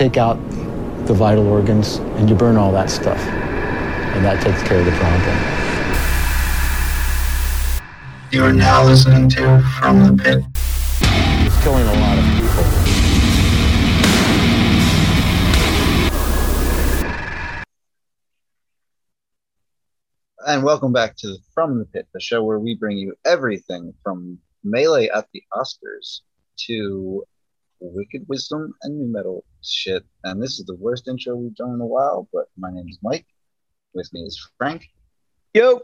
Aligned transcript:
take 0.00 0.16
out 0.16 0.38
the 1.06 1.12
vital 1.12 1.46
organs 1.46 1.96
and 2.16 2.30
you 2.30 2.34
burn 2.34 2.56
all 2.56 2.72
that 2.72 2.88
stuff. 2.88 3.18
And 3.18 4.24
that 4.24 4.42
takes 4.42 4.62
care 4.66 4.78
of 4.78 4.86
the 4.86 4.92
problem. 4.92 5.36
You 8.32 8.42
are 8.44 8.52
now 8.54 8.82
listening 8.82 9.28
to 9.28 9.62
From 9.78 10.16
the 10.16 10.22
Pit. 10.22 10.42
It's 11.44 11.62
killing 11.62 11.86
a 11.86 11.92
lot 12.00 12.16
of 12.16 12.24
people. 12.24 12.64
And 20.46 20.64
welcome 20.64 20.94
back 20.94 21.14
to 21.18 21.36
From 21.52 21.78
the 21.78 21.84
Pit, 21.84 22.08
the 22.14 22.20
show 22.20 22.42
where 22.42 22.58
we 22.58 22.74
bring 22.74 22.96
you 22.96 23.14
everything 23.26 23.92
from 24.02 24.38
Melee 24.64 25.10
at 25.10 25.26
the 25.34 25.42
Oscars 25.52 26.22
to 26.68 27.22
Wicked 27.80 28.26
Wisdom 28.28 28.74
and 28.82 28.98
Nu 28.98 29.10
Metal 29.12 29.44
shit. 29.62 30.04
And 30.24 30.42
this 30.42 30.58
is 30.58 30.66
the 30.66 30.76
worst 30.76 31.08
intro 31.08 31.34
we've 31.36 31.54
done 31.54 31.74
in 31.74 31.80
a 31.80 31.86
while, 31.86 32.28
but 32.32 32.46
my 32.58 32.70
name 32.70 32.86
is 32.88 32.98
Mike. 33.02 33.26
With 33.94 34.12
me 34.12 34.20
is 34.22 34.40
Frank. 34.58 34.86
Yo. 35.54 35.80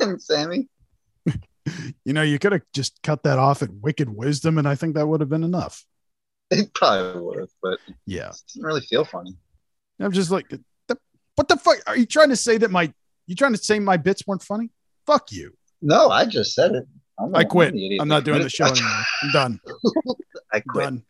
and 0.00 0.20
Sammy. 0.22 0.68
You 2.06 2.14
know, 2.14 2.22
you 2.22 2.38
could 2.38 2.52
have 2.52 2.62
just 2.72 2.98
cut 3.02 3.22
that 3.24 3.38
off 3.38 3.62
at 3.62 3.68
Wicked 3.70 4.08
Wisdom, 4.08 4.56
and 4.56 4.66
I 4.66 4.74
think 4.74 4.94
that 4.94 5.06
would 5.06 5.20
have 5.20 5.28
been 5.28 5.44
enough. 5.44 5.84
It 6.50 6.72
probably 6.72 7.20
would 7.20 7.38
have, 7.40 7.50
but 7.62 7.78
Yeah. 8.06 8.30
it 8.30 8.36
doesn't 8.48 8.62
really 8.62 8.80
feel 8.80 9.04
funny. 9.04 9.36
I'm 10.00 10.10
just 10.12 10.30
like, 10.30 10.50
what 11.34 11.46
the 11.48 11.58
fuck? 11.58 11.76
Are 11.86 11.94
you 11.96 12.06
trying 12.06 12.30
to 12.30 12.36
say 12.36 12.56
that 12.56 12.70
my, 12.70 12.90
you 13.26 13.34
trying 13.34 13.52
to 13.52 13.58
say 13.62 13.78
my 13.80 13.98
bits 13.98 14.26
weren't 14.26 14.42
funny? 14.42 14.70
Fuck 15.06 15.30
you. 15.30 15.52
No, 15.82 16.08
I 16.08 16.24
just 16.24 16.54
said 16.54 16.72
it. 16.74 16.84
I'm 17.20 17.34
I 17.34 17.44
quit. 17.44 17.74
I'm 18.00 18.08
not 18.08 18.24
doing 18.24 18.42
the 18.42 18.48
show 18.48 18.66
anymore. 18.66 19.02
I'm 19.22 19.32
done. 19.32 19.60
I 20.52 20.60
quit. 20.60 20.84
done. 20.84 21.02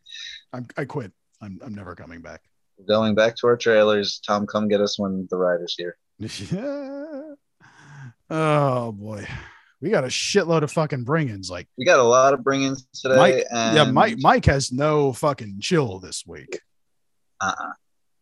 I'm, 0.53 0.67
I 0.77 0.85
quit. 0.85 1.13
I'm, 1.41 1.61
I'm 1.63 1.75
never 1.75 1.95
coming 1.95 2.21
back. 2.21 2.43
Going 2.87 3.15
back 3.15 3.37
to 3.37 3.47
our 3.49 3.57
trailers. 3.57 4.21
Tom, 4.27 4.47
come 4.47 4.69
get 4.69 4.81
us 4.81 4.99
when 4.99 5.27
the 5.31 5.37
rider's 5.37 5.75
here. 5.77 5.97
Yeah. 6.19 7.23
Oh 8.31 8.93
boy. 8.93 9.27
We 9.81 9.91
got 9.91 10.05
a 10.05 10.09
shitload 10.09 10.63
of 10.63 10.71
fucking 10.73 11.05
bring-ins. 11.05 11.49
Like 11.51 11.67
We 11.79 11.85
got 11.87 11.99
a 11.99 12.03
lot 12.05 12.35
of 12.35 12.45
bring-ins 12.45 12.87
today. 12.95 13.17
Mike, 13.17 13.45
and 13.51 13.77
yeah, 13.77 13.91
Mike, 13.91 14.17
Mike 14.19 14.45
has 14.47 14.71
no 14.73 15.13
fucking 15.15 15.61
chill 15.61 15.99
this 15.99 16.25
week. 16.27 16.61
Uh-uh. 17.41 17.73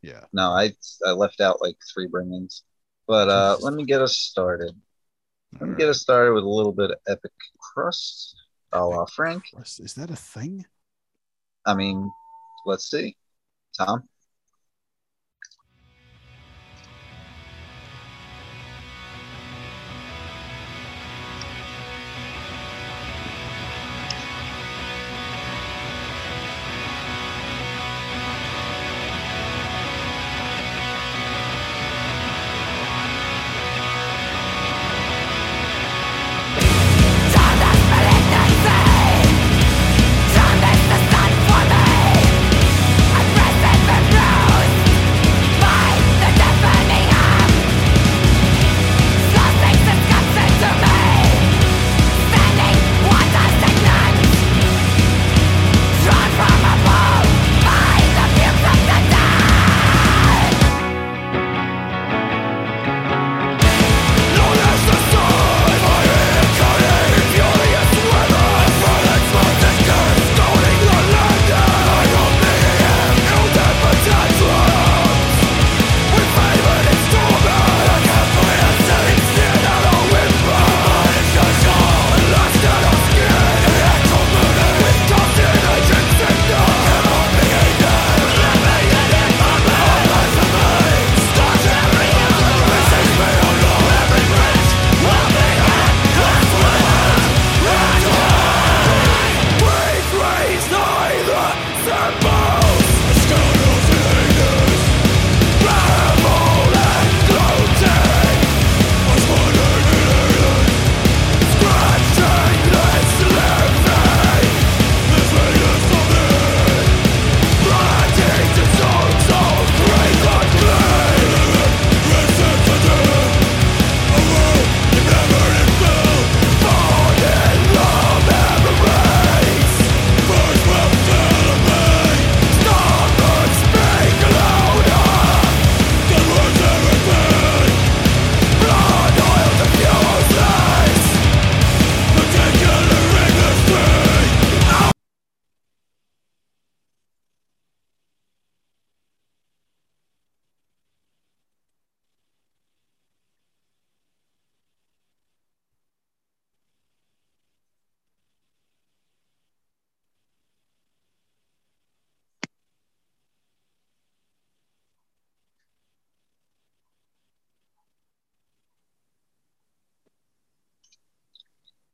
Yeah. 0.03 0.21
No, 0.33 0.51
I 0.51 0.73
I 1.05 1.11
left 1.11 1.41
out 1.41 1.61
like 1.61 1.77
three 1.93 2.07
bring-ins. 2.07 2.63
But 3.09 3.29
uh 3.29 3.57
let 3.61 3.75
me 3.75 3.85
get 3.85 4.01
us 4.01 4.17
started. 4.17 4.81
Let 5.61 5.71
me 5.71 5.77
get 5.77 5.89
us 5.89 6.01
started 6.01 6.35
with 6.35 6.45
a 6.45 6.49
little 6.49 6.73
bit 6.73 6.91
of 6.93 6.99
epic 7.09 7.33
crust, 7.77 8.35
a 8.73 8.85
la 8.85 9.05
Frank. 9.05 9.45
Is 9.61 9.81
is 9.81 9.95
that 9.95 10.11
a 10.11 10.17
thing? 10.17 10.65
I 11.67 11.75
mean, 11.75 12.11
let's 12.65 12.91
see. 12.91 13.17
Tom. 13.77 14.09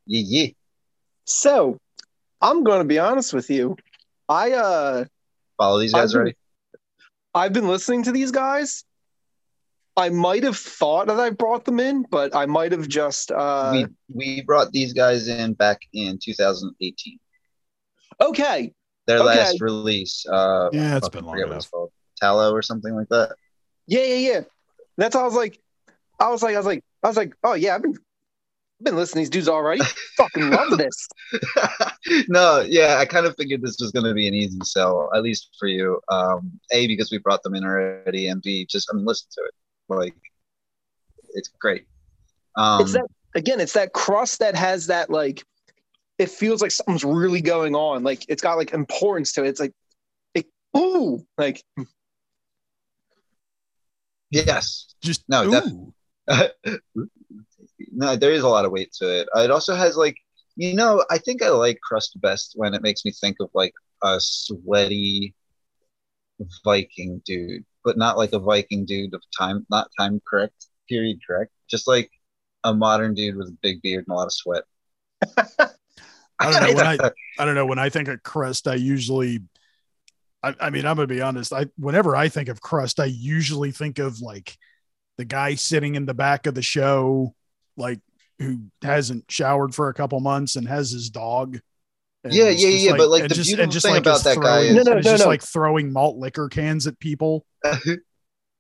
Yeah, 0.07 0.23
yeah. 0.27 0.49
So, 1.25 1.79
I'm 2.41 2.65
going 2.65 2.81
to 2.81 2.85
be 2.85 2.99
honest 2.99 3.33
with 3.33 3.51
you. 3.51 3.77
I 4.29 4.53
uh 4.53 5.05
Follow 5.59 5.79
these 5.81 5.93
guys 5.93 6.11
I've 6.11 6.11
been- 6.11 6.17
already? 6.21 6.37
I've 7.35 7.53
been 7.53 7.69
listening 7.69 8.03
to 8.05 8.13
these 8.13 8.31
guys. 8.31 8.85
I 9.97 10.09
might 10.09 10.43
have 10.45 10.57
thought 10.57 11.07
that 11.09 11.19
I 11.21 11.31
brought 11.31 11.65
them 11.65 11.79
in, 11.81 12.05
but 12.11 12.35
I 12.35 12.47
might 12.47 12.73
have 12.73 12.89
just 12.89 13.31
uh 13.31 13.71
we 13.73 13.87
we 14.15 14.43
brought 14.43 14.73
these 14.73 14.93
guys 14.93 15.29
in 15.29 15.55
back 15.55 15.81
in 15.93 16.19
2018. 16.23 17.19
okay. 18.21 18.73
Their 19.07 19.19
Okay. 19.19 19.27
last 19.27 19.61
release. 19.61 20.25
Uh, 20.27 20.69
Yeah, 20.73 20.97
it's 20.97 21.07
fucking 21.09 21.19
been 21.21 21.27
long 21.27 21.35
forget 21.35 21.49
what 21.49 21.57
it's 21.57 21.65
enough. 21.67 21.71
called. 21.73 21.93
Tallow 22.21 22.53
or 22.53 22.63
something 22.63 22.95
like 22.95 23.09
that. 23.09 23.35
Yeah, 23.87 24.05
yeah, 24.05 24.31
yeah. 24.33 24.41
That's 24.97 25.15
how 25.17 25.23
I 25.23 25.25
was 25.25 25.35
like 25.35 25.59
I 26.21 26.29
was 26.31 26.43
like 26.43 26.55
I 26.55 26.59
was 26.59 26.67
like 26.67 26.85
I 27.03 27.09
was 27.09 27.17
like, 27.17 27.35
"Oh 27.43 27.55
yeah, 27.55 27.75
I've 27.75 27.83
been 27.83 27.93
I've 27.93 27.99
been 28.83 28.97
listening 28.97 29.25
to 29.25 29.31
these 29.31 29.31
dudes 29.31 29.49
already. 29.49 29.83
Fucking 30.17 30.51
love 30.51 30.79
this." 30.79 31.09
no, 32.29 32.61
yeah, 32.61 32.97
I 32.99 33.05
kind 33.07 33.27
of 33.27 33.35
figured 33.37 33.63
this 33.63 33.79
was 33.81 33.91
going 33.93 34.07
to 34.07 34.15
be 34.15 34.29
an 34.29 34.35
easy 34.35 34.59
sell, 34.65 35.11
at 35.15 35.23
least 35.23 35.51
for 35.59 35.69
you. 35.69 36.01
Um, 36.09 36.59
a 36.73 36.87
because 36.87 37.11
we 37.11 37.19
brought 37.19 37.43
them 37.43 37.55
in 37.55 37.65
already, 37.65 38.29
and 38.29 38.43
B 38.43 38.67
just 38.67 38.89
I 38.93 38.97
mean, 38.97 39.05
listen 39.05 39.29
to 39.33 39.45
it, 39.45 39.55
like 39.89 40.17
it's 41.35 41.49
great. 41.61 41.87
Um, 42.57 42.83
it's 42.83 42.93
that 42.93 43.07
again, 43.35 43.61
it's 43.61 43.75
that 43.75 43.93
crust 43.93 44.41
that 44.41 44.55
has 44.55 44.89
that 44.89 45.11
like 45.11 45.45
it 46.19 46.31
feels 46.31 46.63
like 46.63 46.71
something's 46.71 47.05
really 47.05 47.41
going 47.41 47.75
on. 47.75 48.03
Like 48.03 48.25
it's 48.29 48.43
got 48.43 48.59
like 48.59 48.73
importance 48.73 49.33
to 49.33 49.45
it. 49.45 49.49
It's 49.49 49.61
like, 49.61 49.73
it, 50.35 50.47
ooh, 50.77 51.27
like 51.39 51.63
Yes. 54.33 54.95
Just 55.03 55.23
No, 55.29 55.45
ooh. 55.45 55.93
def- 56.27 56.53
no, 57.93 58.17
there 58.17 58.33
is 58.33 58.43
a 58.43 58.49
lot 58.49 58.65
of 58.65 58.73
weight 58.73 58.93
to 58.95 59.21
it. 59.21 59.29
It 59.35 59.51
also 59.51 59.75
has 59.75 59.97
like, 59.97 60.17
you 60.57 60.75
know, 60.75 61.05
I 61.11 61.19
think 61.19 61.43
I 61.43 61.49
like 61.49 61.81
crust 61.81 62.21
best 62.21 62.53
when 62.57 62.75
it 62.75 62.83
makes 62.83 63.05
me 63.05 63.13
think 63.13 63.37
of 63.41 63.51
like 63.55 63.73
a 64.03 64.19
sweaty 64.21 65.35
Viking 66.65 67.23
dude, 67.25 67.65
but 67.85 67.97
not 67.97 68.19
like 68.19 68.33
a 68.33 68.39
Viking 68.39 68.85
dude 68.85 69.15
of 69.15 69.23
time, 69.37 69.67
not 69.71 69.91
time 69.99 70.21
correct, 70.29 70.67
period 70.89 71.19
correct. 71.27 71.53
Just 71.71 71.87
like 71.87 72.11
a 72.65 72.75
modern 72.75 73.15
dude 73.15 73.37
with 73.37 73.49
a 73.49 73.57
big 73.63 73.83
beard 73.83 74.05
and 74.07 74.15
a 74.15 74.17
lot 74.17 74.27
of 74.27 74.33
sweat. 74.33 74.65
I 76.39 76.51
don't 76.51 76.69
know 76.69 76.75
when 76.75 76.87
I 76.87 76.99
I 77.39 77.45
don't 77.45 77.55
know 77.55 77.67
when 77.67 77.79
I 77.79 77.89
think 77.89 78.09
of 78.09 78.23
crust, 78.23 78.67
I 78.67 78.75
usually 78.75 79.41
I, 80.43 80.55
I 80.59 80.71
mean 80.71 80.85
I'm 80.85 80.97
gonna 80.97 81.07
be 81.07 81.23
honest. 81.23 81.53
I 81.53 81.67
whenever 81.77 82.17
I 82.17 82.29
think 82.29 82.49
of 82.49 82.61
crust, 82.61 82.99
I 82.99 83.05
usually 83.07 83.71
think 83.71 83.99
of 83.99 84.21
like 84.21 84.57
the 85.19 85.25
guy 85.25 85.55
sitting 85.55 85.95
in 85.95 86.07
the 86.07 86.15
back 86.15 86.47
of 86.47 86.55
the 86.55 86.63
show, 86.63 87.35
like 87.77 88.01
who 88.39 88.59
hasn't 88.83 89.25
showered 89.31 89.75
for 89.75 89.89
a 89.89 89.95
couple 89.95 90.19
months 90.21 90.57
and 90.57 90.67
has 90.69 90.91
his 90.91 91.11
dog. 91.11 91.61
And 92.25 92.33
Yeah, 92.33 92.45
is 92.45 92.63
yeah, 92.63 92.71
just 92.71 92.85
yeah, 92.85 92.93
but, 92.97 93.09
like, 93.09 93.23
and 93.23 93.31
the 93.31 93.35
just, 93.35 93.49
beautiful 93.49 93.73
just 93.73 93.85
thing 93.87 93.95
like 93.95 94.03
about 94.03 94.17
is 94.17 94.23
that 94.25 94.37
guy 94.37 94.43
throwing, 94.43 94.67
is- 94.67 94.75
No, 94.75 94.83
no, 94.83 94.95
no, 94.95 95.01
just 95.01 95.25
no. 95.25 95.29
like 95.29 95.43
throwing 95.43 95.93
malt 95.93 96.17
liquor 96.19 96.49
cans 96.49 96.87
at 96.87 96.99
people. 96.99 97.45
Uh, 97.65 97.77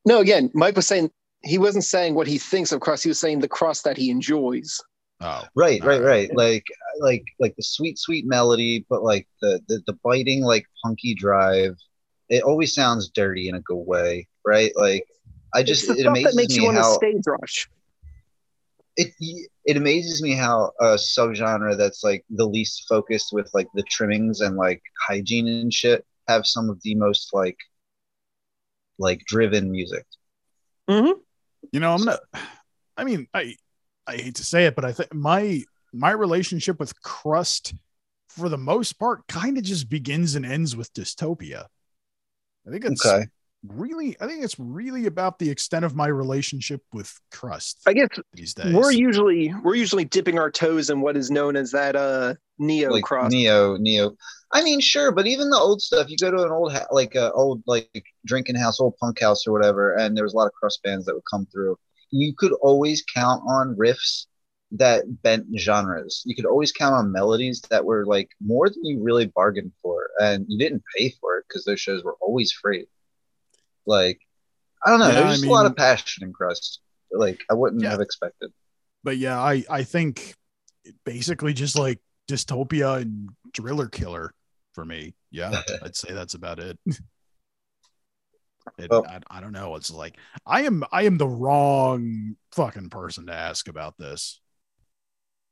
no. 0.05 0.21
Again, 0.21 0.51
Mike 0.55 0.77
was 0.77 0.87
saying 0.87 1.11
he 1.45 1.59
wasn't 1.59 1.85
saying 1.85 2.15
what 2.15 2.27
he 2.27 2.39
thinks 2.39 2.73
of 2.73 2.81
crust. 2.81 3.03
He 3.03 3.09
was 3.09 3.19
saying 3.19 3.41
the 3.41 3.49
crust 3.49 3.85
that 3.85 3.97
he 3.97 4.11
enjoys. 4.11 4.81
Oh, 5.21 5.43
Right, 5.55 5.83
right, 5.85 6.03
right. 6.03 6.35
Like, 6.37 6.65
like, 7.01 7.25
like 7.39 7.55
the 7.57 7.63
sweet, 7.63 7.99
sweet 7.99 8.27
melody, 8.27 8.85
but 8.89 9.03
like 9.05 9.29
the 9.41 9.61
the, 9.69 9.81
the 9.87 9.93
biting, 10.05 10.43
like 10.43 10.67
punky 10.85 11.15
drive. 11.15 11.77
It 12.29 12.43
always 12.43 12.75
sounds 12.75 13.11
dirty 13.11 13.49
in 13.49 13.55
a 13.55 13.61
good 13.61 13.85
way, 13.87 14.27
right? 14.45 14.73
Like, 14.75 15.07
I 15.55 15.63
just 15.63 15.83
it's 15.83 15.89
the 15.89 15.93
it 15.95 16.01
stuff 16.01 16.15
that 16.15 16.21
amazes 16.21 16.37
makes 16.37 16.57
you 16.57 16.63
me 16.63 16.69
want 16.69 16.79
to 16.79 16.85
stage 16.95 17.23
rush. 17.27 17.69
It 18.97 19.15
it 19.65 19.77
amazes 19.77 20.23
me 20.23 20.35
how 20.35 20.73
a 20.81 20.95
subgenre 20.95 21.77
that's 21.77 22.05
like 22.05 22.25
the 22.31 22.47
least 22.47 22.85
focused 22.89 23.33
with 23.33 23.51
like 23.55 23.69
the 23.75 23.83
trimmings 23.85 24.41
and 24.41 24.57
like 24.57 24.83
hygiene 25.07 25.49
and 25.49 25.73
shit 25.73 26.05
have 26.29 26.47
some 26.47 26.69
of 26.69 26.81
the 26.83 26.95
most 26.95 27.31
like 27.33 27.57
like 28.99 29.21
driven 29.27 29.71
music. 29.71 30.07
Hmm. 30.89 31.13
you 31.73 31.81
know, 31.81 31.95
I'm 31.95 32.05
not. 32.05 32.21
I 32.97 33.05
mean, 33.05 33.27
I 33.33 33.57
I 34.07 34.17
hate 34.17 34.35
to 34.37 34.45
say 34.45 34.67
it, 34.67 34.75
but 34.75 34.85
I 34.85 34.93
think 34.93 35.15
my 35.15 35.63
my 35.93 36.11
relationship 36.11 36.79
with 36.79 37.01
crust, 37.03 37.75
for 38.29 38.49
the 38.49 38.59
most 38.59 38.99
part, 38.99 39.27
kind 39.29 39.57
of 39.57 39.65
just 39.65 39.89
begins 39.89 40.35
and 40.35 40.45
ends 40.45 40.77
with 40.77 40.93
dystopia. 40.93 41.67
I 42.67 42.71
think 42.71 42.85
it's 42.85 43.05
Okay. 43.05 43.27
Really, 43.67 44.17
I 44.21 44.27
think 44.27 44.43
it's 44.43 44.59
really 44.59 45.07
about 45.07 45.39
the 45.39 45.51
extent 45.51 45.85
of 45.85 45.95
my 45.95 46.07
relationship 46.07 46.83
with 46.93 47.13
crust 47.31 47.81
I 47.87 47.93
guess 47.93 48.09
these 48.35 48.55
days. 48.55 48.75
we're 48.75 48.91
usually 48.93 49.55
we're 49.63 49.75
usually 49.77 50.05
dipping 50.05 50.39
our 50.39 50.51
toes 50.51 50.91
in 50.91 51.01
what 51.01 51.17
is 51.17 51.31
known 51.31 51.57
as 51.57 51.71
that 51.73 51.97
uh 51.97 52.35
neo 52.59 52.91
like 52.91 53.05
crust. 53.05 53.33
neo 53.33 53.77
neo 53.77 54.13
i 54.53 54.63
mean 54.63 54.81
sure 54.81 55.11
but 55.11 55.27
even 55.27 55.51
the 55.51 55.59
old 55.59 55.81
stuff 55.81 56.09
you 56.09 56.17
go 56.21 56.31
to 56.31 56.45
an 56.45 56.51
old 56.53 56.73
ha- 56.73 56.87
like 56.91 57.15
a 57.15 57.33
old 57.33 57.63
like 57.67 58.05
drinking 58.27 58.55
house 58.55 58.79
old 58.81 58.97
punk 58.99 59.21
house 59.21 59.47
or 59.47 59.53
whatever 59.53 59.95
and 59.97 60.17
there 60.17 60.25
was 60.25 60.35
a 60.35 60.37
lot 60.37 60.47
of 60.47 60.53
crust 60.53 60.83
bands 60.83 61.07
that 61.07 61.15
would 61.15 61.23
come 61.31 61.47
through 61.47 61.77
you 62.11 62.35
could 62.37 62.53
always 62.61 63.03
count 63.15 63.43
on 63.49 63.75
riffs 63.77 64.27
that 64.71 65.05
bent 65.23 65.47
genres 65.59 66.23
you 66.25 66.35
could 66.37 66.47
always 66.47 66.73
count 66.73 66.95
on 66.95 67.11
melodies 67.13 67.61
that 67.71 67.85
were 67.85 68.07
like 68.07 68.29
more 68.41 68.69
than 68.69 68.85
you 68.85 69.03
really 69.03 69.27
bargained 69.27 69.73
for 69.83 70.09
and 70.21 70.45
you 70.49 70.59
didn't 70.59 70.83
pay 70.97 71.13
for 71.21 71.39
it 71.39 71.45
because 71.49 71.65
those 71.65 71.81
shows 71.81 72.05
were 72.05 72.17
always 72.21 72.53
free 72.53 72.87
like 73.87 74.19
i 74.85 74.91
don't 74.91 75.01
know 75.01 75.09
Yeah, 75.09 75.13
there's 75.15 75.27
I 75.27 75.33
just 75.33 75.45
a 75.47 75.51
lot 75.51 75.67
of 75.67 75.77
passion 75.77 76.25
in 76.25 76.33
crust 76.33 76.81
like 77.13 77.41
i 77.51 77.55
wouldn't 77.55 77.83
Yeah. 77.83 77.91
have 77.91 78.01
expected 78.01 78.53
but 79.05 79.17
yeah, 79.19 79.37
I 79.41 79.65
I 79.69 79.83
think 79.83 80.35
basically 81.05 81.53
just 81.55 81.77
like 81.77 81.99
dystopia 82.31 83.03
and 83.03 83.31
driller 83.53 83.89
killer 83.89 84.33
for 84.75 84.85
me. 84.85 85.15
Yeah, 85.33 85.61
I'd 85.83 85.97
say 85.97 86.13
that's 86.13 86.35
about 86.35 86.61
it. 86.61 86.79
It, 88.79 88.89
Well- 88.91 89.05
I, 89.09 89.19
I 89.29 89.41
don't 89.41 89.51
know. 89.51 89.75
It's 89.75 89.91
like 89.91 90.17
I 90.47 90.63
am 90.63 90.85
I 90.93 91.03
am 91.03 91.19
the 91.19 91.27
wrong 91.27 92.37
fucking 92.53 92.91
person 92.91 93.27
to 93.27 93.33
ask 93.35 93.67
about 93.67 93.99
this. 93.99 94.41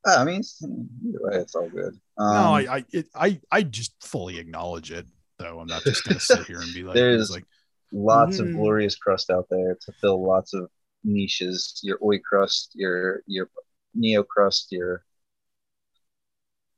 i 0.06 0.22
mean 0.24 0.42
way 0.62 1.36
it's 1.38 1.56
all 1.56 1.68
good 1.68 1.94
um, 2.18 2.32
no, 2.34 2.54
I 2.54 2.76
I, 2.76 2.84
it, 2.92 3.06
I 3.14 3.40
I 3.50 3.62
just 3.64 3.92
fully 4.00 4.38
acknowledge 4.38 4.92
it 4.92 5.06
though. 5.40 5.58
I'm 5.58 5.66
not 5.66 5.82
just 5.82 6.04
gonna 6.04 6.20
sit 6.20 6.46
here 6.46 6.60
and 6.60 6.72
be 6.72 6.84
like, 6.84 6.94
There's- 7.00 7.22
it's 7.22 7.30
like 7.30 7.46
lots 7.92 8.38
Mhm. 8.38 8.48
of 8.50 8.54
glorious 8.54 8.96
crust 8.96 9.30
out 9.30 9.46
there 9.50 9.74
to 9.74 9.92
fill 10.00 10.24
lots 10.24 10.54
of 10.54 10.70
niches. 11.04 11.80
Your 11.82 11.98
oi 12.02 12.18
crust, 12.18 12.72
your 12.74 13.22
your 13.26 13.48
neo 13.94 14.22
crust, 14.22 14.70
your 14.72 15.04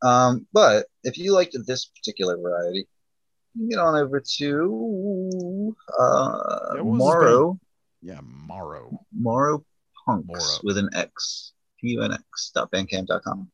um. 0.02 0.46
But 0.52 0.86
if 1.04 1.18
you 1.18 1.32
liked 1.32 1.56
this 1.66 1.86
particular 1.86 2.36
variety, 2.36 2.88
you 3.54 3.60
can 3.60 3.68
get 3.68 3.78
on 3.78 3.94
over 3.96 4.20
to 4.38 5.76
uh 5.98 6.72
Yeah, 6.76 6.80
what 6.82 6.96
Morrow 6.98 7.60
yeah, 8.00 8.20
Morrow. 8.22 8.98
Morrow 9.12 9.64
Punks 10.04 10.26
Morrow. 10.28 10.60
with 10.64 10.78
an 10.78 10.90
X. 10.94 11.52
P-U-N-X 11.80 12.52
dot 12.54 12.70
bandcamp.com 12.70 13.50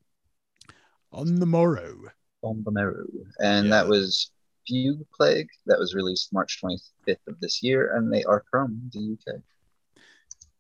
On 1.13 1.35
the 1.41 1.47
morrow. 1.47 1.97
on 2.43 2.63
the 2.63 2.71
Morrow. 2.71 3.07
And 3.41 3.67
Yeah. 3.67 3.71
that 3.71 3.89
was 3.89 4.31
Fugue 4.69 5.07
Plague 5.15 5.49
that 5.67 5.79
was 5.79 5.95
released 5.95 6.33
March 6.33 6.61
25th 6.63 7.27
of 7.29 7.41
this 7.41 7.63
year, 7.63 7.97
and 7.97 8.13
they 8.13 8.25
are 8.25 8.45
from 8.51 8.91
the 8.93 9.17
UK. 9.19 9.41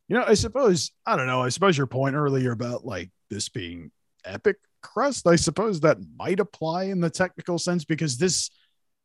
You 0.08 0.16
know, 0.16 0.24
I 0.26 0.34
suppose 0.34 0.90
I 1.06 1.16
don't 1.16 1.26
know. 1.26 1.42
I 1.42 1.50
suppose 1.50 1.76
your 1.76 1.86
point 1.86 2.16
earlier 2.16 2.52
about 2.52 2.84
like 2.84 3.10
this 3.30 3.48
being 3.48 3.90
epic 4.24 4.56
crust, 4.82 5.26
I 5.26 5.36
suppose 5.36 5.80
that 5.80 5.98
might 6.16 6.40
apply 6.40 6.84
in 6.84 7.00
the 7.00 7.10
technical 7.10 7.58
sense 7.58 7.84
because 7.84 8.16
this, 8.16 8.50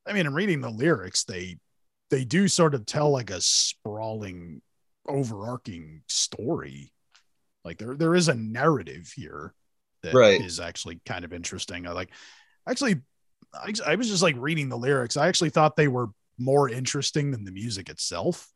I 0.07 0.13
mean, 0.13 0.25
I'm 0.25 0.33
reading 0.35 0.61
the 0.61 0.69
lyrics. 0.69 1.23
They 1.25 1.57
they 2.09 2.23
do 2.25 2.47
sort 2.47 2.73
of 2.75 2.85
tell 2.85 3.09
like 3.11 3.31
a 3.31 3.41
sprawling, 3.41 4.61
overarching 5.07 6.03
story. 6.07 6.93
Like 7.65 7.77
there 7.77 7.95
there 7.95 8.15
is 8.15 8.29
a 8.29 8.35
narrative 8.35 9.11
here 9.15 9.53
that 10.03 10.21
is 10.37 10.59
Right. 10.59 10.67
actually 10.67 11.01
kind 11.05 11.25
of 11.25 11.33
interesting. 11.33 11.87
I 11.87 11.91
like 11.91 12.11
actually 12.67 13.01
I, 13.53 13.73
I 13.85 13.95
was 13.95 14.09
just 14.09 14.23
like 14.23 14.35
reading 14.37 14.69
the 14.69 14.77
lyrics. 14.77 15.17
I 15.17 15.27
actually 15.27 15.51
thought 15.51 15.75
they 15.75 15.87
were 15.87 16.09
more 16.37 16.69
interesting 16.69 17.31
than 17.31 17.45
the 17.45 17.51
music 17.51 17.89
itself 17.89 18.49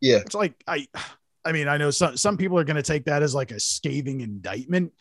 Yeah. 0.00 0.18
it's 0.18 0.34
like 0.34 0.54
I 0.66 0.86
I 1.44 1.52
mean, 1.52 1.68
I 1.68 1.78
know 1.78 1.90
some 1.90 2.16
some 2.16 2.36
people 2.36 2.58
are 2.58 2.64
going 2.64 2.76
to 2.76 2.82
take 2.82 3.06
that 3.06 3.22
as 3.22 3.34
like 3.34 3.52
a 3.52 3.60
scathing 3.60 4.20
indictment. 4.20 4.92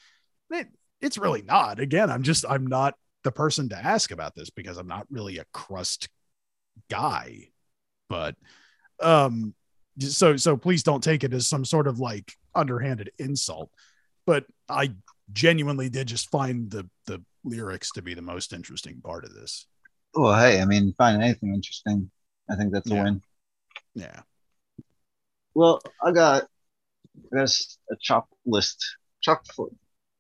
It, 0.52 0.68
it's 1.02 1.18
really 1.18 1.42
not. 1.42 1.80
Again, 1.80 2.10
I'm 2.10 2.24
just 2.24 2.46
I'm 2.48 2.68
not 2.68 2.96
the 3.24 3.32
person 3.32 3.70
to 3.70 3.78
ask 3.78 4.12
about 4.12 4.36
this 4.36 4.50
because 4.50 4.78
I'm 4.78 4.88
not 4.88 5.08
really 5.10 5.40
a 5.40 5.46
crust 5.54 6.10
guy. 6.90 7.50
But 8.10 8.36
um 9.02 9.54
so 10.00 10.38
so 10.38 10.58
please 10.58 10.84
don't 10.84 11.04
take 11.04 11.24
it 11.24 11.34
as 11.34 11.48
some 11.48 11.66
sort 11.66 11.88
of 11.88 12.00
like 12.00 12.32
underhanded 12.56 13.12
insult. 13.20 13.72
But 14.26 14.46
I 14.70 14.94
genuinely 15.32 15.90
did 15.90 16.08
just 16.08 16.30
find 16.30 16.70
the 16.72 16.90
the 17.06 17.22
lyrics 17.44 17.92
to 17.94 18.02
be 18.02 18.14
the 18.14 18.22
most 18.22 18.54
interesting 18.54 19.02
part 19.02 19.24
of 19.24 19.34
this. 19.34 19.68
Well, 20.14 20.38
hey, 20.40 20.62
I 20.62 20.66
mean, 20.66 20.94
find 20.98 21.22
anything 21.22 21.54
interesting. 21.54 22.10
I 22.50 22.56
think 22.56 22.74
that's 22.74 22.90
a 22.90 22.96
win. 22.96 23.22
Yeah. 23.94 24.22
Well, 25.54 25.82
I 26.04 26.12
got 26.12 26.44
I 27.32 27.36
got 27.38 27.50
a 27.92 27.96
chop 28.00 28.28
list. 28.46 28.84
Chop 29.22 29.48
foot. 29.48 29.76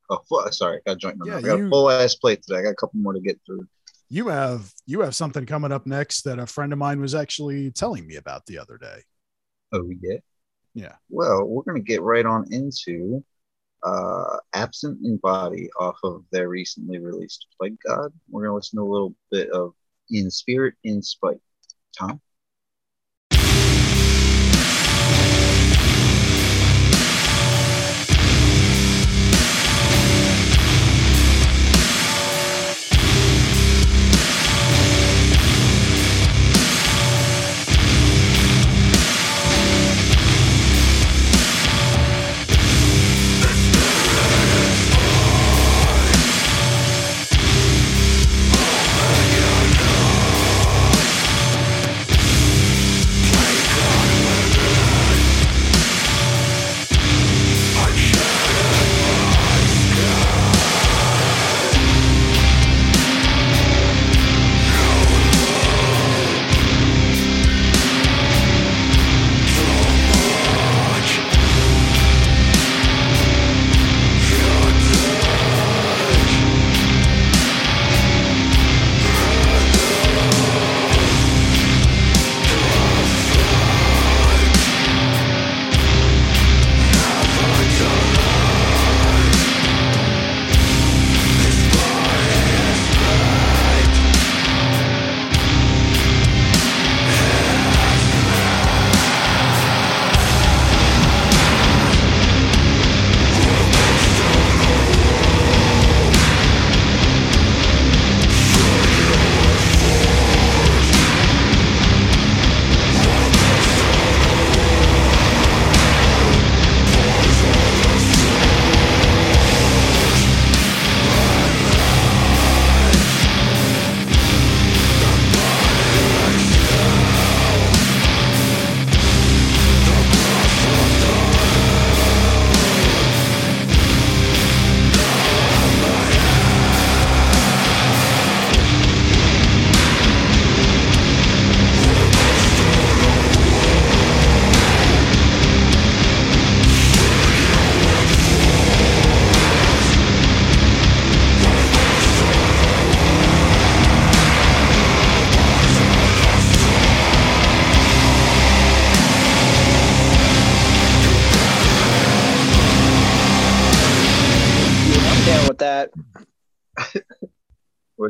Oh, 0.09 0.19
foot. 0.27 0.53
Sorry, 0.53 0.77
I 0.77 0.81
got 0.89 0.93
a 0.93 0.99
joint 0.99 1.17
number. 1.17 1.33
Yeah, 1.33 1.39
I 1.39 1.41
got 1.41 1.59
you- 1.59 1.67
a 1.67 1.69
full 1.69 1.89
ass 1.89 2.15
plate 2.15 2.41
today. 2.43 2.59
I 2.59 2.63
got 2.63 2.69
a 2.71 2.75
couple 2.75 2.99
more 2.99 3.13
to 3.13 3.19
get 3.19 3.39
through. 3.45 3.67
You 4.09 4.29
have 4.29 4.73
you 4.85 5.01
have 5.01 5.15
something 5.15 5.45
coming 5.45 5.71
up 5.71 5.85
next 5.85 6.21
that 6.23 6.39
a 6.39 6.45
friend 6.47 6.71
of 6.71 6.79
mine 6.79 7.01
was 7.01 7.13
actually 7.13 7.71
telling 7.71 8.07
me 8.07 8.15
about 8.15 8.45
the 8.45 8.57
other 8.57 8.77
day. 8.77 9.01
Oh 9.73 9.89
yeah. 10.01 10.19
Yeah. 10.73 10.95
Well, 11.09 11.45
we're 11.45 11.63
gonna 11.63 11.81
get 11.81 12.01
right 12.01 12.25
on 12.25 12.45
into 12.51 13.23
uh 13.84 14.38
Absent 14.53 15.00
in 15.05 15.17
Body 15.17 15.69
off 15.79 15.98
of 16.03 16.24
their 16.31 16.50
recently 16.50 17.00
released 17.00 17.48
Plague 17.60 17.77
God. 17.86 18.12
We're 18.29 18.43
gonna 18.43 18.55
listen 18.55 18.77
to 18.77 18.84
a 18.84 18.91
little 18.91 19.15
bit 19.31 19.50
of 19.51 19.74
In 20.10 20.31
Spirit, 20.31 20.75
In 20.84 21.01
Spite. 21.01 21.41
Tom? 21.98 22.22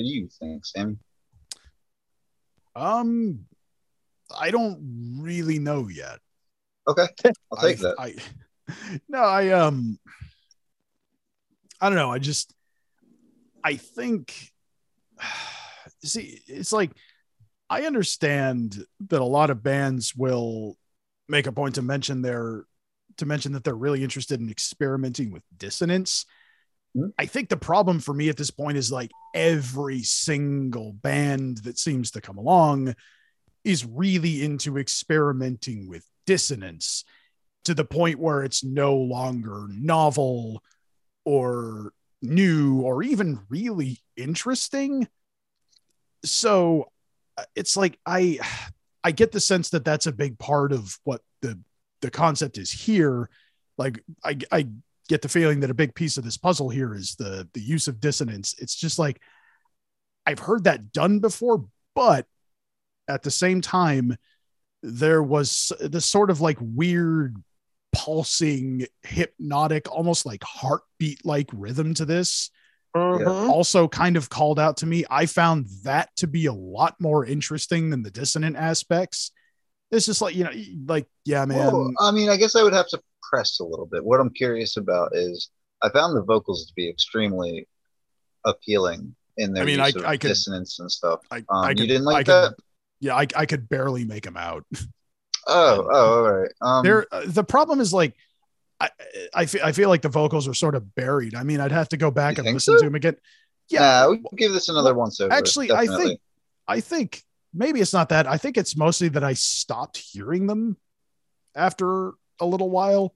Do 0.08 0.14
you 0.14 0.30
think, 0.40 0.66
Sammy? 0.66 0.98
Um, 2.76 3.46
I 4.36 4.52
don't 4.52 5.20
really 5.20 5.60
know 5.60 5.88
yet. 5.88 6.20
Okay, 6.88 7.08
I'll 7.52 7.62
take 7.62 7.80
I, 7.80 7.82
that. 7.82 7.96
I, 8.00 8.16
no, 9.10 9.20
I 9.20 9.50
um, 9.50 10.00
I 11.82 11.90
don't 11.90 11.98
know. 11.98 12.12
I 12.12 12.20
just, 12.20 12.54
I 13.64 13.76
think, 13.76 14.34
see, 16.04 16.42
it's 16.48 16.72
like 16.72 16.92
I 17.70 17.84
understand 17.84 18.84
that 19.10 19.22
a 19.22 19.26
lot 19.26 19.50
of 19.50 19.64
bands 19.64 20.16
will 20.16 20.78
make 21.28 21.48
a 21.48 21.52
point 21.52 21.76
to 21.76 21.82
mention 21.82 22.22
their 22.22 22.66
to 23.18 23.26
mention 23.26 23.54
that 23.54 23.64
they're 23.64 23.76
really 23.76 24.04
interested 24.04 24.40
in 24.40 24.50
experimenting 24.50 25.32
with 25.32 25.44
dissonance. 25.58 26.26
Mhm. 26.98 27.14
I 27.18 27.26
think 27.26 27.50
the 27.50 27.58
problem 27.58 28.00
for 28.00 28.14
me 28.14 28.30
at 28.30 28.38
this 28.38 28.52
point 28.52 28.78
is 28.78 28.92
like 28.92 29.12
every 29.34 30.04
single 30.04 30.94
band 30.94 31.60
that 31.60 31.78
seems 31.78 32.12
to 32.12 32.22
come 32.22 32.38
along 32.38 32.96
is 33.64 33.86
really 33.86 34.44
into 34.44 34.78
experimenting 34.78 35.88
with 35.88 36.06
dissonance 36.26 37.04
to 37.66 37.74
the 37.74 37.86
point 37.86 38.20
where 38.20 38.44
it's 38.44 38.64
no 38.64 38.96
longer 38.96 39.68
novel 39.70 40.64
or 41.26 41.94
new 42.22 42.82
or 42.82 43.04
even 43.04 43.42
really 43.50 44.00
interesting. 44.16 45.08
So 46.24 46.92
uh, 47.38 47.44
it's 47.56 47.78
like 47.78 48.00
I 48.06 48.40
I 49.04 49.12
get 49.12 49.32
the 49.32 49.40
sense 49.40 49.70
that 49.70 49.86
that's 49.86 50.08
a 50.08 50.12
big 50.12 50.38
part 50.40 50.72
of 50.72 50.98
what 51.04 51.22
the 51.42 51.60
the 52.02 52.12
concept 52.12 52.58
is 52.58 52.72
here. 52.72 53.30
Like 53.78 54.04
I 54.24 54.38
I 54.52 54.68
get 55.08 55.22
the 55.22 55.30
feeling 55.30 55.62
that 55.62 55.70
a 55.70 55.76
big 55.76 55.96
piece 55.96 56.18
of 56.18 56.24
this 56.24 56.38
puzzle 56.38 56.70
here 56.70 56.94
is 56.94 57.16
the 57.16 57.48
the 57.54 57.62
use 57.62 57.88
of 57.88 58.00
dissonance. 58.00 58.56
It's 58.60 58.76
just 58.76 59.00
like 59.00 59.22
I've 60.26 60.40
heard 60.40 60.66
that 60.66 60.92
done 60.92 61.20
before, 61.20 61.66
but 61.96 62.26
at 63.08 63.24
the 63.24 63.32
same 63.32 63.62
time, 63.62 64.18
there 64.84 65.24
was 65.24 65.72
this 65.80 66.06
sort 66.06 66.30
of 66.30 66.42
like 66.42 66.58
weird 66.60 67.36
pulsing, 67.94 68.86
hypnotic, 69.04 69.90
almost 69.90 70.26
like 70.26 70.44
heartbeat 70.44 71.26
like 71.26 71.50
rhythm 71.54 71.94
to 71.96 72.06
this. 72.06 72.52
Mhm. 72.96 73.50
Also, 73.50 73.88
kind 73.88 74.18
of 74.18 74.30
called 74.30 74.60
out 74.60 74.78
to 74.78 74.86
me. 74.86 75.06
I 75.10 75.26
found 75.26 75.68
that 75.84 76.10
to 76.18 76.28
be 76.28 76.48
a 76.48 76.54
lot 76.54 76.96
more 77.00 77.26
interesting 77.26 77.90
than 77.90 78.04
the 78.04 78.12
dissonant 78.12 78.56
aspects. 78.56 79.32
It's 79.92 80.06
just 80.06 80.22
like, 80.22 80.36
you 80.36 80.44
know, 80.44 80.52
like, 80.86 81.08
yeah, 81.24 81.46
man. 81.46 81.72
Well, 81.72 81.92
I 82.00 82.12
mean, 82.12 82.30
I 82.30 82.38
guess 82.38 82.56
I 82.56 82.64
would 82.64 82.74
have 82.74 82.88
to 82.90 83.02
press 83.30 83.60
a 83.60 83.64
little 83.64 83.86
bit. 83.86 84.04
What 84.04 84.20
I'm 84.20 84.30
curious 84.32 84.78
about 84.78 85.16
is 85.16 85.50
I 85.82 85.90
found 85.90 86.16
the 86.16 86.24
vocals 86.24 86.66
to 86.68 86.74
be 86.76 86.90
extremely 86.90 87.68
appealing 88.46 89.16
in 89.38 89.54
their 89.54 89.64
I 89.64 89.66
mean, 89.66 89.80
I- 89.80 89.90
of 89.90 90.06
I 90.06 90.18
could- 90.18 90.30
dissonance 90.30 90.80
and 90.80 90.92
stuff. 90.92 91.20
I, 91.32 91.38
Um, 91.38 91.46
I 91.50 91.70
you 91.72 91.76
didn't 91.88 92.08
I 92.08 92.12
like 92.12 92.26
could, 92.26 92.32
that? 92.34 92.56
yeah, 93.00 93.16
I, 93.16 93.28
I 93.36 93.46
could 93.46 93.70
barely 93.70 94.06
make 94.06 94.24
them 94.24 94.38
out. 94.38 94.66
Oh, 95.50 95.88
oh, 95.90 96.26
all 96.26 96.30
right. 96.30 96.52
Um, 96.62 96.84
there 96.84 97.06
uh, 97.10 97.22
the 97.26 97.42
problem 97.44 97.80
is 97.80 97.94
like 97.94 98.14
I, 98.82 98.90
I 99.34 99.46
feel 99.46 99.62
I 99.64 99.72
feel 99.72 99.88
like 99.88 100.02
the 100.02 100.10
vocals 100.10 100.46
are 100.46 100.54
sort 100.54 100.76
of 100.76 100.94
buried. 100.94 101.36
I 101.36 101.44
mean, 101.44 101.62
I'd 101.62 101.72
have 101.72 101.88
to 101.90 101.98
go 101.98 102.12
back 102.12 102.38
and 102.38 102.46
listen 102.46 102.74
so? 102.74 102.80
to 102.80 102.84
them 102.86 102.96
again. 102.96 103.16
Yeah, 103.70 103.80
yeah, 103.80 104.08
we 104.10 104.18
can 104.18 104.36
give 104.36 104.52
this 104.52 104.68
another 104.68 104.94
Well, 104.94 105.04
once 105.06 105.22
over. 105.22 105.32
actually, 105.32 105.72
I 105.72 105.88
think 105.88 106.20
I 106.68 106.82
think 106.82 107.24
maybe 107.54 107.80
it's 107.80 107.94
not 107.94 108.10
that. 108.10 108.28
I 108.28 108.36
think 108.38 108.58
it's 108.58 108.76
mostly 108.76 109.08
that 109.08 109.24
I 109.24 109.32
stopped 109.36 109.96
hearing 109.96 110.48
them 110.48 110.76
after 111.56 112.12
a 112.40 112.46
little 112.46 112.70
while 112.70 113.14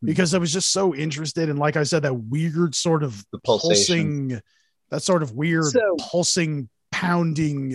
Hmm. 0.00 0.06
because 0.06 0.32
I 0.34 0.38
was 0.38 0.52
just 0.52 0.70
so 0.70 0.94
interested 0.94 1.48
in, 1.50 1.56
like 1.58 1.76
I 1.76 1.82
said, 1.82 2.02
that 2.04 2.14
weird 2.14 2.74
sort 2.74 3.02
of 3.02 3.24
The 3.32 3.38
pulsing, 3.40 4.40
that 4.90 5.02
sort 5.02 5.22
of 5.22 5.32
weird 5.32 5.66
So- 5.66 5.96
pulsing, 5.98 6.68
pounding, 6.90 7.72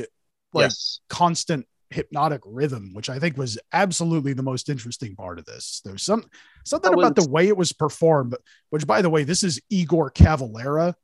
like 0.53 0.65
yes. 0.65 0.99
constant 1.09 1.67
hypnotic 1.91 2.41
rhythm, 2.45 2.93
which 2.93 3.09
I 3.09 3.19
think 3.19 3.37
was 3.37 3.57
absolutely 3.71 4.33
the 4.33 4.41
most 4.43 4.69
interesting 4.69 5.15
part 5.15 5.37
of 5.39 5.45
this. 5.45 5.81
There's 5.85 6.03
some 6.03 6.25
something 6.65 6.91
That 6.91 6.97
about 6.97 7.15
the 7.15 7.29
way 7.29 7.47
it 7.47 7.55
was 7.57 7.71
performed, 7.73 8.35
which 8.71 8.87
by 8.87 9.01
the 9.03 9.09
way, 9.09 9.23
this 9.23 9.43
is 9.43 9.61
Igor 9.69 10.09
Cavalera, 10.11 10.95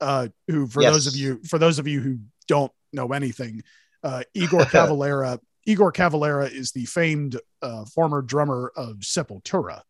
uh, 0.00 0.28
who 0.48 0.66
for 0.66 0.82
those 0.82 1.06
of 1.06 1.16
you 1.16 1.40
for 1.44 1.58
those 1.58 1.78
of 1.78 1.88
you 1.88 2.00
who 2.00 2.18
don't 2.46 2.72
know 2.92 3.12
anything, 3.12 3.62
uh, 4.02 4.22
Igor 4.34 4.60
Cavalera, 4.66 5.40
Igor 5.68 5.92
Cavalera 5.92 6.50
is 6.50 6.72
the 6.72 6.86
famed 6.86 7.38
uh, 7.60 7.84
former 7.84 8.22
drummer 8.22 8.72
of 8.74 8.96
Sepultura. 9.00 9.82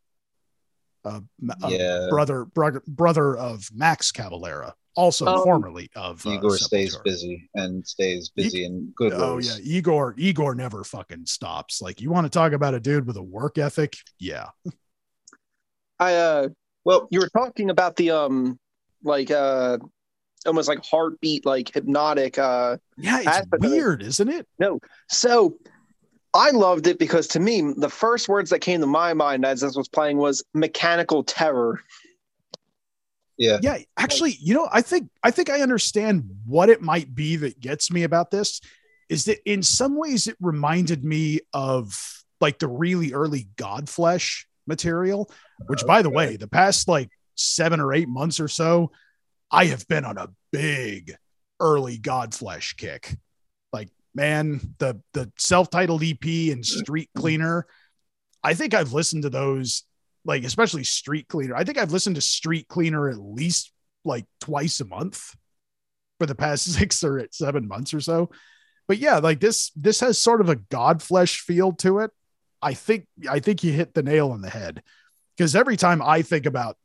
Uh, 1.04 1.20
ma- 1.40 1.54
uh, 1.62 1.68
yeah. 1.68 2.08
brother, 2.10 2.46
brother, 2.46 2.82
brother 2.88 3.36
of 3.36 3.68
Max 3.72 4.10
Cavalera, 4.10 4.72
also 4.96 5.26
Um, 5.26 5.44
formerly 5.44 5.88
of 5.94 6.26
uh, 6.26 6.30
Igor 6.30 6.58
stays 6.58 6.98
busy 7.04 7.48
and 7.54 7.86
stays 7.86 8.30
busy 8.30 8.64
in 8.64 8.92
good 8.96 9.12
ways. 9.12 9.22
Oh 9.22 9.38
yeah, 9.38 9.58
Igor. 9.62 10.16
Igor 10.18 10.56
never 10.56 10.82
fucking 10.82 11.26
stops. 11.26 11.80
Like 11.80 12.00
you 12.00 12.10
want 12.10 12.24
to 12.24 12.30
talk 12.30 12.52
about 12.52 12.74
a 12.74 12.80
dude 12.80 13.06
with 13.06 13.16
a 13.16 13.22
work 13.22 13.56
ethic? 13.56 13.96
Yeah, 14.18 14.48
I 16.00 16.14
uh 16.14 16.48
Well, 16.84 17.06
you 17.12 17.20
were 17.20 17.30
talking 17.30 17.70
about 17.70 17.94
the 17.94 18.10
um 18.10 18.58
like 19.04 19.30
uh 19.30 19.78
almost 20.48 20.68
like 20.68 20.84
heartbeat 20.84 21.46
like 21.46 21.72
hypnotic 21.72 22.38
uh 22.38 22.76
yeah. 22.96 23.18
It's 23.18 23.26
Aspect 23.28 23.64
of 23.64 23.64
it. 23.64 23.74
weird, 23.74 24.02
isn't 24.02 24.28
it? 24.28 24.48
No. 24.58 24.80
So 25.08 25.56
I 26.34 26.50
loved 26.50 26.86
it 26.88 26.98
because 26.98 27.28
to 27.28 27.40
me 27.40 27.72
the 27.76 27.88
first 27.88 28.28
words 28.28 28.50
that 28.50 28.58
came 28.60 28.80
to 28.80 28.86
my 28.86 29.14
mind 29.14 29.44
as 29.44 29.60
this 29.60 29.76
was 29.76 29.88
playing 29.88 30.18
was 30.18 30.42
mechanical 30.54 31.22
terror. 31.24 31.80
yeah. 33.38 33.58
Yeah, 33.62 33.78
actually, 33.96 34.36
you 34.40 34.54
know, 34.54 34.68
I 34.72 34.82
think 34.82 35.10
I 35.22 35.30
think 35.30 35.48
I 35.50 35.60
understand 35.60 36.28
what 36.44 36.68
it 36.68 36.82
might 36.82 37.14
be 37.14 37.36
that 37.36 37.60
gets 37.60 37.90
me 37.90 38.02
about 38.02 38.30
this. 38.30 38.60
Is 39.08 39.24
that 39.26 39.38
in 39.50 39.62
some 39.62 39.96
ways 39.96 40.26
it 40.26 40.36
reminded 40.40 41.04
me 41.04 41.40
of 41.52 41.96
like 42.40 42.58
the 42.58 42.68
really 42.68 43.12
early 43.14 43.48
Godflesh 43.56 44.44
material, 44.66 45.30
which 45.66 45.86
by 45.86 46.02
the 46.02 46.10
way, 46.10 46.36
the 46.36 46.46
past 46.46 46.88
like 46.88 47.10
seven 47.34 47.80
or 47.80 47.94
eight 47.94 48.08
months 48.08 48.38
or 48.38 48.48
so, 48.48 48.90
I 49.50 49.64
have 49.66 49.88
been 49.88 50.04
on 50.04 50.18
a 50.18 50.28
big 50.52 51.16
early 51.60 51.98
Godflesh 51.98 52.76
kick. 52.76 53.16
Like, 53.72 53.88
man, 54.14 54.60
the 54.78 55.00
the 55.12 55.30
self-titled 55.38 56.02
EP 56.02 56.24
and 56.24 56.64
Street 56.64 57.10
Cleaner, 57.16 57.66
I 58.42 58.54
think 58.54 58.74
I've 58.74 58.92
listened 58.92 59.24
to 59.24 59.30
those, 59.30 59.84
like 60.24 60.44
especially 60.44 60.84
Street 60.84 61.28
Cleaner. 61.28 61.54
I 61.54 61.64
think 61.64 61.78
I've 61.78 61.92
listened 61.92 62.16
to 62.16 62.22
Street 62.22 62.68
Cleaner 62.68 63.08
at 63.08 63.18
least 63.18 63.72
like 64.04 64.26
twice 64.40 64.80
a 64.80 64.84
month 64.84 65.34
for 66.18 66.26
the 66.26 66.34
past 66.34 66.72
six 66.72 67.02
or 67.04 67.26
seven 67.30 67.68
months 67.68 67.94
or 67.94 68.00
so. 68.00 68.30
But 68.86 68.98
yeah, 68.98 69.18
like 69.18 69.40
this 69.40 69.70
this 69.76 70.00
has 70.00 70.18
sort 70.18 70.40
of 70.40 70.48
a 70.48 70.56
Godflesh 70.56 71.40
feel 71.40 71.72
to 71.74 72.00
it. 72.00 72.10
I 72.62 72.74
think 72.74 73.06
I 73.28 73.38
think 73.40 73.62
you 73.62 73.72
hit 73.72 73.94
the 73.94 74.02
nail 74.02 74.30
on 74.30 74.40
the 74.40 74.50
head 74.50 74.82
because 75.36 75.54
every 75.54 75.76
time 75.76 76.02
I 76.02 76.22
think 76.22 76.46
about 76.46 76.76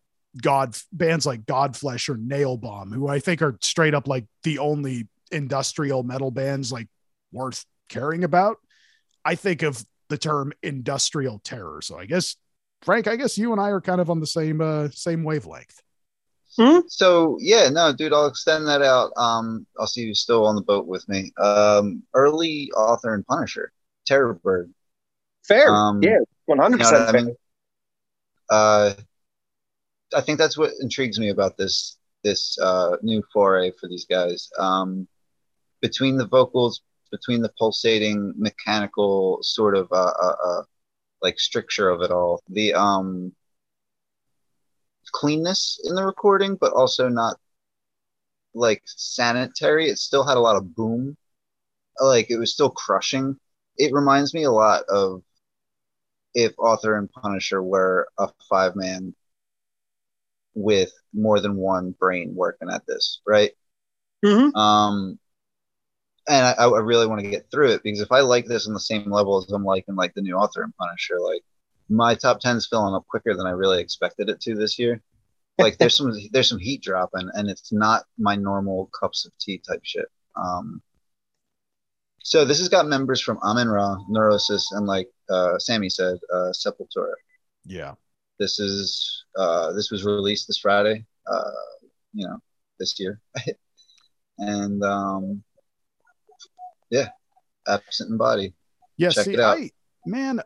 God 0.41 0.75
bands 0.91 1.25
like 1.25 1.45
Godflesh 1.45 2.09
or 2.09 2.17
Nail 2.17 2.57
Bomb, 2.57 2.91
who 2.91 3.07
I 3.07 3.19
think 3.19 3.41
are 3.41 3.57
straight 3.61 3.93
up 3.93 4.07
like 4.07 4.25
the 4.43 4.59
only 4.59 5.07
industrial 5.31 6.03
metal 6.03 6.31
bands 6.31 6.71
like 6.71 6.87
worth 7.31 7.65
caring 7.89 8.23
about, 8.23 8.57
I 9.25 9.35
think 9.35 9.61
of 9.61 9.83
the 10.09 10.17
term 10.17 10.53
industrial 10.61 11.39
terror. 11.39 11.81
So 11.81 11.97
I 11.97 12.05
guess 12.05 12.35
Frank, 12.81 13.07
I 13.07 13.15
guess 13.15 13.37
you 13.37 13.51
and 13.51 13.61
I 13.61 13.69
are 13.69 13.81
kind 13.81 14.01
of 14.01 14.09
on 14.09 14.19
the 14.19 14.27
same 14.27 14.61
uh, 14.61 14.89
same 14.91 15.23
wavelength. 15.23 15.79
So 16.87 17.37
yeah, 17.41 17.69
no, 17.69 17.93
dude, 17.93 18.13
I'll 18.13 18.27
extend 18.27 18.67
that 18.67 18.83
out. 18.83 19.11
Um, 19.17 19.65
I'll 19.79 19.87
see 19.87 20.01
you 20.01 20.13
still 20.13 20.45
on 20.45 20.55
the 20.55 20.61
boat 20.61 20.85
with 20.85 21.07
me. 21.09 21.31
Um, 21.41 22.03
early 22.13 22.71
author 22.77 23.15
and 23.15 23.25
Punisher, 23.25 23.71
Terror 24.05 24.35
Bird. 24.35 24.71
Fair. 25.43 25.73
Um, 25.73 26.03
yeah, 26.03 26.19
one 26.45 26.59
hundred 26.59 26.81
You 26.81 26.83
know 26.83 26.91
what 26.91 27.01
I 27.01 27.11
percent. 27.11 27.25
mean? 27.25 27.35
Uh, 28.51 28.93
I 30.15 30.21
think 30.21 30.37
that's 30.37 30.57
what 30.57 30.71
intrigues 30.81 31.19
me 31.19 31.29
about 31.29 31.57
this 31.57 31.97
this 32.23 32.57
uh, 32.59 32.97
new 33.01 33.23
foray 33.33 33.71
for 33.79 33.87
these 33.87 34.05
guys. 34.05 34.49
Um, 34.57 35.07
between 35.81 36.17
the 36.17 36.27
vocals, 36.27 36.81
between 37.11 37.41
the 37.41 37.51
pulsating 37.57 38.33
mechanical 38.37 39.39
sort 39.41 39.75
of 39.75 39.91
uh, 39.91 40.13
uh, 40.21 40.35
uh, 40.45 40.63
like 41.21 41.39
stricture 41.39 41.89
of 41.89 42.01
it 42.01 42.11
all, 42.11 42.41
the 42.47 42.73
um, 42.73 43.33
cleanness 45.11 45.79
in 45.83 45.95
the 45.95 46.05
recording, 46.05 46.55
but 46.55 46.73
also 46.73 47.09
not 47.09 47.37
like 48.53 48.81
sanitary. 48.85 49.89
It 49.89 49.97
still 49.97 50.25
had 50.25 50.37
a 50.37 50.41
lot 50.41 50.55
of 50.55 50.75
boom. 50.75 51.17
Like 51.99 52.31
it 52.31 52.37
was 52.37 52.53
still 52.53 52.69
crushing. 52.69 53.37
It 53.77 53.93
reminds 53.93 54.33
me 54.33 54.43
a 54.43 54.51
lot 54.51 54.83
of 54.89 55.21
if 56.33 56.53
Author 56.57 56.97
and 56.97 57.11
Punisher 57.11 57.61
were 57.61 58.07
a 58.17 58.29
five 58.49 58.75
man 58.75 59.13
with 60.55 60.91
more 61.13 61.39
than 61.39 61.55
one 61.55 61.91
brain 61.99 62.33
working 62.35 62.69
at 62.71 62.85
this, 62.85 63.21
right? 63.25 63.51
Mhm. 64.23 64.55
Um, 64.55 65.19
and 66.27 66.45
I, 66.45 66.63
I 66.63 66.79
really 66.79 67.07
want 67.07 67.21
to 67.21 67.29
get 67.29 67.49
through 67.51 67.71
it 67.71 67.83
because 67.83 67.99
if 67.99 68.11
I 68.11 68.21
like 68.21 68.45
this 68.45 68.67
on 68.67 68.73
the 68.73 68.79
same 68.79 69.11
level 69.11 69.37
as 69.37 69.51
I'm 69.51 69.65
liking 69.65 69.95
like 69.95 70.13
the 70.13 70.21
new 70.21 70.35
Author 70.35 70.63
and 70.63 70.73
Punisher, 70.77 71.19
like 71.19 71.43
my 71.89 72.15
top 72.15 72.41
10's 72.41 72.67
filling 72.67 72.93
up 72.93 73.05
quicker 73.07 73.35
than 73.35 73.45
I 73.45 73.51
really 73.51 73.81
expected 73.81 74.29
it 74.29 74.39
to 74.41 74.55
this 74.55 74.79
year. 74.79 75.01
like 75.59 75.77
there's 75.77 75.97
some 75.97 76.13
there's 76.31 76.49
some 76.49 76.59
heat 76.59 76.81
dropping, 76.81 77.29
and 77.33 77.49
it's 77.49 77.71
not 77.71 78.03
my 78.17 78.35
normal 78.35 78.89
cups 78.99 79.25
of 79.25 79.37
tea 79.37 79.61
type 79.67 79.81
shit. 79.83 80.07
Um, 80.35 80.81
so 82.23 82.45
this 82.45 82.59
has 82.59 82.69
got 82.69 82.87
members 82.87 83.21
from 83.21 83.37
Amen 83.43 83.67
Ra, 83.67 83.97
Neurosis, 84.07 84.71
and 84.71 84.87
like 84.87 85.09
uh, 85.29 85.59
Sammy 85.59 85.89
said, 85.89 86.17
uh, 86.33 86.51
Sepultura. 86.53 87.13
Yeah. 87.65 87.93
This 88.39 88.59
is 88.59 89.25
uh, 89.37 89.71
this 89.73 89.91
was 89.91 90.03
released 90.03 90.47
this 90.47 90.57
Friday, 90.57 91.05
uh, 91.31 91.51
you 92.13 92.27
know, 92.27 92.37
this 92.79 92.99
year, 92.99 93.19
and 94.37 94.83
um, 94.83 95.43
yeah, 96.89 97.09
Absent 97.67 98.11
in 98.11 98.17
Body. 98.17 98.53
Yeah. 98.97 99.09
Check 99.09 99.25
see, 99.25 99.33
it 99.33 99.39
out. 99.39 99.57
I 99.57 99.71
man, 100.05 100.41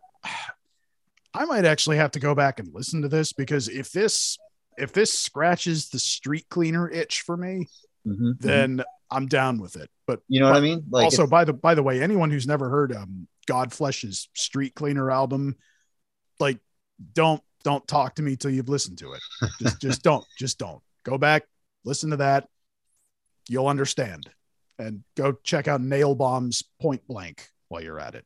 I 1.33 1.45
might 1.45 1.65
actually 1.65 1.97
have 1.97 2.11
to 2.11 2.19
go 2.19 2.35
back 2.35 2.59
and 2.59 2.73
listen 2.73 3.01
to 3.01 3.07
this 3.07 3.33
because 3.33 3.67
if 3.67 3.91
this 3.91 4.37
if 4.77 4.93
this 4.93 5.17
scratches 5.17 5.89
the 5.89 5.99
street 5.99 6.45
cleaner 6.49 6.89
itch 6.89 7.21
for 7.21 7.35
me, 7.35 7.67
Mhm. 8.05 8.39
then 8.39 8.83
I'm 9.09 9.27
down 9.27 9.59
with 9.59 9.75
it. 9.75 9.89
But 10.05 10.21
you 10.27 10.39
know 10.39 10.47
what 10.47 10.57
I 10.57 10.61
mean? 10.61 10.85
Like 10.89 11.05
also, 11.05 11.27
by 11.27 11.45
the 11.45 11.53
by 11.53 11.75
the 11.75 11.83
way, 11.83 12.01
anyone 12.01 12.31
who's 12.31 12.47
never 12.47 12.69
heard 12.69 12.93
um 12.93 13.27
Godflesh's 13.47 14.29
Street 14.33 14.75
Cleaner 14.75 15.11
album, 15.11 15.55
like 16.39 16.59
don't 17.13 17.43
don't 17.67 17.85
talk 17.85 18.15
to 18.15 18.21
me 18.21 18.37
till 18.37 18.49
you've 18.49 18.69
listened 18.69 18.97
to 18.99 19.11
it. 19.11 19.21
Just 19.59 19.81
just 19.81 20.01
don't 20.01 20.23
just 20.39 20.57
don't 20.57 20.81
go 21.03 21.17
back, 21.17 21.43
listen 21.83 22.11
to 22.11 22.17
that. 22.17 22.47
You'll 23.49 23.67
understand, 23.67 24.29
and 24.79 25.03
go 25.17 25.33
check 25.43 25.67
out 25.67 25.81
Nail 25.81 26.15
Bomb's 26.15 26.63
Point 26.81 27.05
Blank 27.07 27.45
while 27.67 27.83
you're 27.83 27.99
at 27.99 28.15
it. 28.15 28.23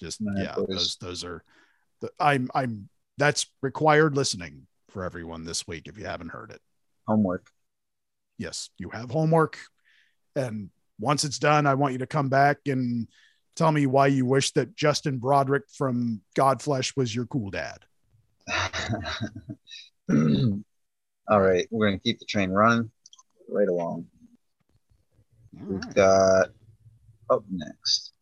Just 0.00 0.18
yeah, 0.34 0.54
those 0.56 0.96
those 0.98 1.24
are. 1.24 1.44
The, 2.00 2.10
I'm 2.18 2.48
I'm 2.54 2.88
that's 3.18 3.50
required 3.60 4.16
listening 4.16 4.66
for 4.88 5.04
everyone 5.04 5.44
this 5.44 5.66
week 5.66 5.86
if 5.86 5.98
you 5.98 6.06
haven't 6.06 6.30
heard 6.30 6.52
it 6.52 6.60
homework. 7.06 7.50
yes, 8.38 8.70
you 8.78 8.88
have 8.88 9.10
homework. 9.10 9.58
And 10.34 10.70
once 10.98 11.24
it's 11.24 11.38
done, 11.38 11.66
I 11.66 11.74
want 11.74 11.92
you 11.92 11.98
to 11.98 12.06
come 12.06 12.30
back 12.30 12.56
and 12.64 13.08
tell 13.56 13.70
me 13.70 13.84
why 13.84 14.06
you 14.06 14.24
wish 14.24 14.52
that 14.52 14.74
Justin 14.74 15.18
Broadrick 15.18 15.64
from 15.70 16.22
Godflesh 16.34 16.96
was 16.96 17.14
your 17.14 17.26
cool 17.26 17.50
dad. 17.50 17.84
All 21.28 21.40
right, 21.40 21.66
we're 21.70 21.86
gonna 21.86 21.98
keep 21.98 22.18
the 22.18 22.24
train 22.24 22.50
running 22.50 22.90
right 23.48 23.68
along. 23.68 24.06
All 25.60 25.66
We've 25.66 25.84
right. 25.84 25.94
got 25.94 26.48
up 27.30 27.44
next. 27.50 28.12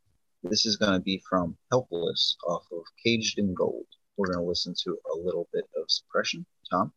This 0.42 0.66
is 0.66 0.76
gonna 0.76 1.00
be 1.00 1.22
from 1.28 1.56
Helpless 1.70 2.36
off 2.46 2.64
of 2.72 2.82
Caged 3.02 3.38
in 3.38 3.54
Gold. 3.54 3.86
We're 4.16 4.32
gonna 4.32 4.44
listen 4.44 4.74
to 4.84 4.98
a 5.14 5.18
little 5.18 5.48
bit 5.52 5.64
of 5.76 5.90
Suppression. 5.90 6.44
Tom. 6.70 6.92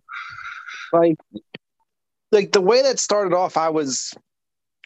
Like, 0.93 1.17
like 2.31 2.53
the 2.53 2.61
way 2.61 2.83
that 2.83 2.99
started 2.99 3.35
off, 3.35 3.57
I 3.57 3.69
was 3.71 4.15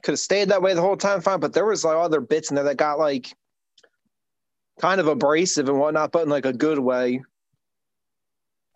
could 0.03 0.13
have 0.13 0.19
stayed 0.21 0.49
that 0.51 0.63
way 0.63 0.75
the 0.75 0.81
whole 0.81 0.97
time, 0.97 1.21
fine. 1.21 1.41
But 1.41 1.53
there 1.53 1.67
was 1.67 1.85
like 1.85 1.97
other 1.97 2.21
bits 2.21 2.51
in 2.51 2.55
there 2.55 2.65
that 2.65 2.77
got 2.77 2.99
like 2.99 3.35
kind 4.81 5.01
of 5.01 5.09
abrasive 5.09 5.69
and 5.69 5.79
whatnot, 5.79 6.13
but 6.13 6.23
in 6.23 6.29
like 6.29 6.47
a 6.47 6.53
good 6.53 6.79
way. 6.79 7.23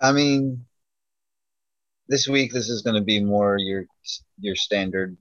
I 0.01 0.13
mean, 0.13 0.65
this 2.09 2.29
week 2.29 2.53
this 2.53 2.69
is 2.69 2.83
going 2.83 2.97
to 2.97 3.03
be 3.03 3.23
more 3.23 3.57
your 3.59 3.85
your 4.39 4.57
standard 4.57 5.17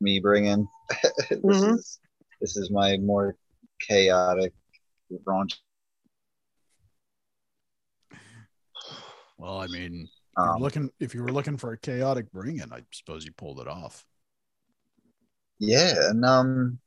me 0.00 0.20
bringing. 0.20 0.66
this 1.30 1.38
Mhm. 1.42 1.74
is 1.74 1.98
this 2.40 2.56
is 2.56 2.70
my 2.70 2.96
more 2.98 3.36
chaotic 3.80 4.52
raunch. 5.26 5.54
Well, 9.40 9.58
I 9.58 9.68
mean, 9.68 10.06
Um, 10.36 10.60
looking 10.60 10.90
if 11.00 11.14
you 11.14 11.22
were 11.22 11.32
looking 11.32 11.56
for 11.56 11.72
a 11.72 11.78
chaotic 11.78 12.30
bring 12.30 12.58
in, 12.58 12.72
I 12.72 12.82
suppose 12.92 13.24
you 13.24 13.32
pulled 13.32 13.58
it 13.60 13.66
off. 13.68 14.04
yeah, 15.58 16.10
and 16.10 16.24
um, 16.24 16.78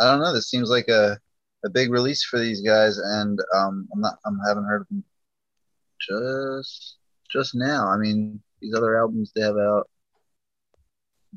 I 0.00 0.06
don't 0.10 0.20
know. 0.20 0.32
This 0.32 0.48
seems 0.50 0.70
like 0.70 0.88
a 0.88 1.18
a 1.64 1.70
big 1.70 1.90
release 1.92 2.24
for 2.24 2.38
these 2.38 2.62
guys, 2.62 2.96
and 2.98 3.38
um, 3.54 3.88
I'm 3.92 4.00
not 4.00 4.18
I'm 4.24 4.38
haven't 4.48 4.64
heard 4.64 4.82
of 4.82 4.88
them 4.88 5.04
just 6.00 6.96
just 7.30 7.54
now. 7.54 7.88
I 7.88 7.98
mean, 7.98 8.42
these 8.60 8.74
other 8.74 8.98
albums 8.98 9.32
they 9.34 9.42
have 9.42 9.56
out 9.58 9.88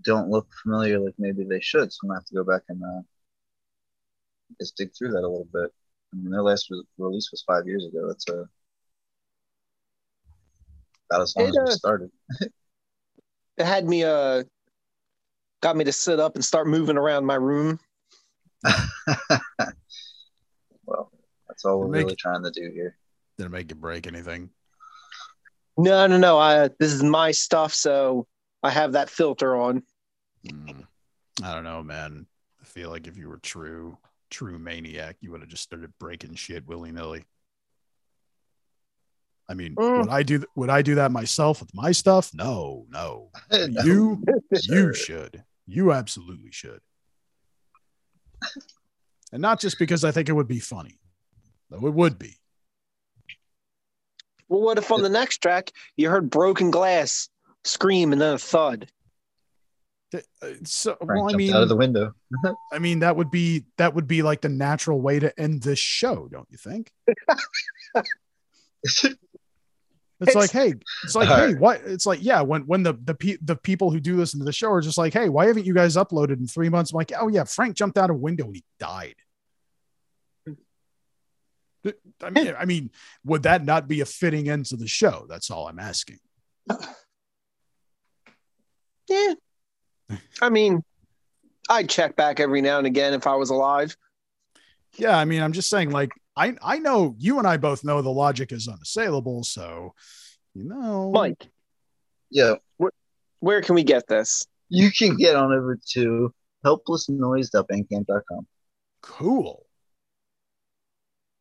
don't 0.03 0.29
look 0.29 0.47
familiar 0.63 0.99
like 0.99 1.15
maybe 1.17 1.43
they 1.43 1.59
should, 1.61 1.91
so 1.91 1.99
I'm 2.03 2.09
gonna 2.09 2.19
have 2.19 2.25
to 2.27 2.35
go 2.35 2.43
back 2.45 2.63
and 2.69 2.81
uh, 2.83 3.01
just 4.59 4.77
dig 4.77 4.91
through 4.97 5.11
that 5.11 5.19
a 5.19 5.27
little 5.27 5.47
bit. 5.51 5.71
I 6.13 6.17
mean, 6.17 6.31
their 6.31 6.43
last 6.43 6.69
re- 6.71 6.83
release 6.97 7.29
was 7.31 7.43
five 7.43 7.67
years 7.67 7.85
ago. 7.85 8.07
That's 8.07 8.27
a 8.29 8.47
about 11.09 11.21
as 11.21 11.35
long 11.35 11.47
It, 11.47 11.49
as 11.49 11.55
we 11.55 11.61
uh, 11.61 11.75
started. 11.75 12.11
It 13.57 13.65
had 13.65 13.87
me 13.87 14.03
uh 14.03 14.43
got 15.61 15.77
me 15.77 15.83
to 15.85 15.91
sit 15.91 16.19
up 16.19 16.35
and 16.35 16.43
start 16.43 16.67
moving 16.67 16.97
around 16.97 17.25
my 17.25 17.35
room. 17.35 17.79
well, 20.85 21.11
that's 21.47 21.65
all 21.65 21.79
we're 21.79 21.87
Make- 21.87 22.03
really 22.03 22.15
trying 22.15 22.43
to 22.43 22.51
do 22.51 22.69
here. 22.73 22.97
Didn't 23.37 23.51
make 23.51 23.69
you 23.69 23.75
break 23.75 24.07
anything. 24.07 24.49
No, 25.77 26.07
no, 26.07 26.17
no. 26.17 26.37
I 26.37 26.69
this 26.79 26.93
is 26.93 27.03
my 27.03 27.31
stuff, 27.31 27.73
so 27.73 28.27
I 28.63 28.69
have 28.69 28.93
that 28.93 29.09
filter 29.09 29.55
on. 29.55 29.83
Hmm. 30.49 30.81
I 31.43 31.53
don't 31.53 31.65
know, 31.65 31.83
man. 31.83 32.27
I 32.61 32.65
feel 32.65 32.89
like 32.89 33.07
if 33.07 33.17
you 33.17 33.27
were 33.27 33.39
true, 33.39 33.97
true 34.29 34.57
maniac, 34.57 35.17
you 35.19 35.31
would 35.31 35.41
have 35.41 35.49
just 35.49 35.63
started 35.63 35.91
breaking 35.99 36.35
shit 36.35 36.65
willy 36.65 36.91
nilly. 36.91 37.25
I 39.47 39.53
mean, 39.53 39.75
Mm. 39.75 39.99
would 40.01 40.09
I 40.09 40.23
do 40.23 40.43
would 40.55 40.69
I 40.69 40.81
do 40.81 40.95
that 40.95 41.11
myself 41.11 41.59
with 41.61 41.73
my 41.73 41.91
stuff? 41.91 42.31
No, 42.33 42.85
no. 42.89 43.29
No. 43.51 43.83
You 43.83 44.23
you 44.63 44.93
should. 44.93 45.43
You 45.67 45.91
absolutely 45.91 46.51
should. 46.51 46.81
And 49.31 49.41
not 49.41 49.59
just 49.59 49.77
because 49.79 50.03
I 50.03 50.11
think 50.11 50.29
it 50.29 50.33
would 50.33 50.47
be 50.47 50.59
funny. 50.59 50.99
Though 51.69 51.85
it 51.87 51.93
would 51.93 52.17
be. 52.19 52.37
Well, 54.47 54.61
what 54.61 54.77
if 54.77 54.91
on 54.91 55.01
the 55.01 55.09
next 55.09 55.39
track 55.39 55.71
you 55.97 56.09
heard 56.09 56.29
broken 56.29 56.69
glass 56.71 57.29
scream 57.63 58.13
and 58.13 58.21
then 58.21 58.35
a 58.35 58.37
thud? 58.37 58.87
Uh, 60.13 60.19
So 60.63 60.95
well, 61.01 61.27
I 61.33 61.35
mean 61.35 61.53
out 61.53 61.63
of 61.63 61.69
the 61.69 61.75
window. 61.75 62.13
I 62.71 62.77
mean 62.79 62.99
that 62.99 63.15
would 63.15 63.31
be 63.31 63.65
that 63.77 63.93
would 63.95 64.07
be 64.07 64.21
like 64.21 64.41
the 64.41 64.49
natural 64.49 65.01
way 65.01 65.19
to 65.19 65.37
end 65.39 65.63
this 65.63 65.79
show, 65.79 66.27
don't 66.31 66.47
you 66.51 66.57
think? 66.57 66.91
It's, 70.21 70.29
It's- 70.29 70.35
like, 70.35 70.51
hey, 70.51 70.73
it's 71.03 71.13
like, 71.15 71.27
hey, 71.27 71.55
what? 71.55 71.81
It's 71.85 72.05
like, 72.05 72.19
yeah, 72.23 72.41
when 72.41 72.61
when 72.67 72.83
the 72.83 72.93
the 73.03 73.13
pe- 73.13 73.37
the 73.41 73.55
people 73.57 73.91
who 73.91 73.99
do 73.99 74.15
listen 74.15 74.39
to 74.39 74.45
the 74.45 74.53
show 74.53 74.71
are 74.71 74.79
just 74.81 74.97
like, 74.97 75.13
hey, 75.13 75.27
why 75.29 75.47
haven't 75.47 75.65
you 75.65 75.73
guys 75.73 75.97
uploaded 75.97 76.39
in 76.39 76.47
three 76.47 76.69
months? 76.69 76.91
I'm 76.91 76.97
like, 76.97 77.11
oh 77.19 77.27
yeah, 77.27 77.43
Frank 77.43 77.75
jumped 77.75 77.97
out 77.97 78.09
a 78.09 78.13
window 78.13 78.45
and 78.45 78.55
he 78.55 78.63
died. 78.79 79.15
I 82.23 82.29
mean, 82.31 82.55
I 82.57 82.65
mean, 82.65 82.89
would 83.25 83.43
that 83.43 83.63
not 83.63 83.87
be 83.87 84.01
a 84.01 84.05
fitting 84.05 84.49
end 84.49 84.65
to 84.67 84.75
the 84.77 84.87
show? 84.87 85.25
That's 85.29 85.51
all 85.51 85.67
I'm 85.67 85.79
asking. 85.79 86.19
Yeah. 89.07 89.33
I 90.41 90.49
mean, 90.49 90.83
I'd 91.69 91.89
check 91.89 92.15
back 92.15 92.39
every 92.39 92.61
now 92.61 92.79
and 92.79 92.87
again 92.87 93.13
if 93.13 93.27
I 93.27 93.35
was 93.35 93.51
alive. 93.51 93.95
Yeah, 94.97 95.15
I 95.15 95.25
mean, 95.25 95.43
I'm 95.43 95.51
just 95.53 95.69
saying, 95.69 95.91
like, 95.91 96.09
I 96.35 96.55
I 96.61 96.79
know 96.79 97.15
you 97.17 97.39
and 97.39 97.47
I 97.47 97.57
both 97.57 97.83
know 97.83 98.01
the 98.01 98.09
logic 98.09 98.51
is 98.51 98.67
unassailable, 98.67 99.43
so 99.43 99.93
you 100.53 100.63
know, 100.63 101.11
Mike, 101.11 101.47
Yeah, 102.29 102.55
where 103.39 103.61
can 103.61 103.75
we 103.75 103.83
get 103.83 104.07
this? 104.07 104.45
you 104.69 104.89
can 104.91 105.15
get 105.17 105.35
on 105.35 105.53
over 105.53 105.77
to 105.93 106.33
helplessnoise.bandcamp.com. 106.65 108.47
cool. 109.01 109.65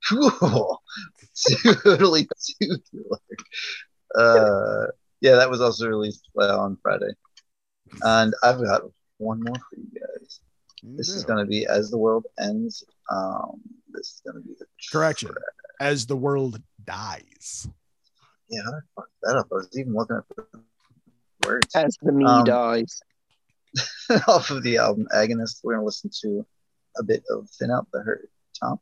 Cool. 0.06 0.82
totally 1.82 2.28
tubular. 2.60 3.18
Uh, 4.14 4.86
yeah, 5.22 5.36
that 5.36 5.48
was 5.50 5.62
also 5.62 5.88
released 5.88 6.28
uh, 6.38 6.58
on 6.60 6.76
Friday. 6.82 7.10
And 8.02 8.34
I've 8.42 8.60
got 8.62 8.82
one 9.16 9.40
more 9.42 9.54
for 9.54 9.76
you 9.76 9.88
guys. 9.98 10.40
This 10.82 11.08
is 11.08 11.24
going 11.24 11.38
to 11.38 11.46
be 11.48 11.64
As 11.66 11.90
the 11.90 11.96
World 11.96 12.26
Ends. 12.38 12.84
Um, 13.10 13.60
this 13.92 14.06
is 14.08 14.22
going 14.24 14.42
to 14.42 14.48
be 14.48 14.54
the 14.58 14.66
Correction. 14.92 15.28
track. 15.30 15.42
as 15.80 16.06
the 16.06 16.16
world 16.16 16.60
dies. 16.84 17.68
Yeah, 18.50 18.60
I 18.66 18.78
fucked 18.94 19.10
that 19.22 19.36
up. 19.36 19.46
I 19.50 19.54
was 19.56 19.68
even 19.78 19.94
looking 19.94 20.16
at 20.16 20.24
the 20.36 20.60
words. 21.46 21.74
As 21.74 21.96
the 22.02 22.12
me 22.12 22.24
Um, 22.24 22.44
dies. 22.44 23.00
Off 24.28 24.50
of 24.50 24.62
the 24.62 24.76
album 24.78 25.06
Agonist, 25.14 25.60
we're 25.64 25.74
going 25.74 25.82
to 25.82 25.86
listen 25.86 26.10
to 26.22 26.46
a 26.98 27.02
bit 27.02 27.24
of 27.30 27.48
Thin 27.50 27.70
Out 27.70 27.88
the 27.92 28.00
Hurt. 28.02 28.28
Tom? 28.60 28.78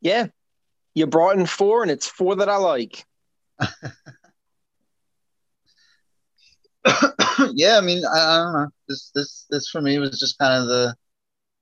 Yeah. 0.00 0.28
You 0.94 1.06
brought 1.06 1.36
in 1.36 1.46
four, 1.46 1.82
and 1.82 1.90
it's 1.90 2.06
four 2.06 2.36
that 2.36 2.48
I 2.48 2.56
like. 2.56 3.04
yeah, 7.52 7.76
I 7.76 7.80
mean, 7.80 8.04
I, 8.04 8.18
I 8.18 8.36
don't 8.44 8.52
know. 8.52 8.68
This 8.88 9.10
this 9.14 9.46
this 9.50 9.68
for 9.68 9.80
me 9.80 9.98
was 9.98 10.18
just 10.18 10.38
kind 10.38 10.60
of 10.60 10.68
the, 10.68 10.94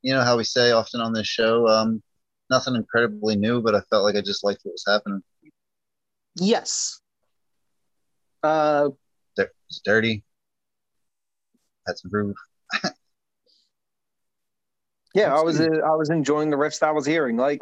you 0.03 0.14
know, 0.14 0.22
how 0.22 0.37
we 0.37 0.44
say 0.44 0.70
often 0.70 1.01
on 1.01 1.12
this 1.12 1.27
show, 1.27 1.66
um, 1.68 2.03
nothing 2.51 2.74
incredibly 2.74 3.37
new, 3.37 3.61
but 3.61 3.74
I 3.74 3.81
felt 3.90 4.05
like 4.05 4.16
I 4.16 4.20
just 4.20 4.44
liked 4.44 4.61
what 4.62 4.72
was 4.72 4.85
happening. 4.87 5.22
Yes. 6.37 7.01
Uh, 8.42 8.90
It 9.37 9.51
was 9.68 9.81
dirty, 9.85 10.24
had 11.87 11.98
some 11.98 12.11
groove. 12.11 12.37
yeah, 15.14 15.35
I 15.35 15.42
was 15.42 15.59
good. 15.59 15.83
I 15.83 15.96
was 15.96 16.11
enjoying 16.11 16.51
the 16.51 16.57
riffs 16.57 16.83
I 16.83 16.92
was 16.92 17.05
hearing. 17.05 17.37
Like, 17.37 17.61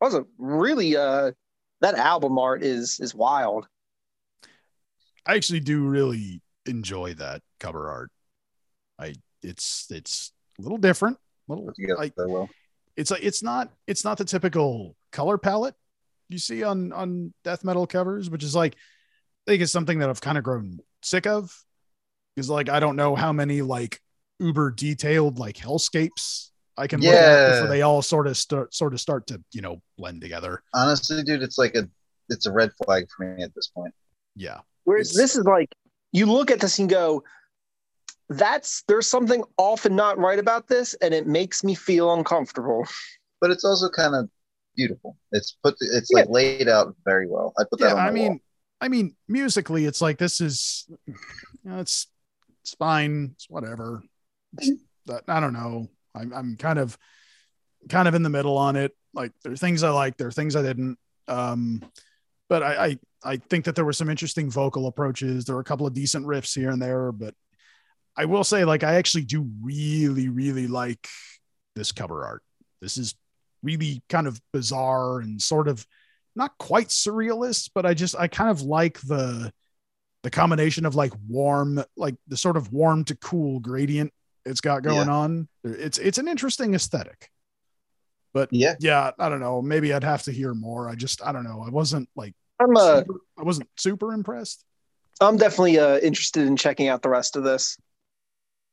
wasn't 0.00 0.26
really 0.38 0.96
uh 0.96 1.32
that 1.80 1.94
album 1.94 2.38
art 2.38 2.62
is 2.62 3.00
is 3.00 3.14
wild. 3.14 3.66
I 5.26 5.34
actually 5.34 5.60
do 5.60 5.82
really 5.82 6.40
enjoy 6.66 7.14
that 7.14 7.42
cover 7.60 7.88
art. 7.90 8.10
I 8.98 9.14
it's 9.42 9.90
it's 9.90 10.32
a 10.58 10.62
little 10.62 10.78
different. 10.78 11.18
Little 11.48 11.72
together 11.72 11.98
like 11.98 12.12
well. 12.16 12.48
it's 12.96 13.10
like 13.10 13.22
it's 13.22 13.42
not 13.42 13.72
it's 13.86 14.04
not 14.04 14.18
the 14.18 14.24
typical 14.24 14.96
color 15.12 15.38
palette 15.38 15.74
you 16.28 16.38
see 16.38 16.62
on 16.62 16.92
on 16.92 17.32
death 17.44 17.64
metal 17.64 17.86
covers, 17.86 18.30
which 18.30 18.42
is 18.42 18.54
like 18.54 18.74
I 19.46 19.52
think 19.52 19.62
it's 19.62 19.72
something 19.72 20.00
that 20.00 20.08
I've 20.08 20.20
kind 20.20 20.38
of 20.38 20.44
grown 20.44 20.78
sick 21.02 21.26
of. 21.26 21.52
Because 22.34 22.50
like 22.50 22.68
I 22.68 22.80
don't 22.80 22.96
know 22.96 23.14
how 23.14 23.32
many 23.32 23.62
like 23.62 24.00
uber 24.38 24.70
detailed 24.70 25.38
like 25.38 25.56
hellscapes 25.56 26.50
I 26.78 26.86
can 26.86 27.00
look 27.00 27.12
at 27.12 27.14
Yeah. 27.14 27.50
before 27.54 27.68
they 27.68 27.82
all 27.82 28.02
sort 28.02 28.26
of 28.26 28.36
start 28.36 28.74
sort 28.74 28.92
of 28.94 29.00
start 29.00 29.26
to 29.28 29.42
you 29.52 29.62
know 29.62 29.80
blend 29.96 30.20
together. 30.20 30.62
Honestly, 30.74 31.22
dude, 31.22 31.42
it's 31.42 31.58
like 31.58 31.74
a 31.74 31.88
it's 32.28 32.46
a 32.46 32.52
red 32.52 32.70
flag 32.84 33.06
for 33.16 33.34
me 33.34 33.42
at 33.42 33.54
this 33.54 33.68
point. 33.68 33.94
Yeah, 34.34 34.60
Whereas 34.84 35.10
It's- 35.10 35.22
this 35.22 35.36
is 35.36 35.44
like 35.44 35.74
you 36.12 36.26
look 36.26 36.50
at 36.50 36.60
this 36.60 36.78
and 36.78 36.88
go, 36.88 37.22
"That's 38.28 38.82
there's 38.88 39.06
something 39.08 39.44
off 39.56 39.84
and 39.84 39.96
not 39.96 40.18
right 40.18 40.38
about 40.38 40.66
this," 40.68 40.94
and 40.94 41.14
it 41.14 41.26
makes 41.26 41.62
me 41.64 41.74
feel 41.74 42.12
uncomfortable. 42.12 42.86
But 43.40 43.50
it's 43.50 43.64
also 43.64 43.88
kind 43.90 44.14
of 44.14 44.28
beautiful. 44.76 45.16
It's 45.32 45.56
put 45.62 45.76
it's 45.80 46.10
like 46.10 46.28
laid 46.28 46.68
out 46.68 46.94
very 47.04 47.26
well. 47.28 47.52
I 47.58 47.64
put 47.70 47.78
that 47.80 47.88
yeah. 47.88 48.02
on 48.02 48.08
I 48.08 48.10
mean, 48.10 48.28
wall. 48.32 48.38
I 48.80 48.88
mean, 48.88 49.16
musically, 49.28 49.84
it's 49.86 50.00
like 50.02 50.18
this 50.18 50.40
is, 50.40 50.86
you 51.06 51.14
know, 51.64 51.78
it's 51.80 52.08
it's 52.62 52.74
fine. 52.74 53.30
It's 53.34 53.48
whatever. 53.48 54.02
It's- 54.58 54.78
I 55.28 55.38
don't 55.38 55.52
know. 55.52 55.88
I'm 56.16 56.32
I'm 56.32 56.56
kind 56.56 56.78
of 56.78 56.96
kind 57.88 58.08
of 58.08 58.14
in 58.14 58.22
the 58.22 58.30
middle 58.30 58.56
on 58.56 58.76
it. 58.76 58.92
Like 59.14 59.32
there 59.42 59.52
are 59.52 59.56
things 59.56 59.82
I 59.82 59.90
like, 59.90 60.16
there 60.16 60.28
are 60.28 60.32
things 60.32 60.56
I 60.56 60.62
didn't. 60.62 60.98
Um, 61.28 61.82
but 62.48 62.62
I, 62.62 62.86
I 62.86 62.98
I 63.24 63.36
think 63.36 63.64
that 63.64 63.74
there 63.74 63.84
were 63.84 63.92
some 63.92 64.10
interesting 64.10 64.50
vocal 64.50 64.86
approaches. 64.86 65.44
There 65.44 65.54
were 65.54 65.60
a 65.60 65.64
couple 65.64 65.86
of 65.86 65.94
decent 65.94 66.26
riffs 66.26 66.54
here 66.54 66.70
and 66.70 66.80
there, 66.80 67.12
but 67.12 67.34
I 68.16 68.24
will 68.24 68.44
say, 68.44 68.64
like, 68.64 68.82
I 68.82 68.94
actually 68.94 69.24
do 69.24 69.48
really, 69.60 70.28
really 70.28 70.68
like 70.68 71.06
this 71.74 71.92
cover 71.92 72.24
art. 72.24 72.42
This 72.80 72.96
is 72.96 73.14
really 73.62 74.02
kind 74.08 74.26
of 74.26 74.40
bizarre 74.52 75.20
and 75.20 75.40
sort 75.42 75.68
of 75.68 75.84
not 76.34 76.56
quite 76.58 76.88
surrealist, 76.88 77.70
but 77.74 77.84
I 77.84 77.94
just 77.94 78.14
I 78.16 78.28
kind 78.28 78.50
of 78.50 78.62
like 78.62 79.00
the 79.00 79.52
the 80.22 80.30
combination 80.30 80.86
of 80.86 80.94
like 80.94 81.12
warm, 81.28 81.82
like 81.96 82.16
the 82.28 82.36
sort 82.36 82.56
of 82.56 82.72
warm 82.72 83.04
to 83.04 83.16
cool 83.16 83.60
gradient 83.60 84.12
it's 84.46 84.60
got 84.60 84.82
going 84.82 85.08
on. 85.08 85.48
It's 85.64 85.98
it's 85.98 86.18
an 86.18 86.28
interesting 86.28 86.74
aesthetic. 86.74 87.30
But 88.32 88.48
Yeah. 88.52 88.74
yeah, 88.80 89.10
I 89.18 89.28
don't 89.28 89.40
know. 89.40 89.60
Maybe 89.62 89.92
I'd 89.92 90.04
have 90.04 90.22
to 90.24 90.32
hear 90.32 90.54
more. 90.54 90.88
I 90.88 90.94
just 90.94 91.22
I 91.26 91.32
don't 91.32 91.44
know. 91.44 91.62
I 91.66 91.70
wasn't 91.70 92.08
like 92.16 92.34
I'm 92.60 92.74
uh, 92.76 92.98
super, 93.00 93.14
I 93.38 93.42
wasn't 93.42 93.68
super 93.76 94.12
impressed. 94.12 94.64
I'm 95.20 95.36
definitely 95.36 95.78
uh, 95.78 95.98
interested 95.98 96.46
in 96.46 96.56
checking 96.56 96.88
out 96.88 97.02
the 97.02 97.08
rest 97.10 97.36
of 97.36 97.42
this. 97.44 97.76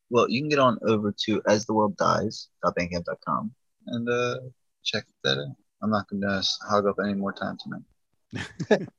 Well, 0.09 0.29
you 0.29 0.41
can 0.41 0.49
get 0.49 0.59
on 0.59 0.77
over 0.85 1.13
to 1.25 1.41
as 1.47 1.65
the 1.65 1.73
world 1.73 1.95
astheworlddies.bandcamp.com 1.97 3.51
and 3.87 4.09
uh, 4.09 4.35
check 4.83 5.05
that 5.23 5.37
out. 5.37 5.55
I'm 5.81 5.89
not 5.89 6.07
going 6.09 6.21
to 6.21 6.41
hog 6.69 6.85
up 6.85 6.97
any 7.03 7.13
more 7.13 7.33
time 7.33 7.57
tonight. 7.61 8.87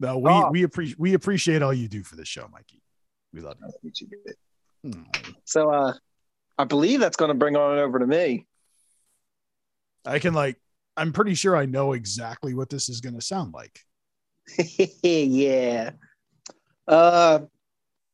No, 0.00 0.18
we 0.18 0.30
Oh. 0.30 0.50
we 0.50 0.62
appreciate 0.62 0.98
we 0.98 1.14
appreciate 1.14 1.60
all 1.62 1.74
you 1.74 1.88
do 1.88 2.02
for 2.04 2.14
this 2.16 2.28
show, 2.28 2.46
Mikey. 2.52 2.80
We 3.32 3.40
love 3.40 3.56
I 3.62 3.66
love 3.66 3.74
you 3.82 4.47
too, 4.82 4.90
babe. 4.90 5.26
you. 5.26 5.34
So 5.44 5.70
uh, 5.70 5.94
I 6.58 6.64
believe 6.64 7.00
that's 7.00 7.16
going 7.16 7.30
to 7.30 7.34
bring 7.34 7.56
on 7.56 7.78
over 7.78 7.98
to 7.98 8.06
me. 8.06 8.46
I 10.04 10.18
can 10.18 10.34
like 10.34 10.56
I'm 10.96 11.12
pretty 11.12 11.34
sure 11.34 11.56
I 11.56 11.66
know 11.66 11.92
exactly 11.92 12.54
what 12.54 12.70
this 12.70 12.88
is 12.88 13.00
going 13.00 13.14
to 13.14 13.20
sound 13.20 13.54
like. 13.54 13.80
yeah. 15.02 15.90
Uh, 16.88 17.40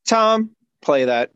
Tom, 0.06 0.50
play 0.82 1.06
that. 1.06 1.30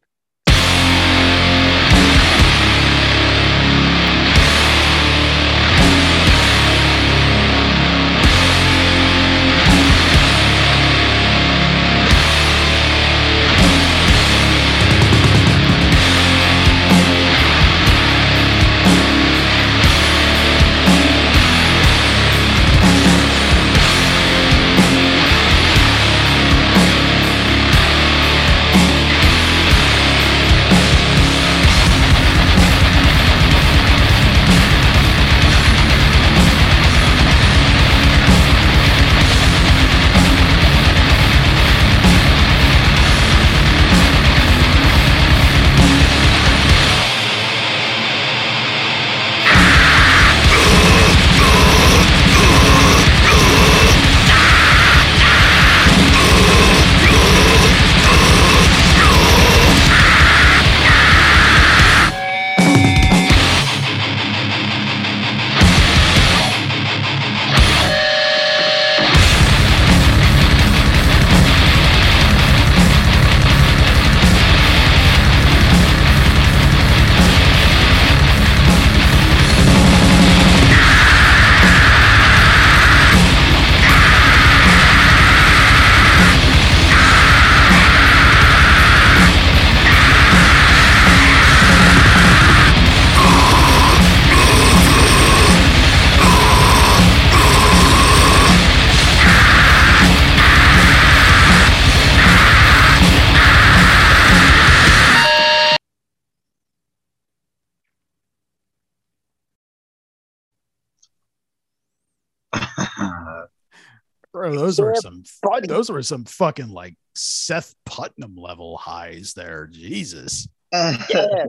Buddy. 115.60 115.68
those 115.68 115.90
were 115.90 116.02
some 116.02 116.24
fucking 116.24 116.70
like 116.70 116.94
Seth 117.14 117.74
Putnam 117.84 118.36
level 118.36 118.76
highs 118.76 119.34
there. 119.34 119.66
Jesus. 119.66 120.48
Yeah. 120.72 120.96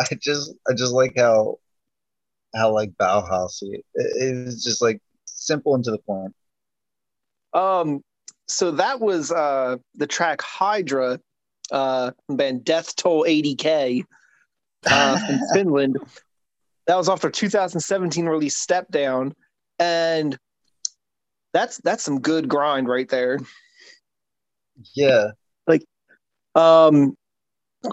I 0.00 0.14
just 0.20 0.52
I 0.68 0.74
just 0.74 0.92
like 0.92 1.14
how 1.16 1.58
how 2.54 2.72
like 2.72 2.92
Bauhausy 2.92 3.74
it, 3.74 3.84
it's 3.94 4.62
just 4.62 4.80
like 4.80 5.00
simple 5.24 5.74
and 5.74 5.84
to 5.84 5.90
the 5.90 5.98
point. 5.98 6.34
Um, 7.52 8.02
so 8.46 8.70
that 8.72 9.00
was 9.00 9.32
uh 9.32 9.76
the 9.96 10.06
track 10.06 10.40
Hydra, 10.42 11.20
uh, 11.72 12.12
band 12.28 12.64
Death 12.64 12.94
Toll 12.96 13.24
80K 13.24 14.04
uh, 14.86 15.18
from 15.26 15.40
Finland. 15.52 15.96
That 16.86 16.96
was 16.96 17.08
off 17.08 17.20
their 17.20 17.30
2017 17.30 18.26
release 18.26 18.56
Step 18.56 18.88
Down, 18.90 19.34
and 19.78 20.38
that's 21.52 21.78
that's 21.78 22.02
some 22.02 22.20
good 22.20 22.48
grind 22.48 22.88
right 22.88 23.08
there. 23.08 23.38
Yeah, 24.94 25.28
Like 25.66 25.84
Um, 26.54 27.16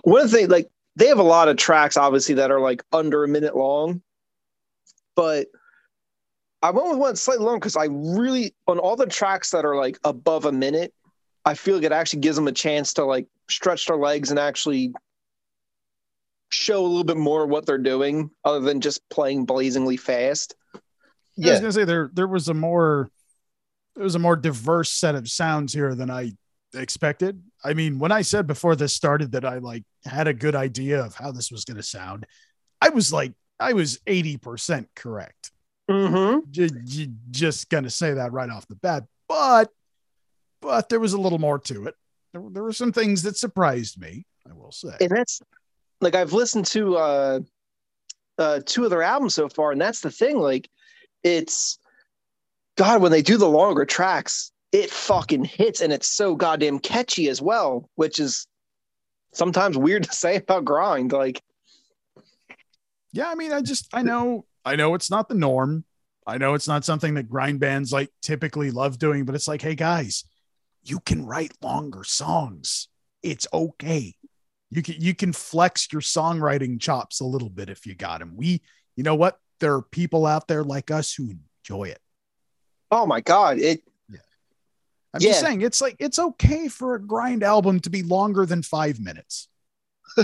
one 0.03 0.21
of 0.21 0.31
the 0.31 0.37
things, 0.37 0.49
like 0.49 0.69
they 0.95 1.07
have 1.07 1.19
a 1.19 1.23
lot 1.23 1.47
of 1.49 1.57
tracks, 1.57 1.97
obviously, 1.97 2.35
that 2.35 2.51
are 2.51 2.59
like 2.59 2.83
under 2.91 3.23
a 3.23 3.27
minute 3.27 3.55
long, 3.55 4.01
but 5.15 5.47
I 6.61 6.71
went 6.71 6.89
with 6.89 6.97
one 6.97 7.15
slightly 7.15 7.45
long 7.45 7.59
because 7.59 7.75
I 7.75 7.85
really 7.91 8.55
on 8.67 8.79
all 8.79 8.95
the 8.95 9.05
tracks 9.05 9.51
that 9.51 9.65
are 9.65 9.75
like 9.75 9.99
above 10.03 10.45
a 10.45 10.51
minute, 10.51 10.93
I 11.45 11.53
feel 11.53 11.75
like 11.75 11.83
it 11.83 11.91
actually 11.91 12.21
gives 12.21 12.35
them 12.35 12.47
a 12.47 12.51
chance 12.51 12.93
to 12.93 13.05
like 13.05 13.27
stretch 13.49 13.85
their 13.85 13.97
legs 13.97 14.31
and 14.31 14.39
actually 14.39 14.93
show 16.49 16.81
a 16.81 16.87
little 16.87 17.03
bit 17.03 17.17
more 17.17 17.45
what 17.45 17.65
they're 17.65 17.77
doing, 17.77 18.31
other 18.43 18.61
than 18.61 18.81
just 18.81 19.07
playing 19.09 19.45
blazingly 19.45 19.97
fast. 19.97 20.55
Yeah. 21.35 21.49
I 21.49 21.51
was 21.51 21.59
gonna 21.59 21.71
say 21.73 21.83
there 21.83 22.09
there 22.13 22.27
was 22.27 22.47
a 22.47 22.53
more 22.53 23.11
there 23.95 24.03
was 24.03 24.15
a 24.15 24.19
more 24.19 24.35
diverse 24.35 24.91
set 24.91 25.15
of 25.15 25.29
sounds 25.29 25.73
here 25.73 25.95
than 25.95 26.09
I 26.09 26.31
expected. 26.73 27.41
I 27.63 27.73
mean, 27.73 27.99
when 27.99 28.11
I 28.11 28.21
said 28.21 28.47
before 28.47 28.75
this 28.75 28.93
started 28.93 29.31
that 29.31 29.45
I 29.45 29.59
like 29.59 29.83
had 30.05 30.27
a 30.27 30.33
good 30.33 30.55
idea 30.55 31.03
of 31.03 31.15
how 31.15 31.31
this 31.31 31.51
was 31.51 31.65
gonna 31.65 31.83
sound, 31.83 32.25
I 32.81 32.89
was 32.89 33.13
like 33.13 33.33
I 33.59 33.73
was 33.73 33.99
80% 34.05 34.87
correct. 34.95 35.51
Mm-hmm. 35.89 36.51
J- 36.51 36.69
j- 36.83 37.11
just 37.31 37.69
gonna 37.69 37.89
say 37.89 38.13
that 38.13 38.33
right 38.33 38.49
off 38.49 38.67
the 38.67 38.75
bat. 38.75 39.05
But 39.27 39.69
but 40.61 40.89
there 40.89 40.99
was 40.99 41.13
a 41.13 41.19
little 41.19 41.39
more 41.39 41.59
to 41.59 41.85
it. 41.87 41.95
There, 42.33 42.43
there 42.51 42.63
were 42.63 42.73
some 42.73 42.91
things 42.91 43.23
that 43.23 43.37
surprised 43.37 43.99
me. 43.99 44.25
I 44.49 44.53
will 44.53 44.71
say. 44.71 44.95
And 44.99 45.11
that's 45.11 45.41
like 46.01 46.15
I've 46.15 46.33
listened 46.33 46.65
to 46.67 46.97
uh 46.97 47.39
uh 48.37 48.59
two 48.65 48.83
of 48.83 48.89
their 48.89 49.03
albums 49.03 49.35
so 49.35 49.47
far, 49.47 49.71
and 49.71 49.79
that's 49.79 50.01
the 50.01 50.11
thing. 50.11 50.37
Like 50.37 50.69
it's 51.23 51.79
God, 52.75 53.01
when 53.01 53.11
they 53.11 53.21
do 53.21 53.37
the 53.37 53.47
longer 53.47 53.85
tracks, 53.85 54.51
it 54.71 54.91
fucking 54.91 55.45
hits 55.45 55.81
and 55.81 55.93
it's 55.93 56.07
so 56.07 56.35
goddamn 56.35 56.79
catchy 56.79 57.29
as 57.29 57.41
well, 57.41 57.89
which 57.95 58.19
is 58.19 58.47
sometimes 59.33 59.77
weird 59.77 60.03
to 60.03 60.11
say 60.11 60.37
about 60.37 60.65
grind. 60.65 61.11
Like 61.11 61.41
Yeah, 63.13 63.29
I 63.29 63.35
mean, 63.35 63.53
I 63.53 63.61
just 63.61 63.87
I 63.93 64.01
know 64.01 64.45
I 64.65 64.75
know 64.75 64.95
it's 64.95 65.09
not 65.09 65.29
the 65.29 65.35
norm. 65.35 65.85
I 66.27 66.37
know 66.37 66.55
it's 66.55 66.67
not 66.67 66.83
something 66.83 67.13
that 67.13 67.29
grind 67.29 67.59
bands 67.59 67.93
like 67.93 68.09
typically 68.21 68.71
love 68.71 68.97
doing, 68.97 69.25
but 69.25 69.35
it's 69.35 69.47
like, 69.47 69.61
hey 69.61 69.75
guys, 69.75 70.25
you 70.83 70.99
can 70.99 71.25
write 71.25 71.53
longer 71.61 72.03
songs. 72.03 72.87
It's 73.21 73.47
okay. 73.53 74.15
You 74.71 74.81
can 74.81 74.95
you 74.99 75.15
can 75.15 75.31
flex 75.31 75.87
your 75.93 76.01
songwriting 76.01 76.81
chops 76.81 77.21
a 77.21 77.25
little 77.25 77.49
bit 77.49 77.69
if 77.69 77.85
you 77.85 77.95
got 77.95 78.19
them. 78.19 78.33
We, 78.35 78.61
you 78.95 79.03
know 79.03 79.15
what? 79.15 79.39
There 79.59 79.73
are 79.75 79.81
people 79.81 80.25
out 80.25 80.47
there 80.47 80.63
like 80.63 80.91
us 80.91 81.13
who 81.13 81.31
enjoy 81.63 81.85
it. 81.85 81.99
Oh 82.91 83.05
my 83.05 83.21
god, 83.21 83.59
it 83.59 83.81
I'm 85.15 85.21
just 85.21 85.39
saying 85.39 85.61
it's 85.61 85.79
like 85.79 85.95
it's 85.99 86.19
okay 86.19 86.67
for 86.67 86.95
a 86.95 87.01
grind 87.01 87.41
album 87.41 87.79
to 87.81 87.89
be 87.89 88.03
longer 88.03 88.45
than 88.45 88.61
five 88.61 88.99
minutes. 88.99 89.47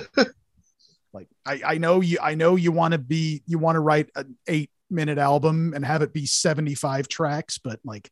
like 1.13 1.30
I, 1.45 1.62
I 1.65 1.78
know 1.78 2.02
you 2.02 2.17
I 2.21 2.36
know 2.36 2.58
you 2.58 2.74
want 2.74 2.91
to 2.91 2.97
be 2.97 3.41
you 3.45 3.58
want 3.58 3.78
to 3.78 3.80
write 3.80 4.10
an 4.15 4.36
eight 4.47 4.69
minute 4.89 5.17
album 5.17 5.74
and 5.74 5.86
have 5.86 6.02
it 6.02 6.12
be 6.12 6.26
75 6.26 7.08
tracks, 7.08 7.58
but 7.58 7.80
like 7.86 8.12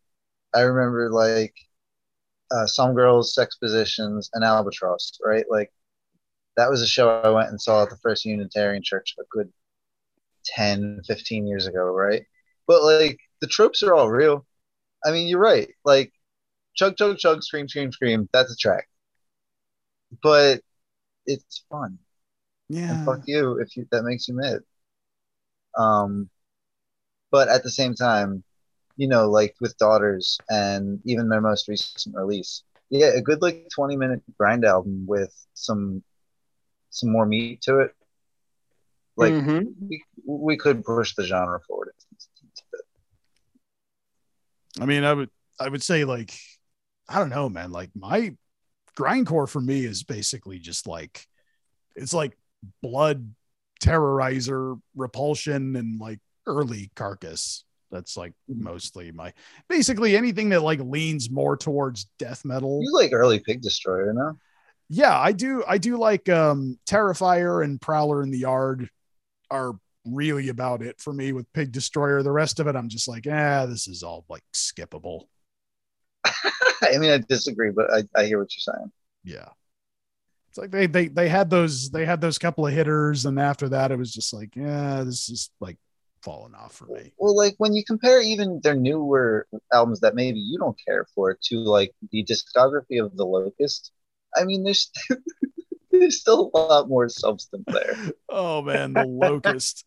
I 0.54 0.62
remember 0.62 1.10
like 1.10 1.56
uh, 2.52 2.65
some 2.67 2.93
girls, 2.93 3.34
sex 3.34 3.56
positions, 3.56 4.30
and 4.34 4.43
albatross, 4.43 5.17
right? 5.24 5.45
Like 5.50 5.71
that 6.58 6.69
was 6.69 6.82
a 6.82 6.88
show 6.88 7.10
I 7.10 7.30
went 7.30 7.50
and 7.50 7.62
saw 7.62 7.84
at 7.84 7.89
the 7.89 7.98
First 7.98 8.26
Unitarian 8.26 8.84
Church 8.84 9.15
a 9.19 9.24
good 9.32 9.52
10, 10.45 11.02
15 11.08 11.48
years 11.48 11.67
ago, 11.67 11.84
right? 11.86 12.24
But 12.67 12.84
like 12.84 13.19
the 13.41 13.48
tropes 13.48 13.84
are 13.84 13.93
all 13.93 14.10
real. 14.10 14.45
I 15.05 15.12
mean, 15.12 15.28
you're 15.28 15.39
right. 15.39 15.70
Like 15.84 16.14
chug, 16.76 16.97
chug, 16.97 17.17
chug, 17.17 17.43
scream, 17.43 17.67
scream, 17.69 17.91
scream. 17.91 18.30
That's 18.34 18.51
a 18.53 18.57
track, 18.57 18.88
but 20.23 20.61
it's 21.26 21.63
fun 21.69 21.99
Yeah. 22.69 22.89
and 22.89 22.99
fuck 23.03 23.21
you 23.26 23.59
if 23.59 23.76
you, 23.78 23.88
that 23.91 24.03
makes 24.03 24.28
you 24.28 24.36
mad. 24.36 24.59
Um, 25.78 26.30
but 27.32 27.49
at 27.49 27.63
the 27.63 27.69
same 27.71 27.93
time, 27.95 28.43
you 28.97 29.07
know, 29.07 29.30
like 29.30 29.55
with 29.61 29.78
Daughters 29.78 30.38
and 30.49 30.99
even 31.05 31.30
their 31.30 31.41
most 31.41 31.67
recent 31.67 32.15
release, 32.15 32.63
yeah, 32.89 33.07
a 33.15 33.21
good 33.21 33.41
like 33.41 33.67
twenty 33.73 33.97
minute 33.97 34.21
grind 34.38 34.65
album 34.65 35.05
with 35.07 35.34
some 35.53 36.03
some 36.91 37.11
more 37.11 37.26
meat 37.26 37.61
to 37.63 37.80
it. 37.82 37.95
Like 39.17 39.38
Mhm. 39.38 39.76
we 39.89 40.03
we 40.26 40.57
could 40.57 40.84
push 40.86 41.15
the 41.15 41.23
genre 41.26 41.59
forward. 41.67 41.93
I 44.80 44.86
mean, 44.86 45.03
I 45.03 45.13
would 45.13 45.30
I 45.59 45.69
would 45.69 45.84
say 45.84 46.05
like 46.05 46.38
I 47.08 47.20
don't 47.20 47.30
know, 47.30 47.49
man. 47.49 47.72
Like 47.72 47.91
my 47.95 48.36
grindcore 48.97 49.47
for 49.47 49.62
me 49.62 49.86
is 49.86 50.03
basically 50.03 50.60
just 50.60 50.88
like 50.88 51.26
it's 51.95 52.14
like 52.14 52.38
blood 52.82 53.34
terrorizer 53.82 54.80
repulsion 54.95 55.76
and 55.76 55.99
like 55.99 56.20
early 56.47 56.91
carcass. 56.95 57.64
That's 57.91 58.18
like 58.18 58.34
mostly 58.47 59.12
my 59.12 59.34
basically 59.70 60.18
anything 60.18 60.49
that 60.49 60.64
like 60.64 60.80
leans 60.80 61.30
more 61.30 61.56
towards 61.56 62.08
death 62.20 62.43
metal. 62.43 62.82
You 62.84 62.93
like 62.93 63.14
early 63.14 63.39
Pig 63.39 63.62
Destroyer, 63.62 64.12
no? 64.14 64.38
Yeah, 64.89 65.18
I 65.18 65.32
do 65.32 65.64
I 65.68 65.78
do 65.78 65.97
like 65.97 66.28
um 66.30 66.80
Terrifyer 66.88 67.64
and 67.64 67.80
Prowler 67.80 68.24
in 68.24 68.32
the 68.32 68.39
Yard 68.39 68.89
are 69.51 69.74
really 70.06 70.49
about 70.49 70.82
it 70.82 70.99
for 70.99 71.14
me 71.14 71.32
with 71.32 71.51
Pig 71.53 71.72
Destroyer. 71.72 72.24
The 72.24 72.32
rest 72.32 72.60
of 72.60 72.68
it 72.68 72.76
I'm 72.76 72.89
just 72.89 73.08
like, 73.08 73.28
ah, 73.30 73.66
this 73.66 73.88
is 73.88 74.03
all 74.03 74.26
like 74.30 74.43
skippable. 74.53 75.26
I 76.82 76.97
mean, 76.97 77.11
I 77.11 77.17
disagree, 77.19 77.71
but 77.71 77.91
I, 77.93 78.03
I 78.19 78.26
hear 78.26 78.39
what 78.39 78.49
you're 78.55 78.73
saying. 78.76 78.91
yeah 79.23 79.49
it's 80.49 80.57
like 80.57 80.71
they 80.71 80.88
they 80.88 81.07
they 81.09 81.28
had 81.28 81.49
those 81.49 81.89
they 81.89 82.05
had 82.05 82.21
those 82.21 82.38
couple 82.38 82.65
of 82.65 82.71
hitters 82.73 83.26
and 83.26 83.38
after 83.39 83.67
that 83.69 83.91
it 83.91 83.97
was 83.97 84.13
just 84.13 84.34
like 84.34 84.55
yeah 84.55 85.03
this 85.03 85.28
is 85.30 85.49
like 85.59 85.78
falling 86.21 86.55
off 86.55 86.73
for 86.73 86.86
me 86.86 87.11
Well, 87.17 87.36
like 87.36 87.55
when 87.57 87.73
you 87.73 87.84
compare 87.84 88.21
even 88.21 88.61
their 88.63 88.73
newer 88.73 89.47
albums 89.73 89.99
that 89.99 90.15
maybe 90.15 90.39
you 90.39 90.57
don't 90.57 90.80
care 90.88 91.05
for 91.13 91.38
to 91.49 91.59
like 91.59 91.91
the 92.11 92.23
discography 92.23 93.03
of 93.03 93.15
The 93.17 93.26
Locust, 93.26 93.91
I 94.36 94.45
mean, 94.45 94.63
there's 94.63 94.91
there's 95.91 96.19
still 96.21 96.51
a 96.53 96.57
lot 96.57 96.88
more 96.89 97.09
substance 97.09 97.65
there. 97.67 97.95
oh 98.30 98.61
man 98.61 98.93
the 98.93 99.05
locust 99.05 99.86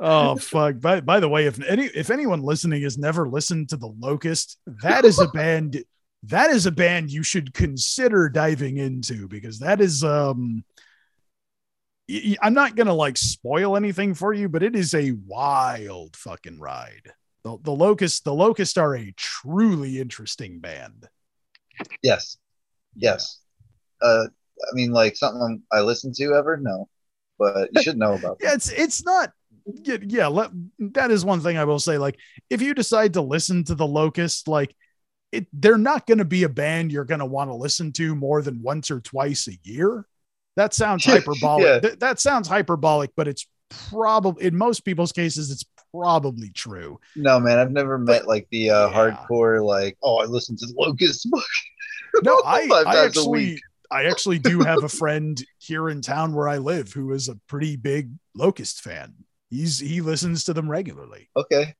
oh 0.00 0.36
fuck 0.36 0.80
by, 0.80 1.00
by 1.00 1.20
the 1.20 1.28
way 1.28 1.46
if 1.46 1.62
any 1.62 1.84
if 1.86 2.10
anyone 2.10 2.42
listening 2.42 2.82
has 2.82 2.98
never 2.98 3.28
listened 3.28 3.68
to 3.68 3.76
the 3.76 3.92
locust 3.98 4.58
that 4.82 5.04
is 5.04 5.18
a 5.20 5.28
band 5.34 5.82
that 6.22 6.50
is 6.50 6.66
a 6.66 6.70
band 6.70 7.10
you 7.10 7.22
should 7.22 7.52
consider 7.54 8.28
diving 8.28 8.78
into 8.78 9.28
because 9.28 9.58
that 9.58 9.80
is 9.80 10.02
um 10.02 10.64
i'm 12.42 12.54
not 12.54 12.74
gonna 12.74 12.94
like 12.94 13.16
spoil 13.16 13.76
anything 13.76 14.14
for 14.14 14.32
you 14.32 14.48
but 14.48 14.62
it 14.62 14.74
is 14.74 14.94
a 14.94 15.12
wild 15.26 16.16
fucking 16.16 16.58
ride 16.58 17.12
the, 17.44 17.56
the 17.62 17.70
locust 17.70 18.24
the 18.24 18.34
locust 18.34 18.78
are 18.78 18.96
a 18.96 19.12
truly 19.16 20.00
interesting 20.00 20.58
band 20.60 21.08
Yes, 22.02 22.36
yes. 22.96 23.40
Uh, 24.02 24.26
I 24.60 24.74
mean, 24.74 24.92
like 24.92 25.16
something 25.16 25.62
I 25.72 25.80
listen 25.80 26.12
to 26.14 26.34
ever? 26.34 26.56
No, 26.56 26.88
but 27.38 27.70
you 27.72 27.82
should 27.82 27.96
know 27.98 28.14
about. 28.14 28.38
yeah 28.42 28.52
it's 28.54 28.70
it's 28.70 29.04
not 29.04 29.32
yeah, 29.82 29.96
yeah 30.02 30.26
let, 30.26 30.50
that 30.78 31.10
is 31.10 31.24
one 31.24 31.40
thing 31.40 31.56
i 31.56 31.64
will 31.64 31.78
say 31.78 31.98
like 31.98 32.16
if 32.48 32.62
you 32.62 32.74
decide 32.74 33.14
to 33.14 33.20
listen 33.22 33.64
to 33.64 33.74
the 33.74 33.86
locust 33.86 34.48
like 34.48 34.74
it 35.32 35.46
they're 35.52 35.78
not 35.78 36.06
going 36.06 36.18
to 36.18 36.24
be 36.24 36.42
a 36.42 36.48
band 36.48 36.90
you're 36.92 37.04
going 37.04 37.20
to 37.20 37.26
want 37.26 37.50
to 37.50 37.54
listen 37.54 37.92
to 37.92 38.14
more 38.14 38.42
than 38.42 38.62
once 38.62 38.90
or 38.90 39.00
twice 39.00 39.48
a 39.48 39.58
year 39.62 40.06
that 40.56 40.74
sounds 40.74 41.04
hyperbolic 41.06 41.64
Yeah. 41.64 41.80
Th- 41.80 41.98
that 42.00 42.20
sounds 42.20 42.48
hyperbolic 42.48 43.10
but 43.16 43.28
it's 43.28 43.46
probably 43.88 44.46
in 44.46 44.56
most 44.56 44.84
people's 44.84 45.12
cases 45.12 45.50
it's 45.50 45.64
probably 45.92 46.50
true 46.50 46.98
No, 47.16 47.40
man, 47.40 47.58
I've 47.58 47.72
never 47.72 47.98
met 47.98 48.26
like 48.26 48.46
the 48.50 48.70
uh, 48.70 48.88
Yeah. 48.88 48.94
hardcore 48.94 49.64
like. 49.64 49.96
Oh, 50.02 50.18
I 50.18 50.24
listen 50.26 50.56
to 50.56 50.66
the 50.66 50.74
Locust. 50.76 51.28
no 52.24 52.40
i 52.44 52.68
i 52.86 53.04
actually 53.04 53.60
i 53.90 54.04
actually 54.04 54.38
do 54.38 54.60
have 54.60 54.82
a 54.82 54.88
friend 54.88 55.44
here 55.58 55.88
in 55.88 56.00
town 56.00 56.34
where 56.34 56.48
i 56.48 56.58
live 56.58 56.92
who 56.92 57.12
is 57.12 57.28
a 57.28 57.36
pretty 57.46 57.76
big 57.76 58.10
locust 58.34 58.80
fan 58.82 59.14
he's 59.50 59.78
he 59.78 60.00
listens 60.00 60.44
to 60.44 60.52
them 60.54 60.70
regularly 60.70 61.28
Okay. 61.36 61.74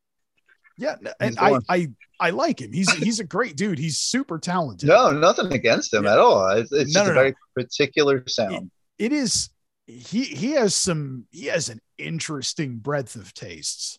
Yeah, 0.77 0.97
and 1.21 1.39
I. 1.39 1.59
I 1.69 1.89
I 2.19 2.31
like 2.31 2.59
him. 2.61 2.73
He's 2.73 2.91
he's 2.93 3.21
a 3.21 3.25
great 3.25 3.55
dude. 3.57 3.79
He's 3.79 3.99
super 3.99 4.39
talented. 4.39 4.89
No, 4.89 5.11
nothing 5.11 5.53
against 5.53 5.93
him 5.93 6.05
Yeah. 6.05 6.13
at 6.15 6.19
all. 6.19 6.49
It's, 6.57 6.73
it's 6.73 6.95
No, 6.95 7.01
just 7.01 7.07
no, 7.07 7.13
a 7.13 7.15
no. 7.15 7.21
very 7.21 7.35
particular 7.55 8.25
sound. 8.29 8.71
it 8.99 9.13
is. 9.13 9.51
He 9.87 10.25
he 10.25 10.53
has 10.53 10.75
some. 10.75 11.27
He 11.33 11.47
has 11.47 11.69
an 11.69 11.81
interesting 11.99 12.77
breadth 12.79 13.15
of 13.17 13.35
tastes. 13.35 13.99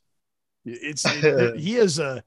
It's 0.66 1.04
it- 1.06 1.60
he 1.60 1.74
has 1.76 2.00
a 2.00 2.24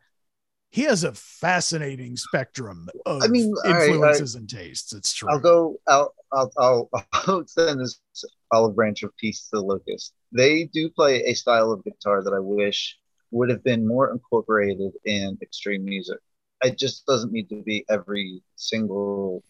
he 0.70 0.82
has 0.82 1.02
a 1.04 1.12
fascinating 1.14 2.16
spectrum 2.16 2.88
of 3.06 3.22
I 3.22 3.26
mean, 3.28 3.52
all 3.64 3.72
right, 3.72 3.88
influences 3.88 4.34
and 4.36 4.48
tastes. 4.48 4.92
It's 4.92 5.12
true. 5.14 5.30
I'll 5.30 5.40
go. 5.40 5.76
I'll. 5.88 6.14
I'll. 6.32 6.50
I'll, 6.58 6.90
I'll 7.12 7.38
extend 7.40 7.80
this 7.80 8.00
olive 8.54 8.74
branch 8.76 9.02
of 9.02 9.14
peace 9.16 9.42
to 9.50 9.56
the 9.58 9.62
locust. 9.62 10.14
They 10.32 10.64
do 10.64 10.88
play 10.90 11.22
a 11.24 11.34
style 11.34 11.72
of 11.72 11.84
guitar 11.84 12.22
that 12.24 12.32
I 12.32 12.38
wish 12.40 12.96
would 13.30 13.50
have 13.50 13.62
been 13.64 13.86
more 13.86 14.10
incorporated 14.12 14.92
in 15.04 15.36
extreme 15.42 15.84
music. 15.84 16.18
It 16.62 16.78
just 16.78 17.04
doesn't 17.06 17.32
need 17.32 17.48
to 17.50 17.62
be 17.62 17.84
every 17.90 18.42
single 18.56 19.42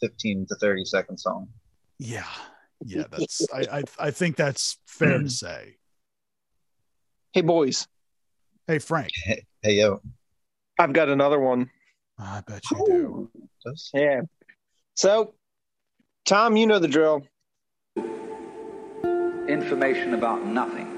fifteen 0.00 0.46
to 0.48 0.54
thirty 0.56 0.84
second 0.84 1.18
song. 1.18 1.48
Yeah, 1.98 2.24
yeah. 2.84 3.04
That's. 3.10 3.46
I, 3.52 3.78
I. 3.78 3.82
I 3.98 4.10
think 4.10 4.36
that's 4.36 4.78
fair 4.86 5.18
Mm. 5.18 5.24
to 5.24 5.30
say. 5.30 5.76
Hey 7.32 7.42
boys, 7.42 7.86
Hey 8.66 8.78
Frank, 8.78 9.10
Hey, 9.24 9.44
hey 9.62 9.72
yo. 9.74 10.00
I've 10.78 10.92
got 10.92 11.08
another 11.08 11.38
one. 11.40 11.70
I 12.18 12.42
bet 12.46 12.62
you 12.70 12.84
do. 12.86 13.30
Just- 13.66 13.90
Yeah. 13.92 14.22
So, 14.94 15.34
Tom, 16.24 16.56
you 16.56 16.66
know 16.66 16.78
the 16.78 16.88
drill. 16.88 17.26
Information 19.56 20.14
about 20.14 20.44
nothing. 20.44 20.95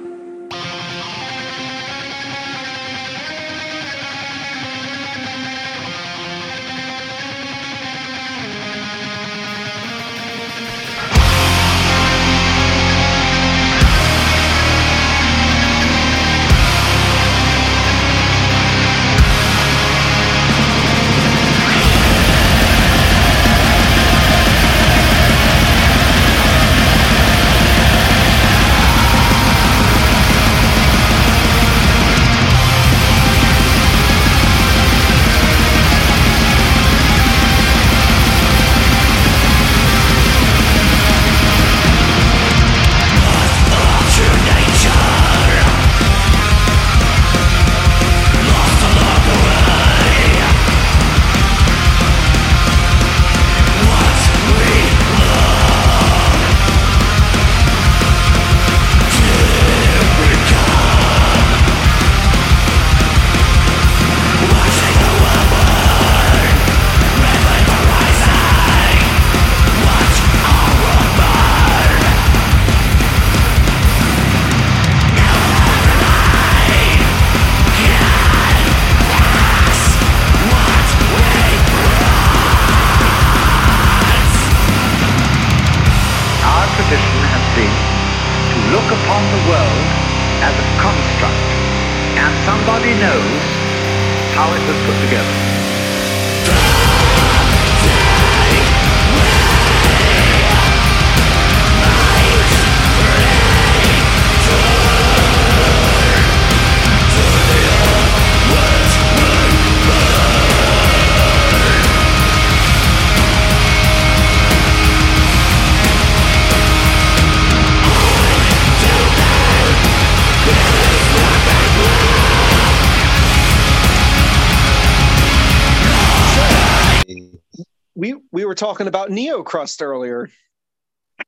Talking 128.59 128.87
about 128.89 129.11
Neo 129.11 129.43
Crust 129.43 129.83
earlier. 129.83 130.29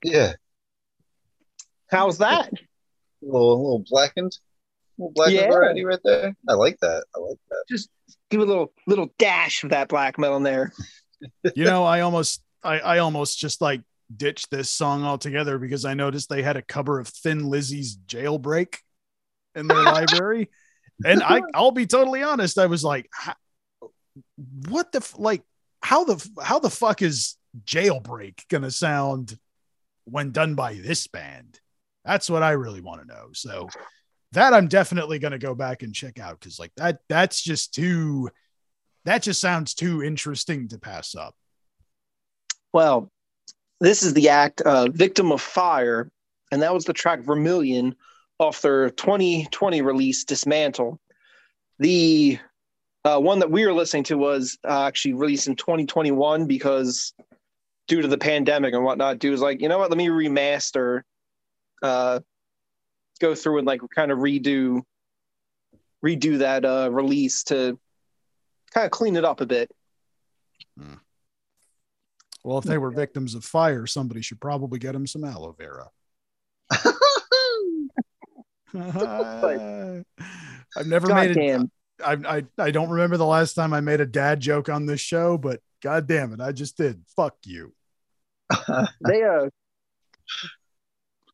Yeah. 0.04 0.32
How's 1.90 2.18
that? 2.18 2.52
A 2.52 2.56
little, 3.22 3.52
a 3.52 3.56
little 3.56 3.84
blackened. 3.88 4.32
A 4.98 5.02
little 5.02 5.12
blackened 5.12 5.36
Yeah. 5.36 5.50
variety 5.50 5.84
right 5.84 5.98
there. 6.04 6.34
I 6.48 6.52
like 6.54 6.78
that. 6.80 7.04
I 7.14 7.18
like 7.20 7.38
that. 7.50 7.64
Just 7.68 7.88
give 8.30 8.40
a 8.40 8.44
little 8.44 8.72
little 8.86 9.08
dash 9.18 9.64
of 9.64 9.70
that 9.70 9.88
black 9.88 10.18
metal 10.18 10.36
in 10.36 10.42
there. 10.42 10.72
You 11.54 11.64
know, 11.64 11.84
I 11.84 12.00
almost, 12.00 12.42
I, 12.62 12.78
I 12.80 12.98
almost 12.98 13.38
just 13.38 13.60
like 13.60 13.82
ditched 14.14 14.50
this 14.50 14.70
song 14.70 15.04
altogether 15.04 15.58
because 15.58 15.84
I 15.84 15.94
noticed 15.94 16.28
they 16.28 16.42
had 16.42 16.56
a 16.56 16.62
cover 16.62 16.98
of 16.98 17.08
Thin 17.08 17.48
Lizzy's 17.48 17.96
Jailbreak 17.96 18.76
in 19.54 19.66
their 19.66 19.82
library, 19.82 20.48
and 21.04 21.22
I, 21.22 21.42
I'll 21.54 21.72
be 21.72 21.86
totally 21.86 22.22
honest, 22.22 22.58
I 22.58 22.66
was 22.66 22.82
like, 22.84 23.08
what 24.68 24.92
the 24.92 24.98
f- 24.98 25.18
like, 25.18 25.42
how 25.82 26.04
the 26.04 26.30
how 26.42 26.58
the 26.58 26.70
fuck 26.70 27.02
is 27.02 27.36
Jailbreak 27.64 28.48
gonna 28.48 28.70
sound 28.70 29.38
when 30.04 30.30
done 30.32 30.54
by 30.54 30.74
this 30.74 31.06
band? 31.06 31.58
That's 32.04 32.30
what 32.30 32.42
I 32.42 32.52
really 32.52 32.80
want 32.80 33.02
to 33.02 33.06
know. 33.06 33.28
So 33.32 33.68
that 34.32 34.54
I'm 34.54 34.68
definitely 34.68 35.18
gonna 35.18 35.38
go 35.38 35.54
back 35.54 35.82
and 35.82 35.94
check 35.94 36.18
out 36.18 36.38
because 36.40 36.58
like 36.58 36.72
that 36.76 37.00
that's 37.08 37.42
just 37.42 37.74
too 37.74 38.30
that 39.04 39.22
just 39.22 39.40
sounds 39.40 39.74
too 39.74 40.02
interesting 40.02 40.68
to 40.68 40.78
pass 40.78 41.14
up. 41.14 41.34
Well, 42.72 43.10
this 43.80 44.02
is 44.02 44.14
the 44.14 44.28
act 44.28 44.60
uh, 44.60 44.88
Victim 44.90 45.32
of 45.32 45.40
Fire, 45.40 46.10
and 46.52 46.62
that 46.62 46.74
was 46.74 46.84
the 46.84 46.92
track 46.92 47.20
Vermilion 47.20 47.96
off 48.38 48.62
their 48.62 48.90
2020 48.90 49.82
release 49.82 50.24
Dismantle. 50.24 51.00
The 51.78 52.38
uh, 53.04 53.18
one 53.18 53.38
that 53.38 53.50
we 53.50 53.66
were 53.66 53.72
listening 53.72 54.04
to 54.04 54.16
was 54.16 54.58
uh, 54.64 54.86
actually 54.86 55.14
released 55.14 55.46
in 55.46 55.56
2021 55.56 56.46
because 56.46 57.14
due 57.88 58.02
to 58.02 58.08
the 58.08 58.18
pandemic 58.18 58.74
and 58.74 58.84
whatnot, 58.84 59.18
dude 59.18 59.32
was 59.32 59.40
like, 59.40 59.60
you 59.60 59.68
know 59.68 59.78
what, 59.78 59.90
let 59.90 59.96
me 59.96 60.08
remaster, 60.08 61.02
uh, 61.82 62.20
go 63.20 63.34
through 63.34 63.58
and 63.58 63.66
like 63.66 63.80
kind 63.94 64.10
of 64.10 64.18
redo 64.18 64.82
redo 66.04 66.38
that 66.38 66.64
uh, 66.64 66.88
release 66.90 67.44
to 67.44 67.78
kind 68.72 68.84
of 68.86 68.90
clean 68.90 69.16
it 69.16 69.24
up 69.24 69.40
a 69.40 69.46
bit. 69.46 69.70
Well, 72.42 72.58
if 72.58 72.64
they 72.64 72.78
were 72.78 72.90
victims 72.90 73.34
of 73.34 73.44
fire, 73.44 73.86
somebody 73.86 74.22
should 74.22 74.40
probably 74.40 74.78
get 74.78 74.92
them 74.92 75.06
some 75.06 75.24
aloe 75.24 75.54
vera. 75.58 75.90
I've 80.76 80.86
never 80.86 81.12
made 81.12 81.32
it. 81.32 81.34
Goddamn. 81.34 81.70
I, 82.04 82.12
I 82.38 82.44
I 82.58 82.70
don't 82.70 82.90
remember 82.90 83.16
the 83.16 83.26
last 83.26 83.54
time 83.54 83.72
I 83.72 83.80
made 83.80 84.00
a 84.00 84.06
dad 84.06 84.40
joke 84.40 84.68
on 84.68 84.86
this 84.86 85.00
show, 85.00 85.38
but 85.38 85.60
god 85.82 86.06
damn 86.06 86.32
it, 86.32 86.40
I 86.40 86.52
just 86.52 86.76
did. 86.76 87.02
Fuck 87.16 87.36
you. 87.44 87.72
they 89.06 89.22
uh 89.22 89.48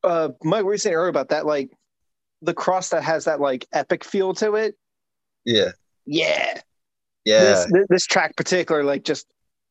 uh 0.04 0.28
Mike, 0.42 0.58
what 0.58 0.66
were 0.66 0.72
you 0.74 0.78
saying 0.78 0.94
earlier 0.94 1.08
about 1.08 1.30
that? 1.30 1.46
Like 1.46 1.70
the 2.42 2.54
crust 2.54 2.90
that 2.90 3.02
has 3.02 3.24
that 3.24 3.40
like 3.40 3.66
epic 3.72 4.04
feel 4.04 4.34
to 4.34 4.54
it. 4.54 4.74
yeah. 5.44 5.70
Yeah. 6.06 6.60
Yeah. 7.24 7.40
This 7.40 7.64
this, 7.66 7.86
this 7.88 8.06
track 8.06 8.36
particular, 8.36 8.84
like 8.84 9.04
just 9.04 9.26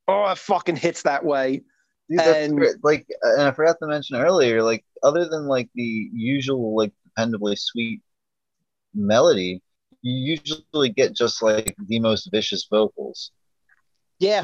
oh 0.07 0.29
it 0.31 0.37
fucking 0.37 0.75
hits 0.75 1.03
that 1.03 1.23
way. 1.23 1.63
Dude, 2.09 2.19
and- 2.19 2.65
like, 2.83 3.07
and 3.23 3.41
I 3.43 3.51
forgot 3.51 3.77
to 3.81 3.87
mention 3.87 4.17
earlier, 4.17 4.61
like, 4.61 4.85
other 5.01 5.27
than 5.27 5.47
like 5.47 5.69
the 5.73 6.09
usual, 6.13 6.75
like, 6.75 6.93
dependably 7.17 7.57
sweet 7.57 8.01
melody, 8.93 9.63
you 10.05 10.37
usually 10.45 10.89
get 10.89 11.15
just 11.15 11.41
like 11.41 11.75
the 11.87 11.99
most 11.99 12.29
vicious 12.31 12.67
vocals. 12.69 13.31
Yeah. 14.19 14.43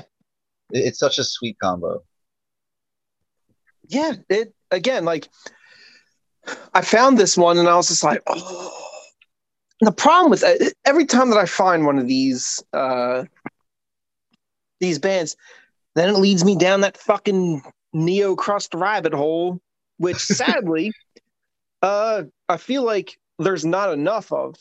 It- 0.71 0.85
It's 0.87 0.99
such 0.99 1.19
a 1.19 1.23
sweet 1.23 1.57
combo. 1.61 2.03
Yeah. 3.87 4.13
It 4.29 4.53
again, 4.71 5.05
like 5.05 5.29
I 6.73 6.81
found 6.81 7.17
this 7.17 7.37
one 7.37 7.57
and 7.57 7.67
I 7.67 7.75
was 7.75 7.89
just 7.89 8.03
like, 8.03 8.21
oh 8.27 8.77
the 9.83 9.91
problem 9.91 10.29
with 10.29 10.41
that, 10.41 10.73
every 10.85 11.05
time 11.05 11.29
that 11.31 11.39
I 11.39 11.45
find 11.45 11.85
one 11.85 11.97
of 11.99 12.07
these 12.07 12.63
uh 12.73 13.25
these 14.79 14.99
bands, 14.99 15.35
then 15.95 16.09
it 16.09 16.17
leads 16.17 16.43
me 16.43 16.55
down 16.55 16.81
that 16.81 16.97
fucking 16.97 17.61
neo 17.93 18.35
crust 18.35 18.73
rabbit 18.73 19.13
hole, 19.13 19.59
which 19.97 20.17
sadly, 20.39 20.91
uh, 21.83 22.23
I 22.49 22.57
feel 22.57 22.83
like 22.83 23.19
there's 23.37 23.65
not 23.65 23.91
enough 23.93 24.31
of. 24.31 24.55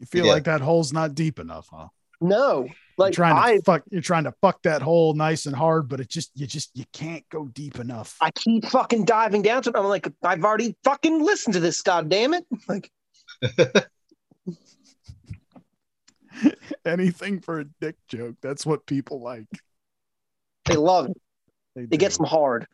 You 0.00 0.06
feel 0.06 0.26
Yeah. 0.26 0.32
like 0.32 0.44
that 0.44 0.62
hole's 0.62 0.92
not 0.92 1.14
deep 1.14 1.38
enough, 1.38 1.68
huh? 1.70 1.88
No, 2.22 2.64
You're 2.64 2.74
like 2.98 3.12
trying 3.14 3.34
to 3.34 3.40
I, 3.40 3.58
fuck. 3.64 3.82
You're 3.90 4.02
trying 4.02 4.24
to 4.24 4.32
fuck 4.42 4.62
that 4.62 4.82
hole 4.82 5.14
nice 5.14 5.46
and 5.46 5.54
hard, 5.56 5.88
but 5.88 6.00
it 6.00 6.08
just 6.08 6.30
you 6.34 6.46
just 6.46 6.70
you 6.74 6.84
can't 6.92 7.26
go 7.30 7.48
deep 7.48 7.78
enough. 7.78 8.16
I 8.20 8.30
keep 8.32 8.66
fucking 8.66 9.04
diving 9.04 9.40
down 9.42 9.62
to 9.62 9.70
it. 9.70 9.76
I'm 9.76 9.84
like, 9.86 10.06
I've 10.22 10.44
already 10.44 10.76
fucking 10.84 11.22
listened 11.22 11.54
to 11.54 11.60
this. 11.60 11.80
God 11.82 12.08
damn 12.08 12.34
it! 12.34 12.44
Like, 12.68 12.90
Anything 16.84 17.40
for 17.40 17.60
a 17.60 17.64
dick 17.80 17.96
joke. 18.08 18.36
That's 18.42 18.64
what 18.64 18.86
people 18.86 19.20
like. 19.20 19.46
they 20.66 20.76
love 20.76 21.08
it. 21.08 21.88
It 21.90 21.98
gets 21.98 22.16
them 22.16 22.26
hard. 22.26 22.66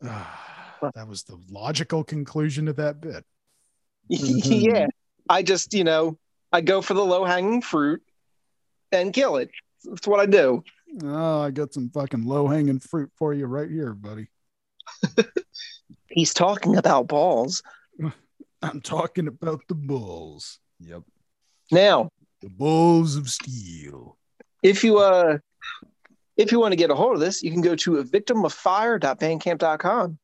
that 0.00 1.08
was 1.08 1.24
the 1.24 1.38
logical 1.50 2.04
conclusion 2.04 2.68
of 2.68 2.76
that 2.76 3.00
bit. 3.00 3.24
yeah, 4.08 4.86
I 5.28 5.42
just 5.42 5.74
you 5.74 5.84
know 5.84 6.18
I 6.52 6.60
go 6.60 6.80
for 6.82 6.94
the 6.94 7.04
low 7.04 7.24
hanging 7.24 7.62
fruit 7.62 8.02
and 8.92 9.12
kill 9.12 9.36
it. 9.36 9.50
That's 9.84 10.06
what 10.06 10.20
I 10.20 10.26
do. 10.26 10.62
Oh, 11.02 11.40
I 11.40 11.50
got 11.50 11.74
some 11.74 11.90
fucking 11.90 12.24
low 12.24 12.46
hanging 12.46 12.78
fruit 12.80 13.10
for 13.16 13.34
you 13.34 13.46
right 13.46 13.68
here, 13.70 13.92
buddy. 13.94 14.28
He's 16.08 16.32
talking 16.32 16.76
about 16.76 17.08
balls. 17.08 17.62
I'm 18.62 18.80
talking 18.80 19.26
about 19.26 19.62
the 19.68 19.74
bulls. 19.74 20.60
Yep. 20.80 21.02
Now, 21.72 22.10
The 22.40 22.48
bulls 22.50 23.16
of 23.16 23.28
steel. 23.28 24.16
if 24.62 24.84
you 24.84 24.98
uh 24.98 25.38
if 26.36 26.52
you 26.52 26.60
want 26.60 26.72
to 26.72 26.76
get 26.76 26.90
a 26.90 26.94
hold 26.94 27.14
of 27.14 27.20
this, 27.20 27.42
you 27.42 27.50
can 27.50 27.60
go 27.60 27.74
to 27.76 28.02
victimoffire.bandcamp.com. 28.04 30.18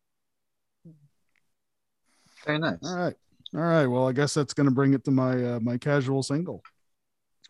Very 2.45 2.59
nice. 2.59 2.79
All 2.83 2.97
right. 2.97 3.15
All 3.55 3.61
right. 3.61 3.87
Well, 3.87 4.09
I 4.09 4.13
guess 4.13 4.35
that's 4.35 4.55
gonna 4.55 4.71
bring 4.71 4.95
it 4.95 5.05
to 5.05 5.11
my 5.11 5.55
uh, 5.55 5.61
my 5.61 5.77
casual 5.79 6.23
single. 6.23 6.63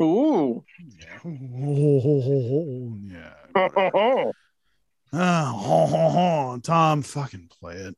Ooh. 0.01 0.65
Yeah. 0.99 1.19
Oh, 1.25 2.97
yeah. 3.03 3.35
Oh, 5.13 5.87
ho, 5.89 6.09
ho. 6.09 6.61
Tom, 6.63 7.03
fucking 7.03 7.51
play 7.61 7.75
it. 7.75 7.97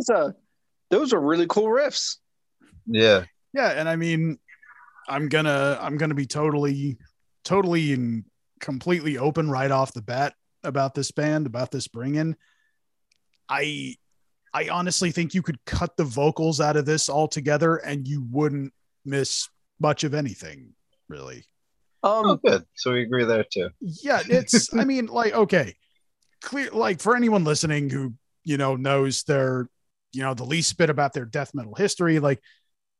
Was 0.00 0.08
a 0.08 0.34
those 0.90 1.12
are 1.12 1.20
really 1.20 1.46
cool 1.46 1.66
riffs. 1.66 2.16
Yeah. 2.86 3.24
Yeah, 3.52 3.68
and 3.68 3.88
I 3.88 3.96
mean, 3.96 4.38
I'm 5.08 5.28
gonna 5.28 5.78
I'm 5.80 5.96
gonna 5.96 6.14
be 6.14 6.26
totally, 6.26 6.98
totally 7.44 7.92
and 7.92 8.24
completely 8.60 9.18
open 9.18 9.50
right 9.50 9.70
off 9.70 9.92
the 9.92 10.02
bat 10.02 10.34
about 10.62 10.94
this 10.94 11.10
band, 11.10 11.46
about 11.46 11.70
this 11.70 11.88
bring 11.88 12.14
in. 12.14 12.36
I 13.48 13.96
I 14.52 14.68
honestly 14.68 15.10
think 15.10 15.34
you 15.34 15.42
could 15.42 15.64
cut 15.64 15.96
the 15.96 16.04
vocals 16.04 16.60
out 16.60 16.76
of 16.76 16.86
this 16.86 17.08
altogether 17.08 17.76
and 17.76 18.06
you 18.06 18.26
wouldn't 18.30 18.72
miss 19.04 19.48
much 19.80 20.04
of 20.04 20.14
anything, 20.14 20.74
really. 21.08 21.44
Oh, 22.02 22.30
Um 22.30 22.40
good. 22.44 22.64
So 22.76 22.92
we 22.92 23.02
agree 23.02 23.24
there 23.24 23.44
too. 23.44 23.70
Yeah, 23.80 24.22
it's 24.28 24.72
I 24.74 24.84
mean, 24.90 25.06
like, 25.06 25.34
okay. 25.34 25.74
Clear 26.42 26.70
like 26.70 27.00
for 27.00 27.16
anyone 27.16 27.44
listening 27.44 27.90
who, 27.90 28.14
you 28.44 28.56
know, 28.56 28.76
knows 28.76 29.24
their, 29.24 29.68
you 30.12 30.22
know, 30.22 30.34
the 30.34 30.44
least 30.44 30.76
bit 30.76 30.90
about 30.90 31.12
their 31.12 31.24
death 31.24 31.54
metal 31.54 31.74
history, 31.74 32.18
like 32.18 32.42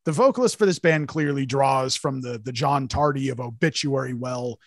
the 0.05 0.13
vocalist 0.13 0.57
for 0.57 0.67
this 0.67 0.79
band 0.79 1.09
clearly 1.09 1.47
draws 1.47 1.97
from 1.97 2.21
the 2.21 2.39
the 2.39 2.53
John 2.53 2.89
Tardy 2.89 3.29
of 3.29 3.41
Obituary 3.41 4.15
well. 4.15 4.59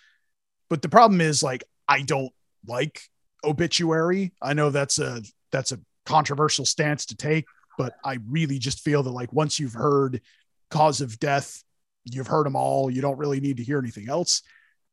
But 0.69 0.81
the 0.81 0.89
problem 0.89 1.21
is 1.21 1.41
like 1.43 1.63
I 1.87 2.01
don't 2.01 2.31
like 2.67 3.01
Obituary. 3.43 4.33
I 4.41 4.53
know 4.53 4.69
that's 4.69 4.99
a 4.99 5.21
that's 5.51 5.71
a 5.71 5.79
controversial 6.05 6.65
stance 6.65 7.07
to 7.07 7.15
take, 7.15 7.45
but 7.77 7.95
I 8.03 8.19
really 8.27 8.59
just 8.59 8.81
feel 8.81 9.03
that 9.03 9.11
like 9.11 9.33
once 9.33 9.59
you've 9.59 9.73
heard 9.73 10.21
cause 10.69 11.01
of 11.01 11.19
death, 11.19 11.63
you've 12.05 12.27
heard 12.27 12.45
them 12.45 12.55
all, 12.55 12.89
you 12.89 13.01
don't 13.01 13.17
really 13.17 13.39
need 13.39 13.57
to 13.57 13.63
hear 13.63 13.79
anything 13.79 14.09
else. 14.09 14.41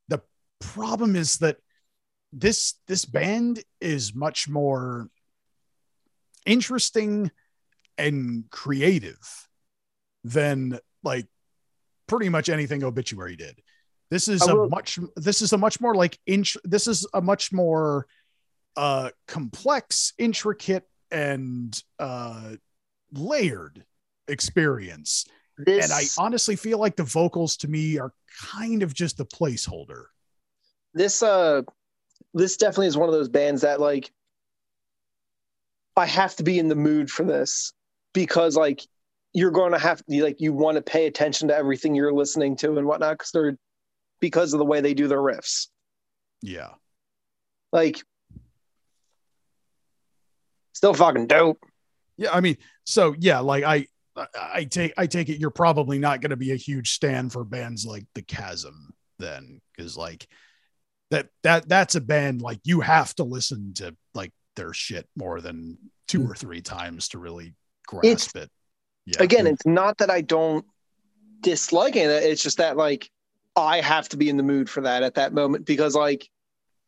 The 0.07 0.21
problem 0.59 1.15
is 1.15 1.37
that 1.37 1.57
this 2.33 2.75
this 2.87 3.05
band 3.05 3.63
is 3.79 4.15
much 4.15 4.47
more 4.47 5.09
interesting 6.45 7.31
and 7.97 8.45
creative 8.49 9.19
than 10.23 10.79
like 11.03 11.27
pretty 12.07 12.29
much 12.29 12.49
anything 12.49 12.83
obituary 12.83 13.35
did. 13.35 13.61
This 14.09 14.27
is 14.27 14.45
a 14.45 14.67
much 14.67 14.99
this 15.15 15.41
is 15.41 15.53
a 15.53 15.57
much 15.57 15.79
more 15.79 15.95
like 15.95 16.19
inch 16.25 16.57
this 16.65 16.87
is 16.87 17.07
a 17.13 17.21
much 17.21 17.53
more 17.53 18.07
uh 18.75 19.09
complex 19.27 20.13
intricate 20.17 20.83
and 21.09 21.81
uh 21.99 22.55
layered 23.13 23.85
experience. 24.27 25.25
This 25.57 25.85
and 25.85 25.93
I 25.93 26.03
honestly 26.21 26.55
feel 26.55 26.77
like 26.79 26.95
the 26.97 27.03
vocals 27.03 27.55
to 27.57 27.67
me 27.67 27.99
are 27.99 28.13
kind 28.51 28.83
of 28.83 28.93
just 28.93 29.19
a 29.19 29.25
placeholder. 29.25 30.05
this 30.93 31.23
uh 31.23 31.61
this 32.33 32.57
definitely 32.57 32.87
is 32.87 32.97
one 32.97 33.07
of 33.07 33.13
those 33.13 33.29
bands 33.29 33.61
that 33.61 33.79
like 33.79 34.11
I 35.95 36.05
have 36.05 36.35
to 36.37 36.43
be 36.43 36.59
in 36.59 36.67
the 36.67 36.75
mood 36.75 37.09
for 37.09 37.23
this 37.23 37.73
because 38.13 38.55
like 38.55 38.81
you're 39.33 39.51
going 39.51 39.71
to 39.71 39.79
have 39.79 40.03
to 40.05 40.23
like 40.23 40.41
you 40.41 40.53
want 40.53 40.75
to 40.75 40.81
pay 40.81 41.07
attention 41.07 41.47
to 41.47 41.55
everything 41.55 41.95
you're 41.95 42.13
listening 42.13 42.55
to 42.57 42.77
and 42.77 42.85
whatnot 42.85 43.17
because 43.17 43.31
they're 43.31 43.57
because 44.19 44.53
of 44.53 44.59
the 44.59 44.65
way 44.65 44.81
they 44.81 44.93
do 44.93 45.07
their 45.07 45.19
riffs. 45.19 45.67
Yeah. 46.41 46.69
Like 47.71 48.01
still 50.73 50.93
fucking 50.93 51.27
dope. 51.27 51.59
Yeah, 52.17 52.31
I 52.33 52.41
mean, 52.41 52.57
so 52.85 53.15
yeah, 53.17 53.39
like 53.39 53.63
I 53.63 53.87
I- 54.35 54.65
take 54.65 54.93
I 54.97 55.07
take 55.07 55.29
it 55.29 55.39
you're 55.39 55.49
probably 55.49 55.97
not 55.97 56.21
going 56.21 56.31
to 56.31 56.37
be 56.37 56.51
a 56.51 56.57
huge 56.57 56.91
stand 56.91 57.31
for 57.31 57.43
bands 57.43 57.85
like 57.85 58.05
The 58.15 58.21
Chasm 58.21 58.93
then 59.19 59.61
cuz 59.77 59.95
like 59.95 60.27
that 61.11 61.29
that 61.43 61.69
that's 61.69 61.95
a 61.95 62.01
band 62.01 62.41
like 62.41 62.59
you 62.63 62.81
have 62.81 63.13
to 63.15 63.23
listen 63.23 63.73
to 63.75 63.95
like 64.13 64.33
their 64.55 64.73
shit 64.73 65.07
more 65.15 65.39
than 65.39 65.77
two 66.07 66.23
hmm. 66.23 66.31
or 66.31 66.35
three 66.35 66.61
times 66.61 67.09
to 67.09 67.19
really 67.19 67.55
grasp 67.87 68.35
it. 68.37 68.49
Yeah. 69.05 69.23
Again, 69.23 69.47
it's 69.47 69.65
not 69.65 69.97
that 69.97 70.09
I 70.09 70.21
don't 70.21 70.65
dislike 71.41 71.95
it. 71.95 72.07
It's 72.09 72.43
just 72.43 72.57
that 72.57 72.77
like 72.77 73.09
I 73.55 73.81
have 73.81 74.07
to 74.09 74.17
be 74.17 74.29
in 74.29 74.37
the 74.37 74.43
mood 74.43 74.69
for 74.69 74.81
that 74.81 75.03
at 75.03 75.15
that 75.15 75.33
moment 75.33 75.65
because 75.65 75.95
like 75.95 76.27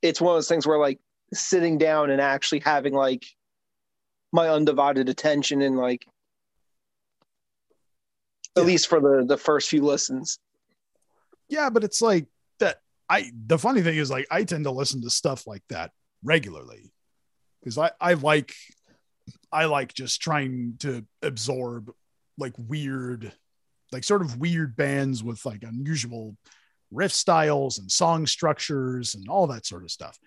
it's 0.02 0.22
one 0.22 0.34
of 0.34 0.38
those 0.38 0.48
things 0.48 0.66
where 0.68 0.78
like 0.78 1.00
sitting 1.34 1.78
down 1.78 2.10
and 2.10 2.22
actually 2.22 2.60
having 2.60 2.94
like 2.94 3.26
my 4.32 4.50
undivided 4.50 5.10
attention 5.10 5.62
and 5.62 5.78
like 5.78 6.06
at 8.56 8.62
Yeah. 8.62 8.68
least 8.68 8.88
for 8.88 9.00
the 9.00 9.26
the 9.28 9.38
first 9.38 9.70
few 9.70 9.82
listens. 9.84 10.40
yeah, 11.50 11.70
but 11.70 11.84
it's 11.84 12.02
like 12.02 12.28
that 12.60 12.80
I 13.10 13.32
the 13.48 13.58
funny 13.58 13.82
thing 13.82 13.98
is 13.98 14.10
like 14.12 14.28
I 14.32 14.44
tend 14.44 14.66
to 14.66 14.72
listen 14.72 15.02
to 15.02 15.10
stuff 15.10 15.46
like 15.48 15.64
that 15.70 15.92
regularly 16.24 16.92
because 17.60 17.78
I 17.78 17.92
I 18.00 18.14
like 18.14 18.54
I 19.52 19.66
like 19.66 19.94
just 19.94 20.22
trying 20.22 20.76
to 20.80 21.06
absorb 21.22 21.92
like 22.38 22.54
weird 22.58 23.32
like 23.94 24.04
sort 24.04 24.24
of 24.24 24.38
weird 24.38 24.76
bands 24.76 25.24
with 25.24 25.46
like 25.46 25.64
unusual 25.64 26.36
riff 26.92 27.14
styles 27.14 27.78
and 27.78 27.92
song 27.92 28.26
structures 28.26 29.16
and 29.16 29.30
all 29.30 29.48
that 29.48 29.66
sort 29.66 29.84
of 29.84 29.92
stuff. 29.92 30.18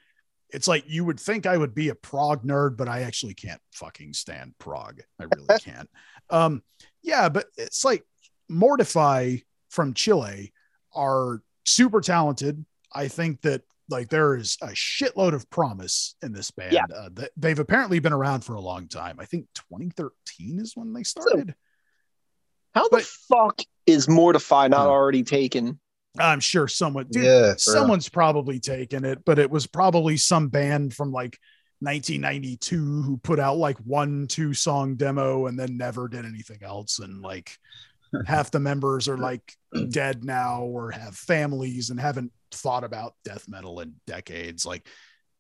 It's 0.51 0.69
like 0.69 0.85
you 0.87 1.05
would 1.05 1.19
think 1.19 1.45
I 1.45 1.57
would 1.57 1.75
be 1.75 1.89
a 1.89 1.95
prog 1.95 2.45
nerd, 2.45 2.77
but 2.77 2.89
I 2.89 3.03
actually 3.03 3.35
can't 3.35 3.61
fucking 3.75 4.13
stand 4.13 4.55
prog. 4.59 5.03
I 5.21 5.25
really 5.25 5.59
can't. 5.61 5.91
Um, 6.31 6.63
yeah, 7.03 7.29
but 7.29 7.47
it's 7.57 7.85
like 7.85 8.05
Mortify 8.49 9.39
from 9.71 9.95
Chile 9.95 10.53
are 10.95 11.43
super 11.67 12.01
talented. 12.01 12.65
I 12.95 13.09
think 13.09 13.43
that 13.43 13.63
like 13.89 14.09
there 14.09 14.37
is 14.37 14.57
a 14.63 14.69
shitload 14.69 15.33
of 15.33 15.49
promise 15.51 16.17
in 16.23 16.33
this 16.33 16.51
band. 16.51 16.73
Yeah. 16.73 16.85
Uh, 16.95 17.09
they've 17.37 17.59
apparently 17.59 17.99
been 18.01 18.13
around 18.13 18.43
for 18.43 18.55
a 18.55 18.61
long 18.61 18.89
time. 18.89 19.17
I 19.21 19.25
think 19.27 19.47
2013 19.71 20.59
is 20.59 20.73
when 20.75 20.93
they 20.93 21.03
started. 21.05 21.55
How 22.75 22.89
But- 22.89 23.01
the 23.03 23.09
fuck 23.29 23.63
is 23.87 24.09
Mortify 24.09 24.69
not 24.69 24.87
already 24.89 25.23
taken? 25.23 25.79
I'm 26.19 26.41
sure 26.41 26.67
someone, 26.67 27.07
dude, 27.11 27.25
yeah, 27.25 27.41
for 27.41 27.45
real. 27.45 27.57
someone's 27.59 28.09
probably 28.09 28.59
taken 28.59 29.05
it, 29.05 29.23
but 29.27 29.39
it 29.39 29.51
was 29.51 29.67
probably 29.67 30.17
some 30.17 30.49
band 30.49 30.95
from 30.95 31.13
like 31.13 31.39
1992 31.81 33.03
who 33.03 33.17
put 33.19 33.39
out 33.39 33.59
like 33.59 33.77
one 33.79 34.27
two 34.27 34.55
song 34.55 34.97
demo 34.97 35.47
and 35.47 35.59
then 35.59 35.77
never 35.77 36.09
did 36.09 36.25
anything 36.25 36.63
else 36.63 36.99
and 37.01 37.21
like 37.21 37.59
half 38.27 38.51
the 38.51 38.59
members 38.61 39.09
are 39.09 39.19
like 39.19 39.43
dead 39.91 40.25
now 40.25 40.63
or 40.63 40.91
have 40.91 41.15
families 41.17 41.91
and 41.91 42.01
haven't 42.01 42.33
thought 42.53 42.85
about 42.85 43.15
death 43.25 43.49
metal 43.49 43.81
in 43.81 43.95
decades. 44.07 44.65
Like 44.67 44.87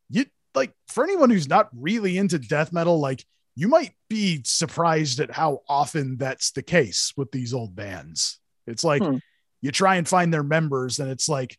you 0.09 0.26
like 0.54 0.72
for 0.88 1.04
anyone 1.04 1.30
who's 1.30 1.48
not 1.48 1.68
really 1.74 2.16
into 2.18 2.38
death 2.38 2.72
metal 2.72 2.98
like 3.00 3.24
you 3.54 3.68
might 3.68 3.92
be 4.09 4.42
surprised 4.44 5.18
at 5.20 5.30
how 5.30 5.61
often 5.68 6.18
that's 6.18 6.50
the 6.52 6.62
case 6.62 7.12
with 7.16 7.30
these 7.32 7.54
old 7.54 7.74
bands. 7.74 8.38
It's 8.66 8.84
like 8.84 9.02
Hmm. 9.02 9.16
you 9.62 9.70
try 9.72 9.96
and 9.96 10.07
find 10.09 10.32
their 10.32 10.42
members 10.42 10.98
and 11.00 11.11
it's 11.11 11.28
like 11.28 11.57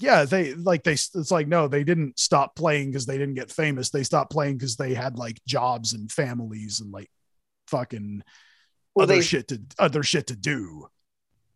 yeah 0.00 0.24
they 0.24 0.54
like 0.54 0.82
they 0.82 0.92
it's 0.92 1.30
like 1.30 1.46
no 1.46 1.68
they 1.68 1.84
didn't 1.84 2.18
stop 2.18 2.56
playing 2.56 2.90
because 2.90 3.06
they 3.06 3.18
didn't 3.18 3.34
get 3.34 3.50
famous. 3.50 3.90
They 3.90 4.02
stopped 4.02 4.32
playing 4.32 4.58
because 4.58 4.76
they 4.76 4.94
had 4.94 5.18
like 5.18 5.40
jobs 5.46 5.92
and 5.92 6.10
families 6.10 6.80
and 6.80 6.92
like 6.92 7.10
fucking 7.68 8.22
Or 8.94 9.04
other 9.04 9.14
they 9.16 9.22
shit 9.22 9.48
to 9.48 9.60
other 9.78 10.02
shit 10.02 10.28
to 10.28 10.36
do. 10.36 10.88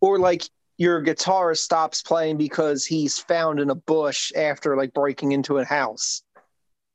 Or 0.01 0.19
like 0.19 0.43
your 0.79 1.03
guitarist 1.03 1.57
stops 1.57 2.01
playing 2.01 2.37
because 2.37 2.85
he's 2.85 3.19
found 3.19 3.59
in 3.59 3.69
a 3.69 3.75
bush 3.75 4.31
after 4.33 4.77
like 4.77 4.93
breaking 4.93 5.33
into 5.33 5.57
a 5.57 5.65
house. 5.65 6.23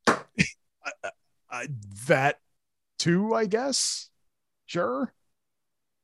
uh, 0.08 1.66
that 2.08 2.38
too 2.98 3.34
i 3.34 3.44
guess. 3.46 4.08
Sure. 4.66 5.12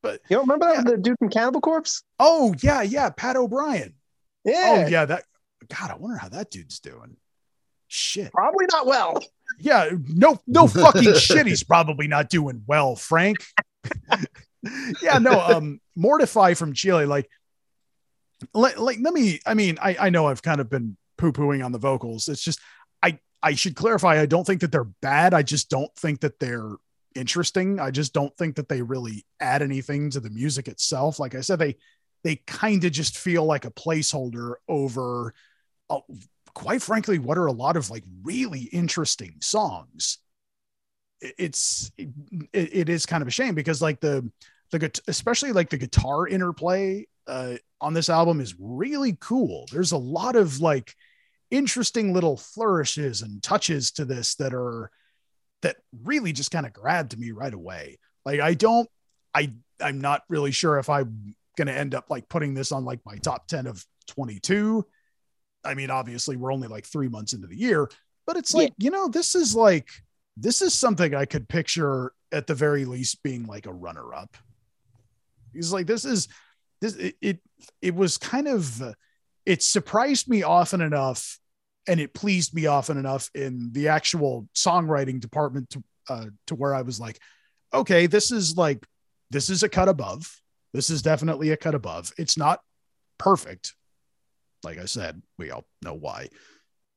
But 0.02 0.20
You 0.28 0.36
don't 0.36 0.48
remember 0.48 0.66
that 0.74 0.84
the 0.84 0.96
dude 0.98 1.18
from 1.18 1.30
Cannibal 1.30 1.60
Corpse? 1.62 2.02
oh 2.18 2.54
yeah 2.62 2.82
yeah 2.82 3.10
pat 3.10 3.36
o'brien. 3.36 3.94
Yeah, 4.44 4.84
oh 4.86 4.88
yeah 4.88 5.04
that 5.06 5.24
god 5.68 5.90
i 5.90 5.94
wonder 5.96 6.18
how 6.18 6.28
that 6.28 6.50
dude's 6.50 6.80
doing. 6.80 7.16
Shit. 7.88 8.30
Probably 8.32 8.66
not 8.70 8.86
well. 8.86 9.24
yeah 9.58 9.90
no 10.06 10.38
no 10.46 10.66
fucking 10.68 11.14
shit 11.14 11.46
he's 11.46 11.64
probably 11.64 12.08
not 12.08 12.28
doing 12.28 12.62
well 12.66 12.94
frank. 12.94 13.38
Yeah 15.02 15.16
no 15.16 15.40
um 15.40 15.80
mortify 15.96 16.52
from 16.52 16.74
chile 16.74 17.06
like 17.06 17.30
like, 18.54 18.78
like 18.78 18.98
let 19.00 19.14
me 19.14 19.40
i 19.46 19.54
mean 19.54 19.78
i 19.82 19.96
i 20.00 20.10
know 20.10 20.26
i've 20.26 20.42
kind 20.42 20.60
of 20.60 20.70
been 20.70 20.96
poo-pooing 21.18 21.64
on 21.64 21.72
the 21.72 21.78
vocals. 21.78 22.28
It's 22.28 22.42
just 22.42 22.60
i 23.02 23.18
i 23.42 23.54
should 23.54 23.76
clarify 23.76 24.20
i 24.20 24.26
don't 24.26 24.46
think 24.46 24.60
that 24.62 24.72
they're 24.72 24.84
bad. 24.84 25.34
I 25.34 25.42
just 25.42 25.68
don't 25.70 25.94
think 25.96 26.20
that 26.20 26.38
they're 26.38 26.76
interesting. 27.14 27.80
I 27.80 27.90
just 27.90 28.12
don't 28.12 28.34
think 28.36 28.56
that 28.56 28.68
they 28.68 28.82
really 28.82 29.26
add 29.40 29.62
anything 29.62 30.10
to 30.10 30.20
the 30.20 30.30
music 30.30 30.68
itself. 30.68 31.18
Like 31.18 31.34
i 31.34 31.40
said 31.40 31.58
they 31.58 31.76
they 32.22 32.36
kind 32.46 32.84
of 32.84 32.92
just 32.92 33.18
feel 33.18 33.44
like 33.44 33.64
a 33.64 33.70
placeholder 33.70 34.54
over 34.68 35.34
uh, 35.88 36.00
quite 36.54 36.82
frankly 36.82 37.18
what 37.18 37.38
are 37.38 37.46
a 37.46 37.52
lot 37.52 37.76
of 37.76 37.90
like 37.90 38.04
really 38.22 38.62
interesting 38.62 39.36
songs. 39.40 40.18
It's 41.20 41.90
it, 41.98 42.08
it 42.52 42.88
is 42.88 43.04
kind 43.04 43.20
of 43.20 43.28
a 43.28 43.32
shame 43.32 43.54
because 43.54 43.82
like 43.82 44.00
the 44.00 44.30
the 44.70 45.00
especially 45.08 45.52
like 45.52 45.68
the 45.68 45.76
guitar 45.76 46.26
interplay 46.26 47.06
uh 47.26 47.56
on 47.80 47.94
this 47.94 48.08
album 48.08 48.40
is 48.40 48.54
really 48.58 49.16
cool. 49.20 49.66
There's 49.72 49.92
a 49.92 49.98
lot 49.98 50.36
of 50.36 50.60
like 50.60 50.94
interesting 51.50 52.12
little 52.12 52.36
flourishes 52.36 53.22
and 53.22 53.42
touches 53.42 53.90
to 53.92 54.04
this 54.04 54.36
that 54.36 54.54
are 54.54 54.90
that 55.62 55.76
really 56.04 56.32
just 56.32 56.50
kind 56.50 56.66
of 56.66 56.72
grabbed 56.72 57.18
me 57.18 57.32
right 57.32 57.54
away. 57.54 57.98
Like 58.24 58.40
i 58.40 58.54
don't 58.54 58.88
i 59.34 59.52
i'm 59.80 60.00
not 60.00 60.22
really 60.28 60.50
sure 60.50 60.78
if 60.78 60.88
i'm 60.88 61.34
going 61.56 61.66
to 61.66 61.76
end 61.76 61.94
up 61.94 62.06
like 62.08 62.28
putting 62.28 62.54
this 62.54 62.72
on 62.72 62.84
like 62.84 63.00
my 63.04 63.16
top 63.16 63.46
10 63.48 63.66
of 63.66 63.84
22 64.08 64.84
i 65.64 65.74
mean 65.74 65.90
obviously 65.90 66.36
we're 66.36 66.52
only 66.52 66.68
like 66.68 66.86
3 66.86 67.08
months 67.08 67.32
into 67.32 67.46
the 67.46 67.58
year 67.58 67.88
but 68.26 68.36
it's 68.36 68.54
like 68.54 68.72
you 68.78 68.90
know 68.90 69.08
this 69.08 69.34
is 69.34 69.54
like 69.54 69.88
this 70.36 70.62
is 70.62 70.74
something 70.74 71.14
i 71.14 71.24
could 71.24 71.48
picture 71.48 72.12
at 72.32 72.46
the 72.46 72.54
very 72.54 72.84
least 72.84 73.22
being 73.22 73.46
like 73.46 73.66
a 73.66 73.72
runner 73.72 74.14
up 74.14 74.36
he's 75.52 75.72
like 75.72 75.86
this 75.86 76.04
is 76.04 76.28
this 76.80 76.96
it 76.96 77.16
it, 77.20 77.40
it 77.82 77.94
was 77.94 78.18
kind 78.18 78.48
of 78.48 78.82
it 79.46 79.62
surprised 79.62 80.28
me 80.28 80.42
often 80.42 80.80
enough 80.80 81.38
and 81.86 82.00
it 82.00 82.14
pleased 82.14 82.54
me 82.54 82.66
often 82.66 82.98
enough 82.98 83.30
in 83.34 83.70
the 83.72 83.88
actual 83.88 84.48
songwriting 84.54 85.20
department 85.20 85.70
to 85.70 85.82
uh, 86.08 86.26
to 86.46 86.54
where 86.54 86.74
I 86.74 86.82
was 86.82 87.00
like, 87.00 87.18
okay, 87.72 88.06
this 88.06 88.30
is 88.30 88.56
like 88.56 88.86
this 89.30 89.50
is 89.50 89.62
a 89.62 89.68
cut 89.68 89.88
above. 89.88 90.40
This 90.72 90.90
is 90.90 91.02
definitely 91.02 91.50
a 91.50 91.56
cut 91.56 91.74
above. 91.74 92.12
It's 92.18 92.36
not 92.36 92.60
perfect, 93.18 93.74
like 94.62 94.78
I 94.78 94.84
said. 94.84 95.22
We 95.38 95.50
all 95.50 95.64
know 95.82 95.94
why, 95.94 96.28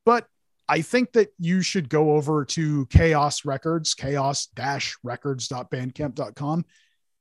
but 0.04 0.26
I 0.68 0.80
think 0.80 1.12
that 1.12 1.28
you 1.38 1.62
should 1.62 1.88
go 1.88 2.12
over 2.12 2.44
to 2.46 2.86
Chaos 2.86 3.44
Records, 3.44 3.94
chaos-records.bandcamp.com, 3.94 6.64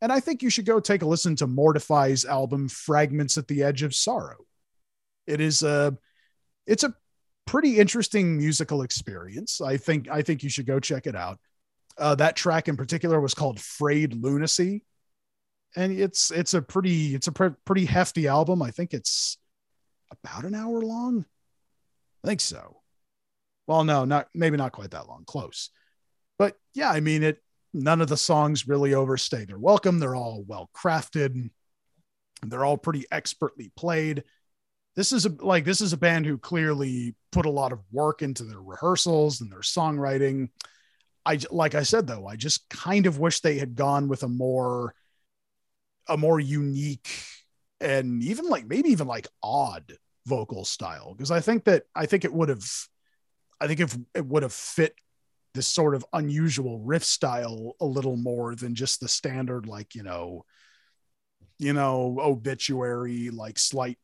and 0.03 0.11
I 0.11 0.19
think 0.19 0.43
you 0.43 0.49
should 0.49 0.65
go 0.65 0.81
take 0.81 1.01
a 1.01 1.05
listen 1.05 1.33
to 1.37 1.47
Mortify's 1.47 2.25
album 2.25 2.67
Fragments 2.67 3.37
at 3.37 3.47
the 3.47 3.63
Edge 3.63 3.83
of 3.83 3.95
Sorrow. 3.95 4.45
It 5.25 5.39
is 5.39 5.63
a 5.63 5.97
it's 6.67 6.83
a 6.83 6.93
pretty 7.45 7.79
interesting 7.79 8.37
musical 8.37 8.81
experience. 8.81 9.61
I 9.61 9.77
think 9.77 10.09
I 10.11 10.21
think 10.21 10.43
you 10.43 10.49
should 10.49 10.65
go 10.65 10.81
check 10.81 11.07
it 11.07 11.15
out. 11.15 11.39
Uh, 11.97 12.15
that 12.15 12.35
track 12.35 12.67
in 12.67 12.75
particular 12.75 13.21
was 13.21 13.33
called 13.33 13.61
"Frayed 13.61 14.13
Lunacy," 14.13 14.83
and 15.77 15.97
it's 15.97 16.31
it's 16.31 16.53
a 16.53 16.61
pretty 16.61 17.15
it's 17.15 17.27
a 17.27 17.31
pre- 17.31 17.55
pretty 17.63 17.85
hefty 17.85 18.27
album. 18.27 18.61
I 18.61 18.71
think 18.71 18.93
it's 18.93 19.37
about 20.11 20.43
an 20.43 20.53
hour 20.53 20.81
long. 20.81 21.25
I 22.25 22.27
think 22.27 22.41
so. 22.41 22.81
Well, 23.67 23.85
no, 23.85 24.03
not 24.03 24.27
maybe 24.33 24.57
not 24.57 24.73
quite 24.73 24.91
that 24.91 25.07
long. 25.07 25.23
Close, 25.25 25.69
but 26.37 26.57
yeah, 26.73 26.91
I 26.91 26.99
mean 26.99 27.23
it. 27.23 27.37
None 27.73 28.01
of 28.01 28.07
the 28.07 28.17
songs 28.17 28.67
really 28.67 28.93
overstay 28.93 29.45
their 29.45 29.57
welcome. 29.57 29.99
They're 29.99 30.15
all 30.15 30.43
well 30.45 30.69
crafted. 30.75 31.49
They're 32.43 32.65
all 32.65 32.77
pretty 32.77 33.05
expertly 33.11 33.71
played 33.75 34.23
this 34.95 35.11
is 35.11 35.25
a 35.25 35.29
like 35.39 35.65
this 35.65 35.81
is 35.81 35.93
a 35.93 35.97
band 35.97 36.25
who 36.25 36.37
clearly 36.37 37.15
put 37.31 37.45
a 37.45 37.51
lot 37.51 37.71
of 37.71 37.79
work 37.91 38.21
into 38.21 38.43
their 38.43 38.61
rehearsals 38.61 39.41
and 39.41 39.51
their 39.51 39.59
songwriting. 39.59 40.49
I 41.25 41.39
like 41.49 41.75
I 41.75 41.83
said 41.83 42.07
though, 42.07 42.27
I 42.27 42.35
just 42.35 42.69
kind 42.69 43.05
of 43.05 43.19
wish 43.19 43.39
they 43.39 43.57
had 43.57 43.75
gone 43.75 44.07
with 44.07 44.23
a 44.23 44.27
more 44.27 44.93
a 46.07 46.17
more 46.17 46.39
unique 46.39 47.09
and 47.79 48.21
even 48.23 48.49
like 48.49 48.67
maybe 48.67 48.89
even 48.89 49.07
like 49.07 49.27
odd 49.41 49.93
vocal 50.25 50.65
style 50.65 51.13
because 51.13 51.31
I 51.31 51.39
think 51.39 51.65
that 51.65 51.83
I 51.95 52.05
think 52.05 52.23
it 52.23 52.33
would 52.33 52.49
have 52.49 52.65
I 53.59 53.67
think 53.67 53.79
if 53.79 53.97
it 54.13 54.25
would 54.25 54.43
have 54.43 54.53
fit 54.53 54.95
this 55.53 55.67
sort 55.67 55.95
of 55.95 56.05
unusual 56.13 56.79
riff 56.79 57.03
style 57.03 57.73
a 57.79 57.85
little 57.85 58.17
more 58.17 58.55
than 58.55 58.73
just 58.75 58.99
the 58.99 59.07
standard 59.07 59.67
like 59.67 59.93
you 59.93 60.03
know 60.03 60.45
you 61.59 61.73
know 61.73 62.17
obituary 62.19 63.29
like 63.29 63.59
slight 63.59 63.97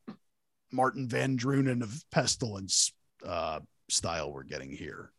Martin 0.71 1.07
Van 1.07 1.37
Drunen 1.37 1.81
of 1.81 2.03
Pestilence 2.11 2.93
uh, 3.25 3.59
style 3.89 4.31
we're 4.31 4.43
getting 4.43 4.71
here. 4.71 5.11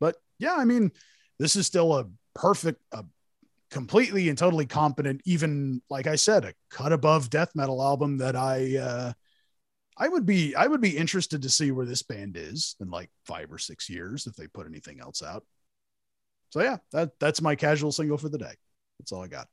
But 0.00 0.16
yeah, 0.38 0.54
I 0.56 0.64
mean, 0.64 0.92
this 1.38 1.56
is 1.56 1.66
still 1.66 1.94
a 1.96 2.06
perfect, 2.34 2.82
a 2.92 3.04
completely 3.70 4.28
and 4.28 4.36
totally 4.36 4.66
competent, 4.66 5.22
even 5.24 5.80
like 5.88 6.06
I 6.06 6.16
said, 6.16 6.44
a 6.44 6.54
cut 6.70 6.92
above 6.92 7.30
death 7.30 7.50
metal 7.54 7.82
album 7.82 8.18
that 8.18 8.36
I 8.36 8.76
uh, 8.76 9.12
I 9.98 10.08
would 10.08 10.24
be 10.26 10.54
I 10.54 10.66
would 10.66 10.80
be 10.80 10.96
interested 10.96 11.42
to 11.42 11.50
see 11.50 11.70
where 11.70 11.86
this 11.86 12.02
band 12.02 12.36
is 12.36 12.76
in 12.80 12.90
like 12.90 13.10
five 13.26 13.52
or 13.52 13.58
six 13.58 13.88
years 13.90 14.26
if 14.26 14.34
they 14.34 14.46
put 14.46 14.66
anything 14.66 15.00
else 15.00 15.22
out. 15.22 15.44
So 16.50 16.62
yeah, 16.62 16.78
that 16.92 17.12
that's 17.20 17.42
my 17.42 17.54
casual 17.54 17.92
single 17.92 18.18
for 18.18 18.28
the 18.28 18.38
day. 18.38 18.54
That's 18.98 19.12
all 19.12 19.22
I 19.22 19.28
got. 19.28 19.48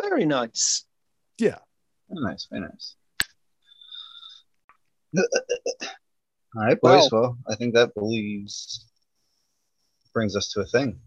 Very 0.00 0.24
nice. 0.26 0.84
Yeah. 1.38 1.58
Very 2.08 2.24
nice, 2.24 2.46
very 2.50 2.62
nice. 2.62 2.96
All 6.56 6.64
right, 6.64 6.80
boys. 6.80 7.08
Well- 7.12 7.20
Well, 7.22 7.38
I 7.48 7.54
think 7.56 7.74
that 7.74 7.94
believes 7.94 8.86
brings 10.12 10.34
us 10.34 10.50
to 10.52 10.60
a 10.60 10.66
thing. 10.66 10.98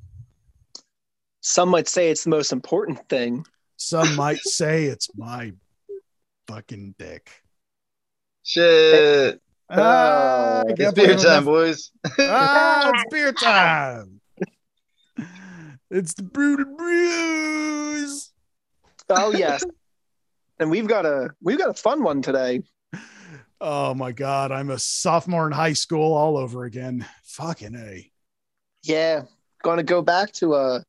Some 1.41 1.67
might 1.69 1.89
say 1.89 2.09
it's 2.09 2.23
the 2.23 2.29
most 2.29 2.53
important 2.53 3.09
thing. 3.09 3.45
Some 3.75 4.15
might 4.15 4.39
say 4.43 4.85
it's 4.85 5.09
my 5.15 5.51
fucking 6.47 6.95
dick. 6.97 7.42
Shit! 8.43 9.41
Ah, 9.69 10.59
I 10.59 10.63
It's 10.77 10.93
beer 10.93 11.15
time, 11.15 11.45
boys. 11.45 11.91
ah, 12.19 12.91
it's 12.93 13.03
beer 13.11 13.31
time. 13.33 14.19
It's 15.89 16.13
the 16.15 16.23
brooded 16.23 16.75
brews. 16.75 18.31
Oh 19.09 19.31
yes. 19.33 19.63
and 20.59 20.69
we've 20.69 20.87
got 20.87 21.05
a 21.05 21.29
we've 21.41 21.57
got 21.57 21.69
a 21.69 21.73
fun 21.73 22.03
one 22.03 22.21
today. 22.21 22.63
Oh 23.61 23.93
my 23.93 24.11
god, 24.11 24.51
I'm 24.51 24.69
a 24.71 24.79
sophomore 24.79 25.47
in 25.47 25.53
high 25.53 25.73
school 25.73 26.13
all 26.13 26.37
over 26.37 26.65
again. 26.65 27.05
Fucking 27.23 27.75
a. 27.75 28.11
Yeah. 28.83 29.23
Gonna 29.63 29.83
go 29.83 30.01
back 30.01 30.33
to 30.33 30.53
uh 30.55 30.81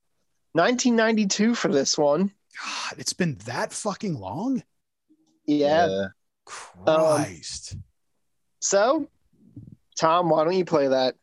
1992 0.52 1.54
for 1.54 1.68
this 1.68 1.96
one. 1.96 2.32
God, 2.58 2.98
it's 2.98 3.12
been 3.12 3.36
that 3.44 3.72
fucking 3.72 4.18
long. 4.18 4.62
Yeah. 5.46 6.06
Um, 6.86 7.00
Christ. 7.00 7.76
So, 8.60 9.08
Tom, 9.98 10.28
why 10.28 10.44
don't 10.44 10.56
you 10.56 10.64
play 10.64 10.88
that? 10.88 11.16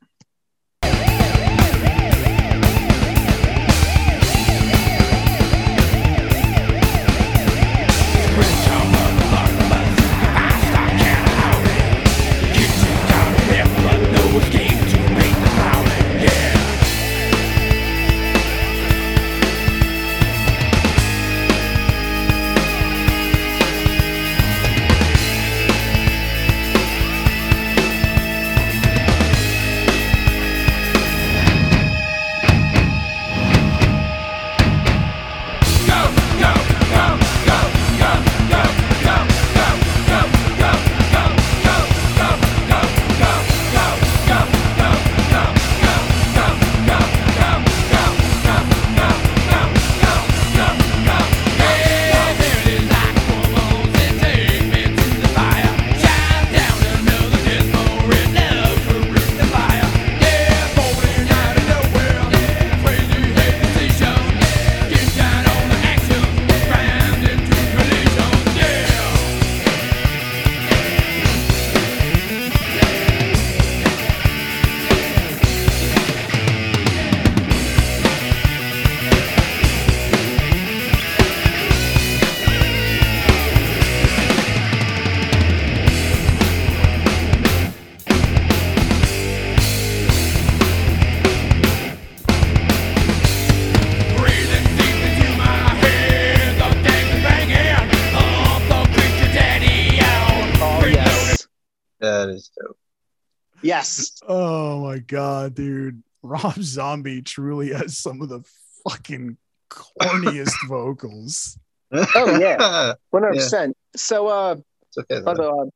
Yes. 103.62 104.20
Oh 104.28 104.82
my 104.84 105.00
god, 105.00 105.56
dude. 105.56 106.02
Rob 106.24 106.56
Zombie 106.62 107.22
truly 107.22 107.70
has 107.74 107.98
some 107.98 108.22
of 108.22 108.30
the 108.30 108.42
fucking 108.88 109.38
corniest 109.70 110.54
vocals. 110.68 111.58
Oh, 111.92 112.38
yeah. 112.40 112.94
One 113.10 113.24
hundred 113.24 113.36
Yeah. 113.36 113.42
percent. 113.42 113.78
So 113.96 114.28
uh 114.28 114.56
okay. 114.98 115.22
By 115.22 115.34
though. 115.34 115.44
the 115.44 115.56
way, 115.56 115.70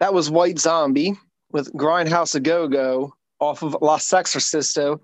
that 0.00 0.14
was 0.14 0.30
White 0.30 0.58
Zombie 0.58 1.14
with 1.52 1.72
Grindhouse 1.74 2.34
a 2.34 2.40
Go 2.40 2.68
Go 2.68 3.14
off 3.40 3.62
of 3.62 3.76
La 3.80 3.98
Sexorcisto, 3.98 5.00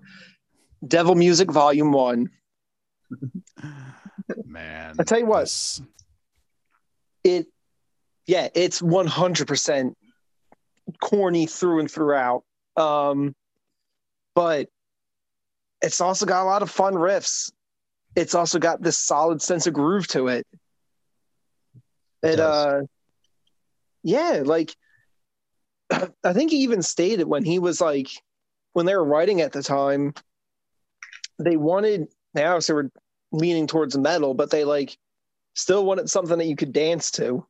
Devil 0.87 1.15
Music 1.15 1.51
Volume 1.51 1.91
One. 1.91 2.29
Man. 4.45 4.95
I 4.99 5.03
tell 5.03 5.19
you 5.19 5.25
what. 5.25 5.41
this- 5.41 5.81
It, 7.23 7.47
yeah, 8.27 8.49
it's 8.55 8.81
one 8.81 9.07
hundred 9.07 9.47
percent 9.47 9.95
corny 11.01 11.45
through 11.45 11.79
and 11.79 11.91
throughout. 11.91 12.43
Um, 12.77 13.35
but 14.33 14.69
it's 15.81 16.01
also 16.01 16.25
got 16.25 16.43
a 16.43 16.45
lot 16.45 16.61
of 16.61 16.69
fun 16.69 16.93
riffs. 16.93 17.51
It's 18.15 18.35
also 18.35 18.59
got 18.59 18.81
this 18.81 18.97
solid 18.97 19.41
sense 19.41 19.67
of 19.67 19.73
groove 19.73 20.07
to 20.09 20.27
it. 20.27 20.47
It 22.23 22.33
It, 22.33 22.39
uh, 22.39 22.81
yeah, 24.03 24.41
like 24.43 24.75
I 25.91 26.33
think 26.33 26.51
he 26.51 26.57
even 26.57 26.81
stated 26.81 27.27
when 27.27 27.43
he 27.43 27.59
was 27.59 27.81
like 27.81 28.09
when 28.73 28.85
they 28.85 28.95
were 28.95 29.03
writing 29.03 29.41
at 29.41 29.51
the 29.51 29.63
time, 29.63 30.13
they 31.39 31.57
wanted 31.57 32.07
they 32.33 32.45
obviously 32.45 32.75
were 32.75 32.91
leaning 33.31 33.67
towards 33.67 33.97
metal, 33.97 34.33
but 34.33 34.49
they 34.49 34.63
like 34.63 34.97
still 35.53 35.85
wanted 35.85 36.09
something 36.09 36.37
that 36.37 36.45
you 36.45 36.55
could 36.55 36.73
dance 36.73 37.11
to. 37.11 37.45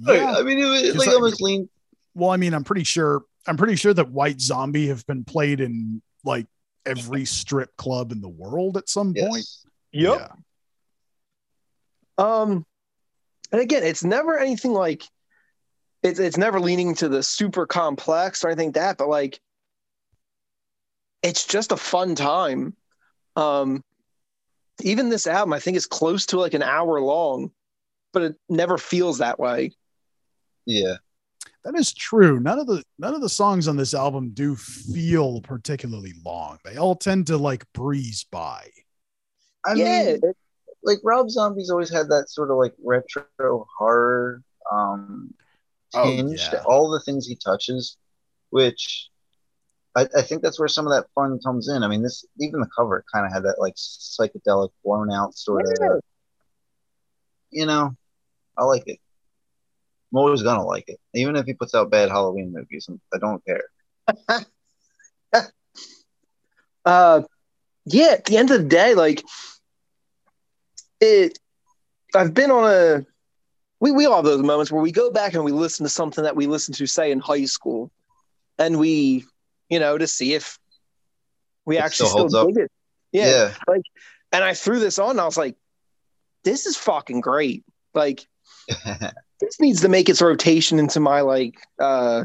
Like, 0.00 0.20
Yeah. 0.20 0.32
I 0.32 0.42
mean, 0.42 0.58
it 0.58 0.64
was 0.64 0.96
like 0.96 1.06
like- 1.08 1.16
almost 1.16 1.40
lean. 1.40 1.68
Well, 2.14 2.30
I 2.30 2.36
mean, 2.36 2.54
I'm 2.54 2.64
pretty 2.64 2.84
sure 2.84 3.22
I'm 3.46 3.56
pretty 3.56 3.76
sure 3.76 3.94
that 3.94 4.10
White 4.10 4.40
Zombie 4.40 4.88
have 4.88 5.06
been 5.06 5.24
played 5.24 5.60
in 5.60 6.02
like 6.24 6.46
every 6.84 7.24
strip 7.24 7.76
club 7.76 8.12
in 8.12 8.20
the 8.20 8.28
world 8.28 8.76
at 8.76 8.88
some 8.88 9.14
point. 9.14 9.46
Yep. 9.92 10.18
Yeah. 10.18 10.28
Um, 12.18 12.66
and 13.52 13.60
again, 13.60 13.84
it's 13.84 14.04
never 14.04 14.38
anything 14.38 14.72
like 14.72 15.04
it's 16.02 16.18
it's 16.18 16.36
never 16.36 16.60
leaning 16.60 16.94
to 16.96 17.08
the 17.08 17.22
super 17.22 17.66
complex 17.66 18.44
or 18.44 18.48
anything 18.48 18.68
like 18.68 18.74
that, 18.74 18.98
but 18.98 19.08
like 19.08 19.40
it's 21.22 21.46
just 21.46 21.72
a 21.72 21.76
fun 21.76 22.14
time. 22.14 22.76
Um, 23.36 23.82
even 24.82 25.08
this 25.08 25.26
album, 25.26 25.52
I 25.52 25.58
think, 25.60 25.76
is 25.76 25.86
close 25.86 26.26
to 26.26 26.38
like 26.40 26.54
an 26.54 26.62
hour 26.62 27.00
long, 27.00 27.50
but 28.12 28.20
but 28.20 28.22
it 28.22 28.36
never 28.48 28.78
feels 28.78 29.18
that 29.18 29.38
way. 29.38 29.72
Yeah. 30.68 30.96
That 31.64 31.74
is 31.74 31.92
true. 31.92 32.38
None 32.40 32.58
of 32.58 32.66
the 32.66 32.82
none 32.98 33.14
of 33.14 33.20
the 33.20 33.28
songs 33.28 33.68
on 33.68 33.76
this 33.76 33.94
album 33.94 34.30
do 34.30 34.54
feel 34.54 35.40
particularly 35.40 36.12
long. 36.24 36.58
They 36.64 36.76
all 36.76 36.94
tend 36.94 37.26
to 37.28 37.36
like 37.36 37.64
breeze 37.72 38.26
by. 38.30 38.68
I 39.66 39.74
yeah, 39.74 40.04
mean, 40.04 40.20
like 40.82 40.98
Rob 41.02 41.30
Zombie's 41.30 41.70
always 41.70 41.90
had 41.90 42.08
that 42.08 42.30
sort 42.30 42.50
of 42.50 42.58
like 42.58 42.74
retro 42.82 43.66
horror 43.78 44.42
um 44.70 45.34
Oh, 45.94 46.04
tinge 46.04 46.38
yeah. 46.40 46.50
to 46.50 46.62
all 46.64 46.90
the 46.90 47.00
things 47.00 47.26
he 47.26 47.34
touches, 47.34 47.96
which 48.50 49.08
I, 49.96 50.06
I 50.14 50.22
think 50.22 50.42
that's 50.42 50.58
where 50.58 50.68
some 50.68 50.86
of 50.86 50.92
that 50.92 51.06
fun 51.14 51.38
comes 51.42 51.68
in. 51.68 51.82
I 51.82 51.88
mean, 51.88 52.02
this 52.02 52.26
even 52.38 52.60
the 52.60 52.68
cover 52.76 53.04
kind 53.12 53.24
of 53.24 53.32
had 53.32 53.44
that 53.44 53.58
like 53.58 53.74
psychedelic, 53.74 54.68
blown 54.84 55.10
out 55.10 55.34
sort 55.34 55.64
of. 55.66 56.02
You 57.50 57.64
know, 57.64 57.96
I 58.58 58.64
like 58.64 58.82
it. 58.86 58.98
I'm 60.12 60.18
always 60.18 60.42
gonna 60.42 60.64
like 60.64 60.88
it, 60.88 60.98
even 61.14 61.36
if 61.36 61.46
he 61.46 61.54
puts 61.54 61.74
out 61.74 61.90
bad 61.90 62.08
Halloween 62.10 62.52
movies. 62.52 62.88
I 63.12 63.18
don't 63.18 63.44
care. 63.44 63.62
uh 66.84 67.22
yeah 67.84 68.12
at 68.12 68.24
the 68.24 68.36
end 68.38 68.50
of 68.50 68.62
the 68.62 68.68
day 68.68 68.94
like 68.94 69.22
it 71.00 71.38
i've 72.14 72.32
been 72.32 72.50
on 72.50 72.70
a 72.70 73.04
we, 73.80 73.92
we 73.92 74.06
all 74.06 74.16
have 74.16 74.24
those 74.24 74.42
moments 74.42 74.72
where 74.72 74.82
we 74.82 74.90
go 74.90 75.10
back 75.10 75.34
and 75.34 75.44
we 75.44 75.52
listen 75.52 75.84
to 75.84 75.90
something 75.90 76.24
that 76.24 76.34
we 76.34 76.46
listened 76.46 76.76
to 76.76 76.86
say 76.86 77.10
in 77.12 77.20
high 77.20 77.44
school 77.44 77.90
and 78.58 78.78
we 78.78 79.24
you 79.68 79.78
know 79.78 79.98
to 79.98 80.06
see 80.06 80.32
if 80.34 80.58
we 81.66 81.76
It 81.76 81.80
actually 81.80 82.08
still 82.08 82.28
still, 82.30 82.46
dig 82.46 82.56
it 82.64 82.70
yeah. 83.12 83.52
Like 83.66 83.82
and 84.32 84.42
i 84.42 84.54
threw 84.54 84.78
this 84.78 84.98
on 84.98 85.10
and 85.10 85.20
i 85.20 85.24
was 85.24 85.36
like 85.36 85.56
this 86.44 86.66
is 86.66 86.76
fucking 86.76 87.20
great 87.20 87.64
like 87.94 88.26
Yeah. 88.68 89.10
this 89.40 89.60
needs 89.60 89.82
to 89.82 89.88
make 89.88 90.08
its 90.08 90.22
rotation 90.22 90.78
into 90.78 91.00
my 91.00 91.20
like 91.20 91.54
uh 91.80 92.24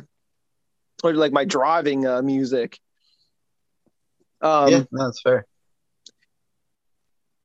or 1.04 1.14
like 1.14 1.32
my 1.32 1.46
driving 1.46 2.06
uh 2.06 2.22
music 2.22 2.80
um 4.42 4.70
yeah, 4.72 4.84
no, 4.92 5.06
that's 5.06 5.22
fair. 5.22 5.46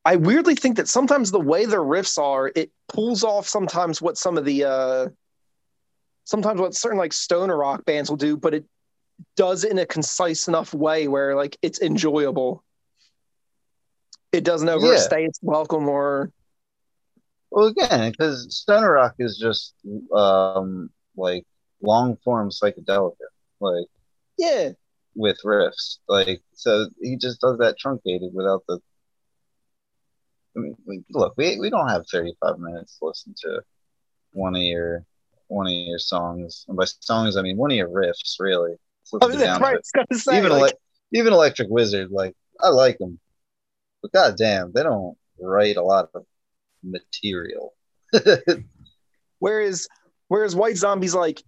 I 0.05 0.15
weirdly 0.15 0.55
think 0.55 0.77
that 0.77 0.87
sometimes 0.87 1.29
the 1.29 1.39
way 1.39 1.65
the 1.65 1.77
riffs 1.77 2.17
are, 2.17 2.51
it 2.55 2.71
pulls 2.87 3.23
off 3.23 3.47
sometimes 3.47 4.01
what 4.01 4.17
some 4.17 4.37
of 4.37 4.45
the 4.45 4.63
uh 4.63 5.07
sometimes 6.23 6.59
what 6.59 6.73
certain 6.75 6.97
like 6.97 7.13
stoner 7.13 7.57
rock 7.57 7.85
bands 7.85 8.09
will 8.09 8.17
do, 8.17 8.37
but 8.37 8.53
it 8.53 8.65
does 9.35 9.63
it 9.63 9.71
in 9.71 9.79
a 9.79 9.85
concise 9.85 10.47
enough 10.47 10.73
way 10.73 11.07
where 11.07 11.35
like 11.35 11.57
it's 11.61 11.81
enjoyable. 11.81 12.63
It 14.31 14.43
doesn't 14.43 14.69
overstay 14.69 15.25
its 15.25 15.39
welcome 15.41 15.89
or 15.89 16.31
Well, 17.51 17.67
again, 17.67 18.11
because 18.11 18.55
stoner 18.55 18.93
rock 18.93 19.15
is 19.19 19.37
just 19.37 19.73
um 20.13 20.89
like 21.15 21.45
long 21.81 22.17
form 22.23 22.49
psychedelic, 22.49 23.15
like 23.59 23.87
yeah. 24.37 24.71
with 25.15 25.39
riffs. 25.43 25.97
Like 26.07 26.41
so, 26.53 26.87
he 27.01 27.17
just 27.17 27.41
does 27.41 27.57
that 27.59 27.77
truncated 27.79 28.31
without 28.33 28.63
the. 28.67 28.79
I 30.55 30.61
mean, 30.61 30.75
we, 30.85 31.03
look, 31.11 31.33
we 31.37 31.59
we 31.59 31.69
don't 31.69 31.89
have 31.89 32.05
thirty 32.11 32.35
five 32.41 32.59
minutes 32.59 32.99
to 32.99 33.05
listen 33.05 33.33
to 33.43 33.61
one 34.31 34.55
of 34.55 34.61
your 34.61 35.05
one 35.47 35.67
of 35.67 35.73
your 35.73 35.99
songs, 35.99 36.65
and 36.67 36.77
by 36.77 36.85
songs 36.85 37.35
I 37.35 37.41
mean 37.41 37.57
one 37.57 37.71
of 37.71 37.77
your 37.77 37.89
riffs, 37.89 38.35
really. 38.39 38.75
So 39.03 39.17
I 39.21 39.27
mean, 39.27 39.39
that's 39.39 39.59
right. 39.59 39.75
it. 39.75 39.87
I 39.95 39.99
was 40.01 40.07
gonna 40.09 40.19
say, 40.19 40.37
Even 40.37 40.51
like, 40.51 40.61
like, 40.61 40.73
even 41.13 41.33
Electric 41.33 41.69
Wizard, 41.69 42.11
like 42.11 42.35
I 42.61 42.69
like 42.69 42.97
them, 42.99 43.19
but 44.01 44.11
goddamn, 44.11 44.71
they 44.73 44.83
don't 44.83 45.17
write 45.39 45.77
a 45.77 45.83
lot 45.83 46.09
of 46.13 46.25
material. 46.83 47.73
whereas 49.39 49.87
whereas 50.27 50.55
White 50.55 50.77
Zombie's 50.77 51.15
like, 51.15 51.43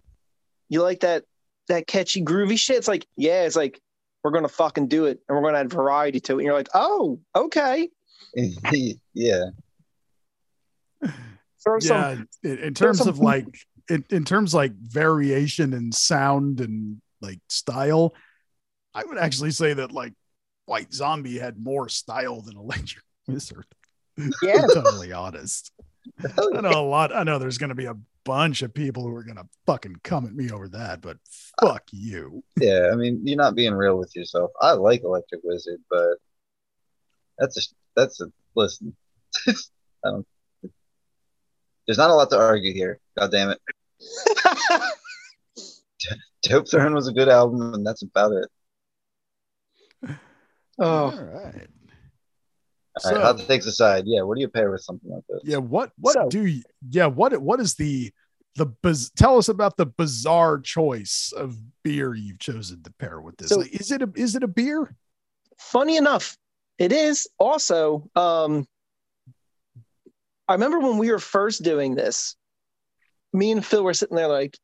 you 0.68 0.82
like 0.82 1.00
that 1.00 1.24
that 1.68 1.86
catchy 1.86 2.22
groovy 2.22 2.58
shit? 2.58 2.76
It's 2.76 2.88
like, 2.88 3.06
yeah, 3.16 3.42
it's 3.44 3.56
like 3.56 3.80
we're 4.22 4.30
gonna 4.30 4.48
fucking 4.48 4.88
do 4.88 5.06
it 5.06 5.20
and 5.28 5.36
we're 5.36 5.44
gonna 5.44 5.58
add 5.58 5.70
variety 5.70 6.20
to 6.20 6.32
it. 6.32 6.36
And 6.36 6.44
you're 6.44 6.54
like, 6.54 6.70
oh, 6.74 7.20
okay. 7.34 7.88
yeah. 9.14 9.44
Throw 11.64 11.78
some 11.78 12.28
yeah, 12.42 12.52
in, 12.52 12.58
in 12.58 12.74
terms 12.74 12.98
some 12.98 13.08
of 13.08 13.18
like 13.18 13.46
in, 13.88 14.04
in 14.10 14.24
terms 14.24 14.54
like 14.54 14.72
variation 14.72 15.74
and 15.74 15.94
sound 15.94 16.60
and 16.60 17.00
like 17.20 17.38
style, 17.48 18.14
I 18.94 19.04
would 19.04 19.18
actually 19.18 19.52
say 19.52 19.74
that 19.74 19.92
like 19.92 20.12
White 20.66 20.92
Zombie 20.92 21.38
had 21.38 21.58
more 21.58 21.88
style 21.88 22.40
than 22.40 22.56
Electric 22.56 23.04
Wizard. 23.28 23.66
Yeah. 24.42 24.66
totally 24.74 25.12
honest. 25.12 25.72
I 26.24 26.60
know 26.60 26.70
a 26.70 26.86
lot. 26.86 27.14
I 27.14 27.22
know 27.22 27.38
there's 27.38 27.58
going 27.58 27.68
to 27.70 27.74
be 27.74 27.86
a 27.86 27.96
bunch 28.24 28.62
of 28.62 28.74
people 28.74 29.02
who 29.04 29.14
are 29.14 29.24
going 29.24 29.36
to 29.36 29.48
fucking 29.66 29.96
come 30.02 30.26
at 30.26 30.34
me 30.34 30.50
over 30.50 30.68
that, 30.68 31.00
but 31.00 31.18
fuck 31.60 31.82
you. 31.92 32.42
Yeah, 32.56 32.90
I 32.92 32.96
mean, 32.96 33.20
you're 33.24 33.36
not 33.36 33.54
being 33.54 33.74
real 33.74 33.96
with 33.98 34.14
yourself. 34.14 34.50
I 34.60 34.72
like 34.72 35.02
Electric 35.04 35.40
Wizard, 35.44 35.80
but 35.90 36.16
that's 37.38 37.56
a 37.58 37.60
that's 37.96 38.20
a 38.20 38.26
listen. 38.54 38.96
I 39.48 39.52
don't. 40.04 40.26
There's 41.86 41.98
not 41.98 42.10
a 42.10 42.14
lot 42.14 42.30
to 42.30 42.38
argue 42.38 42.72
here. 42.72 43.00
God 43.18 43.30
damn 43.30 43.50
it. 43.50 43.60
Dopethrone 46.46 46.94
was 46.94 47.08
a 47.08 47.12
good 47.12 47.28
album, 47.28 47.74
and 47.74 47.86
that's 47.86 48.02
about 48.02 48.32
it. 48.32 48.48
oh, 50.78 51.10
All 51.10 51.12
right. 51.12 51.68
All 53.04 53.12
right, 53.12 53.22
hot 53.22 53.38
takes 53.38 53.66
aside, 53.66 54.04
yeah, 54.06 54.22
what 54.22 54.34
do 54.34 54.40
you 54.42 54.48
pair 54.48 54.70
with 54.70 54.82
something 54.82 55.10
like 55.10 55.24
this? 55.28 55.40
yeah, 55.44 55.56
what 55.58 55.92
what 55.98 56.12
So- 56.14 56.28
do 56.28 56.44
you, 56.46 56.62
yeah, 56.90 57.06
what 57.06 57.36
what 57.40 57.60
is 57.60 57.74
the 57.74 58.12
the 58.56 58.66
biz, 58.66 59.10
tell 59.16 59.38
us 59.38 59.48
about 59.48 59.78
the 59.78 59.86
bizarre 59.86 60.58
choice 60.60 61.32
of 61.34 61.56
beer 61.82 62.14
you've 62.14 62.38
chosen 62.38 62.82
to 62.82 62.92
pair 62.98 63.18
with 63.20 63.36
this. 63.38 63.48
So- 63.48 63.60
Like, 63.60 63.72
is 63.80 63.90
it 63.90 64.02
a 64.02 64.10
is 64.14 64.34
it 64.36 64.42
a 64.42 64.48
beer? 64.48 64.94
funny 65.58 65.96
enough, 65.96 66.36
it 66.78 66.92
is 66.92 67.28
also. 67.38 68.10
Um, 68.16 68.66
I 70.48 70.54
remember 70.54 70.80
when 70.80 70.98
we 70.98 71.10
were 71.10 71.18
first 71.20 71.62
doing 71.62 71.94
this, 71.94 72.36
me 73.32 73.52
and 73.52 73.64
Phil 73.64 73.84
were 73.84 73.94
sitting 73.94 74.16
there 74.16 74.28
like, 74.28 74.58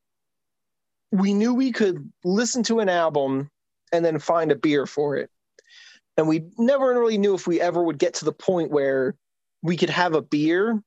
we 1.13 1.33
knew 1.33 1.55
we 1.55 1.73
could 1.73 2.13
listen 2.25 2.63
to 2.65 2.81
an 2.81 2.89
album 2.91 3.51
and 3.93 4.05
then 4.05 4.19
find 4.19 4.53
a 4.53 4.57
beer 4.57 4.87
for 4.87 5.17
it. 5.17 5.31
And 6.19 6.27
we 6.27 6.51
never 6.59 6.89
really 6.89 7.17
knew 7.17 7.35
if 7.35 7.47
we 7.47 7.61
ever 7.61 7.81
would 7.81 7.97
get 7.97 8.15
to 8.15 8.25
the 8.25 8.33
point 8.33 8.73
where 8.73 9.15
we 9.63 9.77
could 9.77 9.91
have 9.91 10.15
a 10.15 10.21
beer 10.21 10.83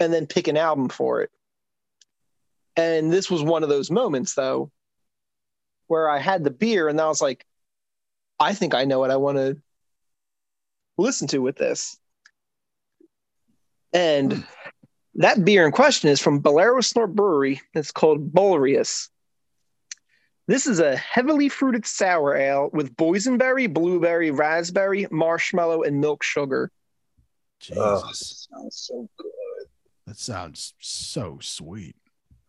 and 0.00 0.12
then 0.12 0.26
pick 0.26 0.48
an 0.48 0.56
album 0.56 0.88
for 0.88 1.22
it. 1.22 1.30
And 2.76 3.12
this 3.12 3.30
was 3.30 3.44
one 3.44 3.62
of 3.62 3.68
those 3.68 3.92
moments, 3.92 4.34
though, 4.34 4.72
where 5.86 6.10
I 6.10 6.18
had 6.18 6.42
the 6.42 6.50
beer 6.50 6.88
and 6.88 7.00
I 7.00 7.06
was 7.06 7.22
like, 7.22 7.46
I 8.40 8.54
think 8.54 8.74
I 8.74 8.84
know 8.86 8.98
what 8.98 9.12
I 9.12 9.16
want 9.16 9.38
to 9.38 9.56
listen 10.98 11.28
to 11.28 11.38
with 11.38 11.56
this. 11.56 11.96
And 13.92 14.32
hmm. 14.32 14.40
that 15.16 15.44
beer 15.44 15.64
in 15.64 15.70
question 15.70 16.10
is 16.10 16.20
from 16.20 16.40
Bolero 16.40 16.80
Snort 16.80 17.14
Brewery. 17.14 17.60
It's 17.72 17.92
called 17.92 18.32
Bolerius. 18.32 19.10
This 20.52 20.66
is 20.66 20.80
a 20.80 20.94
heavily 20.96 21.48
fruited 21.48 21.86
sour 21.86 22.36
ale 22.36 22.68
with 22.74 22.94
boysenberry, 22.94 23.72
blueberry, 23.72 24.30
raspberry, 24.30 25.06
marshmallow, 25.10 25.80
and 25.80 25.98
milk 25.98 26.22
sugar. 26.22 26.70
Oh, 27.74 28.02
Jesus, 28.02 28.18
this 28.18 28.48
sounds 28.50 28.76
so 28.76 29.08
good. 29.16 29.66
that 30.06 30.18
sounds 30.18 30.74
so 30.78 31.38
sweet. 31.40 31.96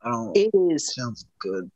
I 0.02 0.10
don't. 0.10 0.36
It 0.36 0.52
is 0.54 0.94
sounds 0.94 1.26
good. 1.40 1.72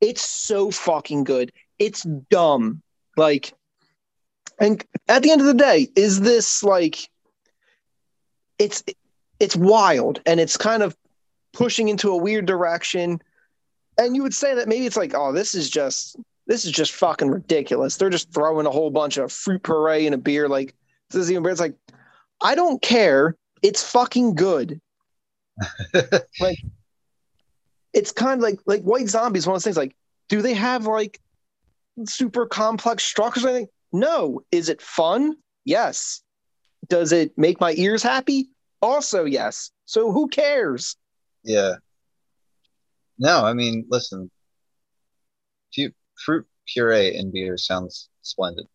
it's 0.00 0.22
so 0.22 0.70
fucking 0.70 1.24
good. 1.24 1.50
It's 1.80 2.04
dumb. 2.30 2.80
Like, 3.16 3.52
and 4.60 4.84
at 5.08 5.24
the 5.24 5.32
end 5.32 5.40
of 5.40 5.48
the 5.48 5.54
day, 5.54 5.88
is 5.96 6.20
this 6.20 6.62
like 6.62 7.10
it's 8.60 8.84
it's 9.40 9.56
wild 9.56 10.20
and 10.24 10.38
it's 10.38 10.56
kind 10.56 10.84
of 10.84 10.96
pushing 11.52 11.88
into 11.88 12.10
a 12.10 12.16
weird 12.16 12.46
direction. 12.46 13.20
And 13.98 14.16
you 14.16 14.22
would 14.22 14.34
say 14.34 14.54
that 14.54 14.68
maybe 14.68 14.86
it's 14.86 14.96
like, 14.96 15.12
oh, 15.14 15.32
this 15.32 15.54
is 15.54 15.68
just 15.68 16.16
this 16.46 16.64
is 16.64 16.72
just 16.72 16.92
fucking 16.92 17.30
ridiculous. 17.30 17.96
They're 17.96 18.10
just 18.10 18.32
throwing 18.32 18.66
a 18.66 18.70
whole 18.70 18.90
bunch 18.90 19.16
of 19.16 19.32
fruit 19.32 19.62
puree 19.62 20.06
in 20.06 20.14
a 20.14 20.18
beer. 20.18 20.48
Like, 20.48 20.74
this 21.10 21.22
is 21.22 21.30
even. 21.30 21.46
It's 21.46 21.60
like, 21.60 21.76
I 22.40 22.54
don't 22.54 22.80
care. 22.82 23.36
It's 23.62 23.88
fucking 23.90 24.34
good. 24.34 24.80
Like 26.40 26.58
it's 27.92 28.12
kind 28.12 28.40
of 28.40 28.42
like 28.42 28.58
like 28.66 28.82
White 28.82 29.08
Zombies. 29.08 29.46
one 29.46 29.54
of 29.54 29.56
those 29.56 29.64
things. 29.64 29.76
Like, 29.76 29.94
do 30.28 30.42
they 30.42 30.54
have 30.54 30.86
like 30.86 31.20
super 32.06 32.46
complex 32.46 33.04
structures? 33.04 33.44
or 33.44 33.48
anything? 33.50 33.68
No. 33.92 34.40
Is 34.50 34.68
it 34.68 34.80
fun? 34.80 35.36
Yes. 35.64 36.22
Does 36.88 37.12
it 37.12 37.36
make 37.36 37.60
my 37.60 37.74
ears 37.76 38.02
happy? 38.02 38.48
Also, 38.80 39.24
yes. 39.24 39.70
So 39.84 40.10
who 40.10 40.28
cares? 40.28 40.96
Yeah. 41.44 41.76
No, 43.22 43.44
I 43.44 43.52
mean, 43.52 43.86
listen. 43.88 44.32
Fu- 45.72 45.92
Fruit 46.18 46.44
puree 46.66 47.14
in 47.14 47.30
beer 47.30 47.56
sounds 47.56 48.08
splendid. 48.22 48.66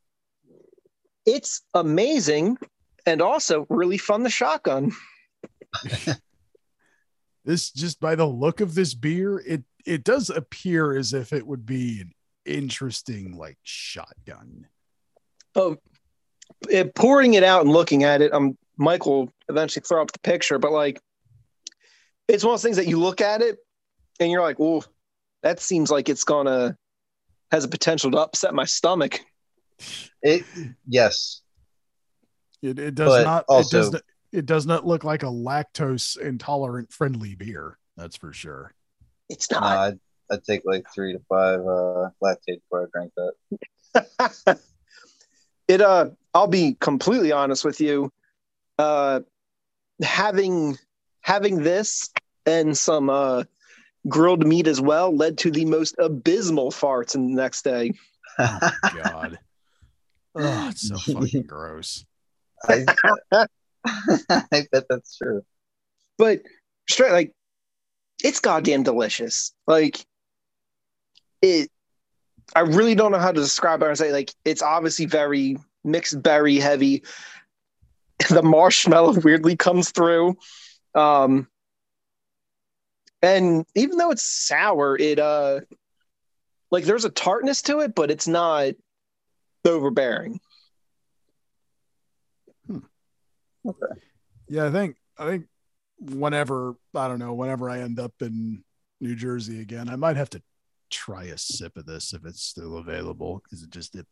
It's 1.25 1.63
amazing 1.73 2.57
and 3.05 3.21
also 3.21 3.65
really 3.69 3.97
fun 3.97 4.23
the 4.23 4.29
shotgun. 4.29 4.93
this 7.43 7.71
just 7.71 7.99
by 7.99 8.15
the 8.15 8.25
look 8.25 8.61
of 8.61 8.73
this 8.73 8.93
beer, 8.93 9.39
it 9.45 9.63
it 9.85 10.05
does 10.05 10.29
appear 10.29 10.97
as 10.97 11.13
if 11.13 11.33
it 11.33 11.45
would 11.45 11.65
be 11.65 11.99
an 11.99 12.13
interesting 12.45 13.37
like 13.37 13.57
shotgun. 13.63 14.65
Oh, 15.55 15.75
it, 16.69 16.95
pouring 16.95 17.33
it 17.33 17.43
out 17.43 17.65
and 17.65 17.71
looking 17.73 18.05
at 18.05 18.21
it, 18.21 18.33
um, 18.33 18.57
Michael 18.77 19.29
eventually 19.49 19.83
throw 19.85 20.01
up 20.01 20.13
the 20.13 20.19
picture, 20.19 20.57
but 20.57 20.71
like, 20.71 21.01
it's 22.29 22.45
one 22.45 22.53
of 22.53 22.59
those 22.59 22.63
things 22.63 22.77
that 22.77 22.87
you 22.87 22.97
look 22.97 23.19
at 23.19 23.41
it 23.41 23.57
and 24.19 24.31
you're 24.31 24.41
like, 24.41 24.57
"Oh, 24.59 24.83
that 25.43 25.59
seems 25.59 25.91
like 25.91 26.09
it's 26.09 26.23
gonna 26.23 26.77
has 27.51 27.63
a 27.63 27.67
potential 27.67 28.11
to 28.11 28.17
upset 28.17 28.53
my 28.53 28.65
stomach." 28.65 29.21
It 30.21 30.43
yes, 30.87 31.41
It, 32.61 32.79
it 32.79 32.95
does 32.95 33.09
But 33.09 33.23
not. 33.23 33.41
it 33.41 33.45
also- 33.49 33.77
does 33.77 33.91
not. 33.91 34.01
It 34.33 34.45
does 34.45 34.65
not 34.65 34.85
look 34.85 35.03
like 35.05 35.23
a 35.23 35.27
lactose 35.27 36.19
intolerant 36.19 36.91
friendly 36.91 37.33
beer. 37.35 37.77
That's 37.95 38.17
for 38.17 38.33
sure. 38.33 38.73
It's 39.29 39.49
no, 39.49 39.59
not. 39.61 39.77
I'd, 39.77 39.99
I'd 40.29 40.43
take 40.43 40.63
like 40.65 40.85
three 40.93 41.13
to 41.13 41.19
five 41.29 41.61
uh, 41.61 42.09
lactate 42.21 42.59
before 42.69 42.83
I 42.83 42.85
drank 42.91 43.13
that. 43.95 44.59
it 45.69 45.81
uh 45.81 46.09
I'll 46.33 46.47
be 46.47 46.75
completely 46.79 47.31
honest 47.31 47.63
with 47.63 47.79
you. 47.79 48.11
Uh 48.77 49.21
having 50.01 50.77
having 51.21 51.63
this 51.63 52.09
and 52.45 52.77
some 52.77 53.09
uh 53.09 53.43
grilled 54.07 54.45
meat 54.45 54.67
as 54.67 54.79
well 54.79 55.15
led 55.15 55.37
to 55.39 55.51
the 55.51 55.65
most 55.65 55.95
abysmal 55.99 56.71
farts 56.71 57.15
in 57.15 57.35
the 57.35 57.41
next 57.41 57.63
day. 57.63 57.91
Oh 58.39 58.59
my 58.83 58.91
god. 59.03 59.39
Oh, 60.39 60.69
it's 60.69 60.87
so 60.87 60.97
fucking 60.97 61.47
gross. 61.47 62.05
I, 62.69 62.85
I 63.83 64.67
bet 64.71 64.85
that's 64.87 65.17
true. 65.17 65.41
But 66.19 66.41
straight 66.87 67.11
like 67.11 67.33
it's 68.23 68.39
goddamn 68.39 68.83
delicious. 68.83 69.51
Like 69.65 70.05
it 71.41 71.71
I 72.55 72.59
really 72.59 72.93
don't 72.93 73.11
know 73.11 73.17
how 73.17 73.31
to 73.31 73.41
describe 73.41 73.81
it. 73.81 73.87
I 73.87 73.93
say 73.95 74.11
like 74.11 74.31
it's 74.45 74.61
obviously 74.61 75.05
very 75.07 75.57
mixed 75.83 76.21
berry 76.21 76.57
heavy. 76.57 77.03
The 78.29 78.43
marshmallow 78.43 79.19
weirdly 79.21 79.55
comes 79.55 79.89
through. 79.89 80.37
Um 80.93 81.47
and 83.21 83.65
even 83.75 83.97
though 83.97 84.11
it's 84.11 84.23
sour, 84.23 84.97
it 84.97 85.19
uh 85.19 85.61
like 86.71 86.83
there's 86.83 87.05
a 87.05 87.09
tartness 87.09 87.61
to 87.63 87.79
it, 87.79 87.95
but 87.95 88.11
it's 88.11 88.27
not 88.27 88.73
overbearing. 89.65 90.39
Okay. 93.65 94.01
Yeah, 94.49 94.65
I 94.65 94.71
think 94.71 94.95
I 95.17 95.25
think 95.25 95.45
whenever 95.99 96.75
I 96.95 97.07
don't 97.07 97.19
know, 97.19 97.33
whenever 97.33 97.69
I 97.69 97.79
end 97.79 97.99
up 97.99 98.13
in 98.21 98.63
New 99.01 99.15
Jersey 99.15 99.61
again, 99.61 99.89
I 99.89 99.95
might 99.95 100.17
have 100.17 100.29
to 100.31 100.41
try 100.89 101.25
a 101.25 101.37
sip 101.37 101.77
of 101.77 101.85
this 101.85 102.13
if 102.13 102.25
it's 102.25 102.41
still 102.41 102.77
available 102.77 103.41
because 103.43 103.63
it 103.63 103.69
just 103.69 103.95
it 103.95 104.07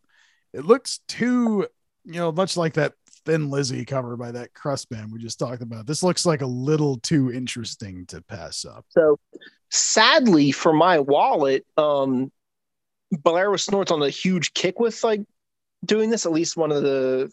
it 0.53 0.66
looks 0.66 0.99
too 1.08 1.68
you 2.03 2.20
know 2.20 2.32
much 2.32 2.58
like 2.58 2.74
that 2.74 2.93
Thin 3.26 3.49
Lizzy 3.49 3.86
cover 3.86 4.15
by 4.15 4.32
that 4.32 4.53
crust 4.53 4.89
band 4.89 5.11
we 5.11 5.19
just 5.19 5.39
talked 5.39 5.61
about. 5.61 5.88
This 5.88 6.03
looks 6.03 6.26
like 6.26 6.41
a 6.41 6.47
little 6.47 6.97
too 6.97 7.32
interesting 7.32 8.05
to 8.07 8.21
pass 8.21 8.65
up. 8.65 8.86
So 8.89 9.19
sadly 9.71 10.51
for 10.51 10.73
my 10.73 10.99
wallet, 10.99 11.65
um 11.78 12.32
Bolero 13.11 13.55
snorts 13.57 13.91
on 13.91 14.01
a 14.01 14.09
huge 14.09 14.53
kick 14.53 14.80
with 14.80 15.03
like 15.03 15.21
doing 15.84 16.09
this. 16.09 16.26
At 16.26 16.32
least 16.32 16.57
one 16.57 16.71
of 16.71 16.84
the 16.84 17.32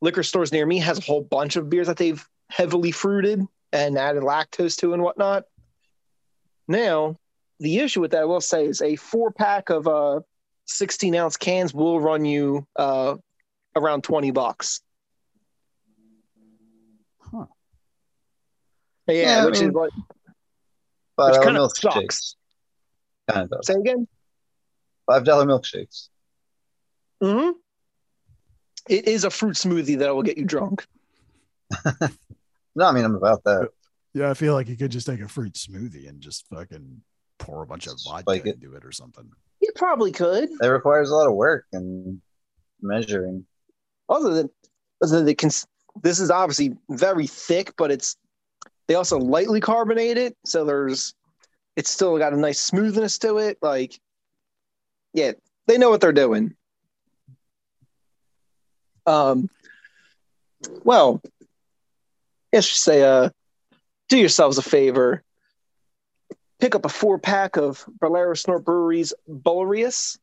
liquor 0.00 0.22
stores 0.22 0.52
near 0.52 0.66
me 0.66 0.78
has 0.78 0.98
a 0.98 1.02
whole 1.02 1.22
bunch 1.22 1.56
of 1.56 1.70
beers 1.70 1.86
that 1.86 1.96
they've 1.96 2.26
heavily 2.48 2.90
fruited 2.90 3.44
and 3.72 3.98
added 3.98 4.22
lactose 4.22 4.76
to 4.78 4.92
and 4.92 5.02
whatnot. 5.02 5.44
Now, 6.66 7.16
the 7.60 7.78
issue 7.78 8.00
with 8.00 8.12
that 8.12 8.22
I 8.22 8.24
will 8.24 8.40
say 8.40 8.66
is 8.66 8.82
a 8.82 8.96
four 8.96 9.32
pack 9.32 9.70
of 9.70 9.86
uh 9.88 10.20
16 10.66 11.14
ounce 11.16 11.36
cans 11.36 11.74
will 11.74 12.00
run 12.00 12.24
you 12.24 12.66
uh 12.76 13.16
around 13.76 14.02
20 14.04 14.30
bucks. 14.30 14.80
Yeah, 19.10 19.22
Yeah, 19.38 19.42
I 19.42 19.46
which 19.46 19.56
is 19.56 19.62
mean- 19.62 19.72
like 19.72 19.90
Five 21.16 21.32
Which 21.36 21.42
kinda 21.44 21.60
milkshakes. 21.60 21.92
sucks. 21.92 22.36
Kind 23.30 23.52
of. 23.52 23.64
say 23.64 23.74
again. 23.74 24.08
Five 25.06 25.24
dollar 25.24 25.44
milkshakes. 25.44 26.08
hmm 27.20 27.50
It 28.88 29.06
is 29.06 29.24
a 29.24 29.30
fruit 29.30 29.54
smoothie 29.56 29.98
that 29.98 30.14
will 30.14 30.22
get 30.22 30.38
you 30.38 30.44
drunk. 30.44 30.86
No, 32.76 32.84
I 32.86 32.92
mean 32.92 33.04
I'm 33.04 33.16
about 33.16 33.42
that. 33.44 33.68
Yeah, 34.14 34.30
I 34.30 34.34
feel 34.34 34.54
like 34.54 34.68
you 34.68 34.76
could 34.76 34.92
just 34.92 35.06
take 35.06 35.20
a 35.20 35.26
fruit 35.28 35.54
smoothie 35.54 36.08
and 36.08 36.20
just 36.20 36.46
fucking 36.48 37.02
pour 37.40 37.62
a 37.62 37.66
bunch 37.66 37.88
of 37.88 37.94
vodka 38.04 38.22
Spike 38.22 38.46
it. 38.46 38.54
into 38.54 38.74
it 38.76 38.84
or 38.84 38.92
something. 38.92 39.28
You 39.60 39.70
probably 39.74 40.12
could. 40.12 40.48
It 40.62 40.66
requires 40.66 41.10
a 41.10 41.14
lot 41.16 41.26
of 41.28 41.34
work 41.34 41.66
and 41.72 42.22
measuring. 42.80 43.44
Other 44.08 44.32
than, 44.32 44.50
other 45.02 45.16
than 45.16 45.24
the 45.26 45.34
cons- 45.34 45.66
this 46.02 46.20
is 46.20 46.30
obviously 46.30 46.76
very 46.88 47.26
thick, 47.26 47.74
but 47.76 47.90
it's 47.90 48.16
they 48.90 48.96
also 48.96 49.20
lightly 49.20 49.60
carbonated, 49.60 50.34
so 50.44 50.64
there's 50.64 51.14
it's 51.76 51.88
still 51.88 52.18
got 52.18 52.32
a 52.32 52.36
nice 52.36 52.58
smoothness 52.58 53.18
to 53.18 53.38
it. 53.38 53.56
Like, 53.62 54.00
yeah, 55.12 55.30
they 55.68 55.78
know 55.78 55.90
what 55.90 56.00
they're 56.00 56.10
doing. 56.10 56.56
Um, 59.06 59.48
well, 60.82 61.22
let's 62.52 62.68
just 62.68 62.82
say, 62.82 63.04
uh, 63.04 63.30
do 64.08 64.18
yourselves 64.18 64.58
a 64.58 64.62
favor. 64.62 65.22
Pick 66.58 66.74
up 66.74 66.84
a 66.84 66.88
four 66.88 67.20
pack 67.20 67.56
of 67.56 67.84
Bolero 68.00 68.34
Snort 68.34 68.64
Brewery's 68.64 69.14
Bolerius, 69.28 70.18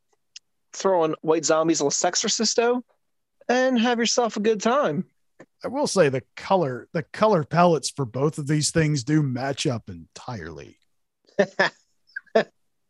throw 0.74 1.04
on 1.04 1.16
White 1.22 1.46
Zombies 1.46 1.80
La 1.80 1.88
Sexorcisto, 1.88 2.84
and 3.48 3.80
have 3.80 3.98
yourself 3.98 4.36
a 4.36 4.42
good 4.42 4.60
time. 4.60 5.06
I 5.64 5.70
will 5.70 5.88
say 5.88 6.10
the 6.10 6.24
color, 6.36 6.88
the 6.94 7.04
color 7.04 7.44
palettes 7.44 7.90
for 7.90 8.06
both 8.06 8.38
of 8.38 8.48
these 8.48 8.72
things 8.72 9.04
do 9.04 9.24
match 9.24 9.66
up 9.66 9.90
entirely. 9.90 10.78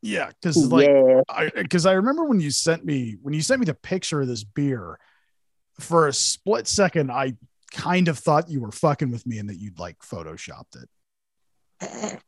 Yeah, 0.01 0.29
because 0.29 0.57
like 0.71 0.87
yeah. 0.87 1.21
I 1.27 1.49
because 1.55 1.85
I 1.85 1.93
remember 1.93 2.23
when 2.25 2.39
you 2.39 2.51
sent 2.51 2.85
me 2.85 3.17
when 3.21 3.33
you 3.33 3.41
sent 3.41 3.59
me 3.59 3.65
the 3.65 3.73
picture 3.73 4.21
of 4.21 4.27
this 4.27 4.43
beer, 4.43 4.99
for 5.79 6.07
a 6.07 6.13
split 6.13 6.67
second, 6.67 7.11
I 7.11 7.35
kind 7.71 8.07
of 8.07 8.17
thought 8.17 8.49
you 8.49 8.61
were 8.61 8.71
fucking 8.71 9.11
with 9.11 9.25
me 9.25 9.39
and 9.39 9.49
that 9.49 9.59
you'd 9.59 9.79
like 9.79 9.97
photoshopped 9.99 10.77
it. 11.81 12.21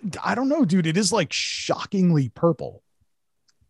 I 0.22 0.34
don't 0.34 0.48
know, 0.48 0.64
dude. 0.64 0.86
It 0.86 0.96
is 0.96 1.12
like 1.12 1.32
shockingly 1.32 2.30
purple. 2.30 2.82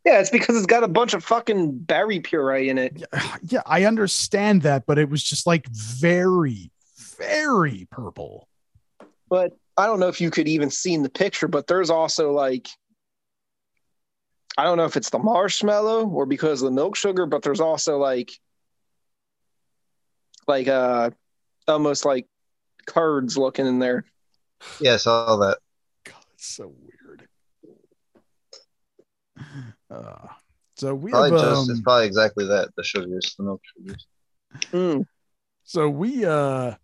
Yeah, 0.08 0.20
it's 0.20 0.30
because 0.30 0.56
it's 0.56 0.64
got 0.64 0.84
a 0.84 0.88
bunch 0.88 1.12
of 1.12 1.22
fucking 1.22 1.80
berry 1.80 2.18
puree 2.18 2.70
in 2.70 2.78
it. 2.78 2.96
Yeah, 2.96 3.36
yeah, 3.42 3.62
I 3.66 3.84
understand 3.84 4.62
that, 4.62 4.86
but 4.86 4.98
it 4.98 5.10
was 5.10 5.22
just 5.22 5.46
like 5.46 5.68
very, 5.68 6.70
very 7.18 7.86
purple. 7.90 8.48
But 9.28 9.54
I 9.76 9.84
don't 9.84 10.00
know 10.00 10.08
if 10.08 10.18
you 10.18 10.30
could 10.30 10.48
even 10.48 10.70
see 10.70 10.94
in 10.94 11.02
the 11.02 11.10
picture, 11.10 11.46
but 11.46 11.66
there's 11.66 11.90
also 11.90 12.32
like 12.32 12.68
I 14.56 14.64
don't 14.64 14.78
know 14.78 14.86
if 14.86 14.96
it's 14.96 15.10
the 15.10 15.18
marshmallow 15.18 16.08
or 16.08 16.24
because 16.24 16.62
of 16.62 16.66
the 16.66 16.74
milk 16.74 16.96
sugar, 16.96 17.26
but 17.26 17.42
there's 17.42 17.60
also 17.60 17.98
like 17.98 18.32
like 20.46 20.68
uh 20.68 21.10
almost 21.66 22.06
like 22.06 22.26
curds 22.86 23.36
looking 23.36 23.66
in 23.66 23.78
there. 23.78 24.06
Yeah, 24.80 24.94
I 24.94 24.96
saw 24.96 25.36
that. 25.36 25.58
God, 26.04 26.24
it's 26.32 26.46
so 26.46 26.68
weird. 26.68 26.97
Uh, 29.90 30.26
so 30.76 30.94
we 30.94 31.10
Probably 31.10 31.30
have 31.30 31.40
just 31.40 31.68
um, 31.68 31.70
it's 31.70 31.80
probably 31.80 32.06
exactly 32.06 32.46
that. 32.46 32.68
The 32.76 32.84
sugars, 32.84 33.34
the 33.36 33.44
milk 33.44 33.60
sugars. 33.76 34.06
Mm. 34.72 35.04
so 35.64 35.90
we 35.90 36.24
uh 36.24 36.74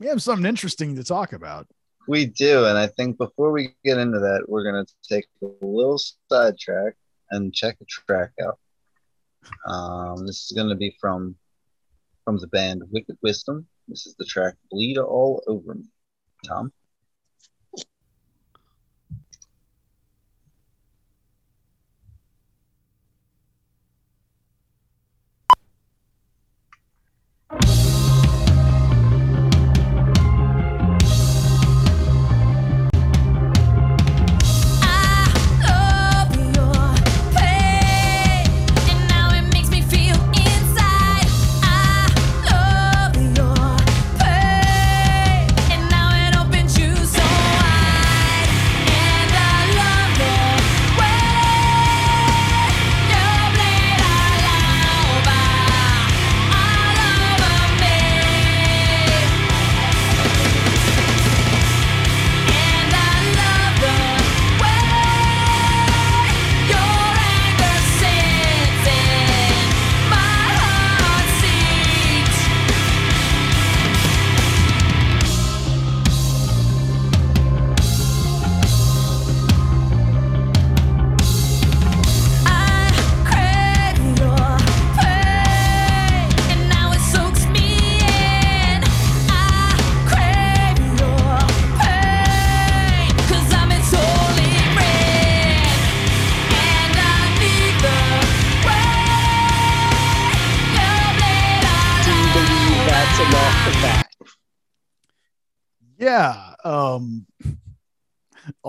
we 0.00 0.06
have 0.06 0.22
something 0.22 0.46
interesting 0.46 0.96
to 0.96 1.04
talk 1.04 1.32
about. 1.32 1.66
We 2.06 2.26
do, 2.26 2.66
and 2.66 2.76
I 2.76 2.88
think 2.88 3.16
before 3.16 3.52
we 3.52 3.74
get 3.84 3.98
into 3.98 4.18
that, 4.18 4.44
we're 4.48 4.64
gonna 4.64 4.84
take 5.08 5.26
a 5.42 5.46
little 5.64 5.98
sidetrack 6.30 6.94
and 7.30 7.54
check 7.54 7.76
a 7.80 7.84
track 7.86 8.32
out. 8.42 8.58
Um, 9.66 10.26
this 10.26 10.44
is 10.44 10.52
gonna 10.56 10.74
be 10.74 10.96
from 11.00 11.36
from 12.24 12.38
the 12.38 12.48
band 12.48 12.82
Wicked 12.90 13.16
Wisdom. 13.22 13.66
This 13.88 14.06
is 14.06 14.14
the 14.16 14.24
track 14.24 14.54
"Bleed 14.70 14.98
All 14.98 15.42
Over 15.46 15.74
Me." 15.74 15.84
Tom. 16.44 16.72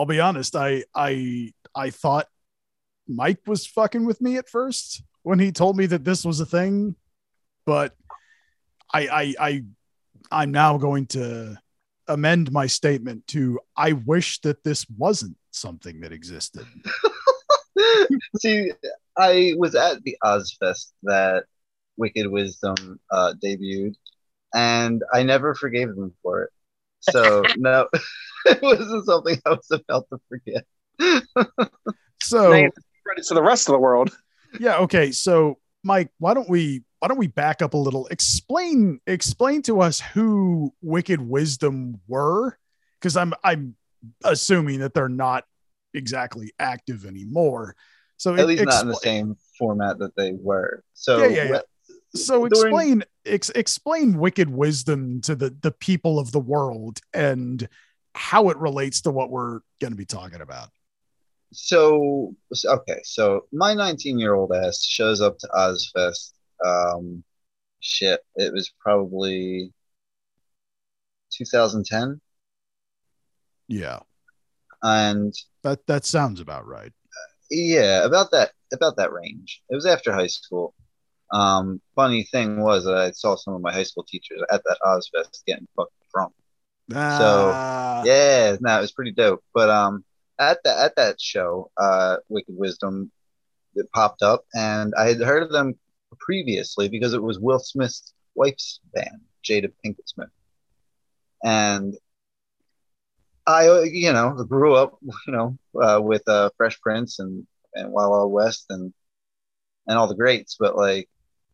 I'll 0.05 0.09
be 0.09 0.19
honest, 0.19 0.55
I 0.55 0.83
I 0.93 1.51
I 1.73 1.89
thought 1.89 2.27
Mike 3.07 3.39
was 3.47 3.65
fucking 3.65 4.05
with 4.05 4.21
me 4.21 4.37
at 4.37 4.47
first 4.47 5.01
when 5.23 5.39
he 5.39 5.51
told 5.51 5.77
me 5.77 5.87
that 5.87 6.05
this 6.05 6.23
was 6.23 6.39
a 6.39 6.45
thing, 6.45 6.95
but 7.65 7.95
I 8.93 9.07
I 9.07 9.33
I 9.39 9.63
I'm 10.29 10.51
now 10.51 10.77
going 10.77 11.07
to 11.07 11.57
amend 12.07 12.51
my 12.51 12.67
statement 12.67 13.25
to 13.29 13.59
I 13.75 13.93
wish 13.93 14.41
that 14.41 14.63
this 14.63 14.85
wasn't 14.95 15.37
something 15.49 16.01
that 16.01 16.11
existed. 16.11 16.67
See, 18.37 18.73
I 19.17 19.55
was 19.57 19.73
at 19.73 20.03
the 20.03 20.17
Ozzfest 20.23 20.91
that 21.01 21.45
Wicked 21.97 22.27
Wisdom 22.27 22.99
uh, 23.09 23.33
debuted, 23.43 23.95
and 24.53 25.01
I 25.11 25.23
never 25.23 25.55
forgave 25.55 25.95
them 25.95 26.13
for 26.21 26.43
it. 26.43 26.51
So 27.11 27.43
no, 27.57 27.87
it 28.45 28.61
wasn't 28.61 29.05
something 29.05 29.39
I 29.45 29.49
was 29.49 29.71
about 29.71 30.07
to 30.11 30.19
forget. 30.29 30.65
So 32.25 32.49
Now 32.49 32.57
you 32.57 32.71
to 32.71 32.81
spread 33.01 33.19
it 33.19 33.25
to 33.27 33.33
the 33.35 33.43
rest 33.43 33.69
of 33.69 33.73
the 33.73 33.79
world. 33.79 34.17
yeah, 34.59 34.77
okay. 34.77 35.11
So 35.11 35.59
Mike, 35.83 36.09
why 36.17 36.33
don't 36.33 36.49
we 36.49 36.83
why 36.99 37.07
don't 37.07 37.19
we 37.19 37.27
back 37.27 37.61
up 37.61 37.75
a 37.75 37.77
little? 37.77 38.07
Explain 38.07 38.99
explain 39.05 39.61
to 39.63 39.81
us 39.81 39.99
who 39.99 40.73
Wicked 40.81 41.21
Wisdom 41.21 42.01
were, 42.07 42.57
because 42.99 43.15
I'm 43.15 43.33
I'm 43.43 43.75
assuming 44.23 44.79
that 44.79 44.95
they're 44.95 45.07
not 45.07 45.43
exactly 45.93 46.51
active 46.57 47.05
anymore. 47.05 47.75
So 48.17 48.35
At 48.35 48.47
least 48.47 48.63
not 48.63 48.81
in 48.81 48.87
the 48.87 48.95
same 48.95 49.37
format 49.59 49.99
that 49.99 50.15
they 50.15 50.33
were. 50.33 50.83
So 50.93 51.19
Yeah, 51.19 51.27
yeah, 51.27 51.51
yeah. 51.51 51.61
So 52.15 52.45
explain 52.45 53.03
ex- 53.25 53.49
explain 53.51 54.17
Wicked 54.17 54.49
Wisdom 54.49 55.21
to 55.21 55.35
the 55.35 55.55
the 55.61 55.71
people 55.71 56.17
of 56.19 56.31
the 56.31 56.39
world 56.39 56.99
and 57.13 57.67
how 58.13 58.49
it 58.49 58.57
relates 58.57 59.01
to 59.01 59.11
what 59.11 59.29
we're 59.29 59.59
going 59.81 59.91
to 59.91 59.97
be 59.97 60.05
talking 60.05 60.41
about. 60.41 60.69
so 61.51 62.33
so- 62.53 62.71
okay 62.73 62.99
so 63.03 63.45
my 63.51 63.73
19 63.73 64.17
year 64.19 64.33
old 64.33 64.51
ass 64.53 64.83
shows 64.83 65.21
up 65.21 65.37
to 65.37 65.47
ozzfest 65.55 66.31
um 66.65 67.23
shit 67.81 68.21
it 68.35 68.51
was 68.53 68.71
probably 68.79 69.71
2010 71.31 72.19
Yeah, 73.67 73.99
and 74.81 75.33
that 75.63 75.85
that 75.87 76.05
sounds 76.05 76.39
about 76.39 76.65
right. 76.65 76.93
yeah 77.51 78.03
about 78.05 78.31
that 78.31 78.51
about 78.73 78.95
that 78.97 79.11
range 79.11 79.61
it 79.69 79.75
was 79.75 79.85
after 79.85 80.11
high 80.13 80.27
school 80.27 80.73
um 81.31 81.81
funny 81.95 82.23
thing 82.23 82.61
was 82.61 82.85
that 82.85 82.95
i 82.95 83.11
saw 83.11 83.35
some 83.35 83.53
of 83.53 83.61
my 83.61 83.71
high 83.73 83.83
school 83.83 84.03
teachers 84.07 84.41
at 84.51 84.63
that 84.63 84.77
ozzfest 84.85 85.43
getting 85.45 85.67
fucked 85.75 85.91
drunk 86.13 86.33
Ah, 86.93 87.57
yeah, 88.01 88.55
no, 88.61 88.77
it 88.77 88.81
was 88.81 88.91
pretty 88.91 89.11
dope. 89.11 89.43
But 89.53 89.69
um, 89.69 90.03
at 90.39 90.59
that 90.63 90.77
at 90.79 90.95
that 90.97 91.19
show, 91.21 91.71
uh, 91.77 92.17
Wicked 92.29 92.55
Wisdom, 92.57 93.11
it 93.75 93.87
popped 93.93 94.21
up, 94.21 94.45
and 94.53 94.93
I 94.97 95.09
had 95.09 95.21
heard 95.21 95.43
of 95.43 95.51
them 95.51 95.75
previously 96.19 96.89
because 96.89 97.13
it 97.13 97.23
was 97.23 97.39
Will 97.39 97.59
Smith's 97.59 98.13
wife's 98.35 98.79
band, 98.93 99.21
Jada 99.43 99.71
Pinkett 99.83 100.07
Smith, 100.07 100.29
and 101.43 101.95
I, 103.47 103.83
you 103.83 104.11
know, 104.13 104.31
grew 104.47 104.75
up, 104.75 104.97
you 105.27 105.33
know, 105.33 105.57
uh, 105.81 105.99
with 106.01 106.27
uh, 106.27 106.49
Fresh 106.57 106.79
Prince 106.81 107.19
and 107.19 107.45
and 107.73 107.91
Wild 107.91 108.11
Wild 108.11 108.31
West 108.31 108.65
and 108.69 108.93
and 109.87 109.97
all 109.97 110.07
the 110.07 110.15
greats, 110.15 110.57
but 110.59 110.75
like, 110.75 111.09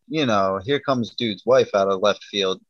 you 0.07 0.25
know, 0.25 0.59
here 0.63 0.79
comes 0.79 1.13
dude's 1.15 1.45
wife 1.45 1.69
out 1.73 1.87
of 1.89 2.01
left 2.01 2.23
field 2.25 2.61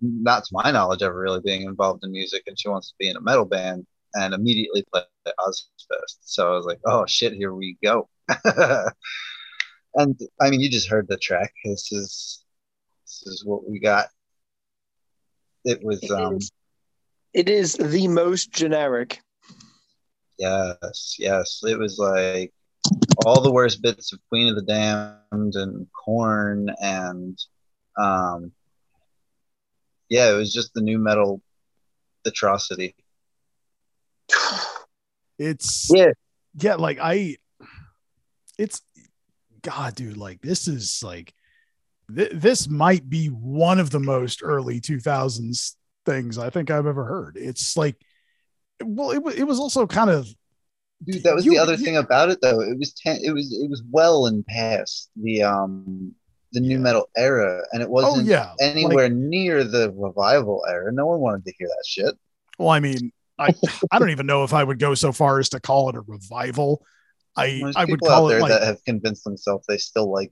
not 0.00 0.44
to 0.44 0.50
my 0.52 0.70
knowledge, 0.70 1.02
ever 1.02 1.18
really 1.18 1.40
being 1.40 1.62
involved 1.62 2.04
in 2.04 2.12
music, 2.12 2.44
and 2.46 2.58
she 2.58 2.68
wants 2.68 2.88
to 2.88 2.94
be 2.98 3.08
in 3.08 3.16
a 3.16 3.20
metal 3.20 3.44
band, 3.44 3.86
and 4.14 4.34
immediately 4.34 4.84
play 4.92 5.02
Ozzfest. 5.26 6.18
So 6.20 6.52
I 6.52 6.56
was 6.56 6.66
like, 6.66 6.80
oh 6.86 7.04
shit, 7.06 7.32
here 7.32 7.54
we 7.54 7.76
go. 7.82 8.08
and 9.94 10.18
I 10.40 10.50
mean, 10.50 10.60
you 10.60 10.68
just 10.70 10.88
heard 10.88 11.08
the 11.08 11.16
track. 11.16 11.52
This 11.64 11.92
is 11.92 12.44
this 13.04 13.22
is 13.26 13.44
what 13.44 13.68
we 13.68 13.78
got. 13.78 14.08
It 15.64 15.82
was 15.82 16.08
um 16.10 16.38
It 17.32 17.48
is 17.48 17.74
the 17.74 18.08
most 18.08 18.52
generic. 18.52 19.20
yes, 20.38 21.16
yes. 21.18 21.62
It 21.64 21.78
was 21.78 21.98
like 21.98 22.52
all 23.24 23.40
the 23.40 23.52
worst 23.52 23.82
bits 23.82 24.12
of 24.12 24.18
Queen 24.28 24.48
of 24.48 24.56
the 24.56 24.62
Damned 24.62 25.54
and 25.54 25.86
Korn 25.92 26.68
and 26.80 27.38
um 27.96 28.52
yeah, 30.08 30.30
it 30.30 30.34
was 30.36 30.52
just 30.52 30.74
the 30.74 30.82
nu 30.82 30.98
metal 30.98 31.40
atrocity. 32.26 32.94
it's 35.38 35.88
Yeah. 35.92 36.12
yeah 36.60 36.74
like 36.74 36.98
i 37.00 37.36
it's 38.58 38.82
god 39.62 39.94
dude 39.94 40.16
like 40.16 40.40
this 40.42 40.68
is 40.68 41.00
like 41.02 41.32
th- 42.14 42.32
this 42.34 42.68
might 42.68 43.08
be 43.08 43.26
one 43.28 43.80
of 43.80 43.90
the 43.90 44.00
most 44.00 44.42
early 44.42 44.80
2000s 44.80 45.74
things 46.04 46.36
i 46.38 46.50
think 46.50 46.70
i've 46.70 46.86
ever 46.86 47.04
heard 47.04 47.36
it's 47.40 47.76
like 47.76 47.96
well 48.84 49.10
it, 49.12 49.22
wa- 49.22 49.32
it 49.34 49.44
was 49.44 49.58
also 49.58 49.86
kind 49.86 50.10
of 50.10 50.28
Dude, 51.04 51.22
that 51.24 51.34
was 51.34 51.44
You- 51.44 51.52
the 51.52 51.58
other 51.58 51.74
you- 51.74 51.84
thing 51.84 51.96
about 51.96 52.30
it 52.30 52.38
though. 52.42 52.60
It 52.60 52.78
was 52.78 52.92
ten, 52.92 53.18
it 53.22 53.32
was 53.32 53.52
it 53.52 53.68
was 53.70 53.82
well 53.90 54.26
and 54.26 54.46
past 54.46 55.10
the 55.16 55.42
um 55.42 56.14
the 56.52 56.60
new 56.60 56.70
Yeah. 56.76 56.78
metal 56.78 57.08
era, 57.16 57.62
and 57.72 57.82
it 57.82 57.86
oh 57.88 57.92
wasn't 57.92 58.26
yeah 58.26 58.52
anywhere 58.60 59.08
Like, 59.08 59.14
near 59.16 59.64
the 59.64 59.90
revival 59.96 60.64
era. 60.68 60.92
No 60.92 61.06
one 61.06 61.20
wanted 61.20 61.44
to 61.46 61.52
hear 61.58 61.66
that 61.68 61.84
shit. 61.86 62.14
well 62.58 62.68
i 62.68 62.78
mean 62.80 63.10
i 63.38 63.48
i 63.90 63.98
don't 63.98 64.10
even 64.10 64.26
know 64.26 64.44
if 64.44 64.52
i 64.52 64.62
would 64.62 64.78
go 64.78 64.94
so 64.94 65.10
far 65.10 65.38
as 65.38 65.48
to 65.48 65.58
call 65.58 65.88
it 65.88 65.96
a 65.96 66.02
revival 66.02 66.84
i 67.34 67.58
There's 67.62 67.76
i 67.76 67.80
would 67.86 67.88
people 67.94 68.08
call 68.08 68.26
out 68.26 68.28
there 68.28 68.38
it 68.38 68.42
like 68.42 68.50
that 68.50 68.62
have 68.62 68.84
convinced 68.84 69.24
themselves 69.24 69.64
they 69.66 69.78
still 69.78 70.12
like. 70.12 70.30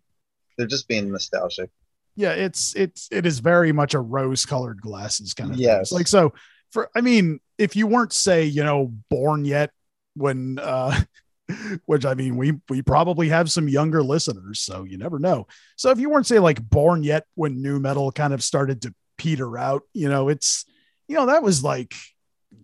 They're 0.58 0.66
just 0.66 0.86
being 0.88 1.10
nostalgic. 1.10 1.70
yeah 2.16 2.32
it's 2.32 2.76
it's 2.76 3.08
it 3.10 3.24
is 3.24 3.38
very 3.38 3.72
much 3.72 3.94
a 3.94 3.98
rose 4.00 4.44
colored 4.44 4.82
glasses 4.82 5.32
kind 5.32 5.52
of. 5.52 5.56
Yes. 5.56 5.84
It's 5.84 5.92
like 5.92 6.06
so 6.06 6.34
for 6.70 6.90
i 6.94 7.00
mean 7.00 7.40
if 7.56 7.74
you 7.74 7.86
weren't 7.86 8.12
say 8.12 8.44
you 8.44 8.62
know 8.62 8.92
born 9.08 9.46
yet 9.46 9.70
when 10.14 10.58
uh 10.60 10.98
which 11.86 12.04
i 12.06 12.14
mean 12.14 12.36
we 12.36 12.52
we 12.68 12.80
probably 12.82 13.28
have 13.28 13.50
some 13.50 13.68
younger 13.68 14.02
listeners 14.02 14.60
so 14.60 14.84
you 14.84 14.96
never 14.98 15.18
know. 15.18 15.46
So 15.76 15.90
if 15.90 15.98
you 15.98 16.08
weren't 16.10 16.26
say 16.26 16.38
like 16.38 16.62
born 16.62 17.02
yet 17.02 17.24
when 17.34 17.60
nu 17.62 17.80
metal 17.80 18.12
kind 18.12 18.32
of 18.32 18.42
started 18.42 18.82
to 18.82 18.94
peter 19.18 19.58
out 19.58 19.82
you 19.92 20.08
know 20.08 20.28
it's 20.28 20.64
you 21.08 21.16
know 21.16 21.26
that 21.26 21.42
was 21.42 21.62
like 21.62 21.94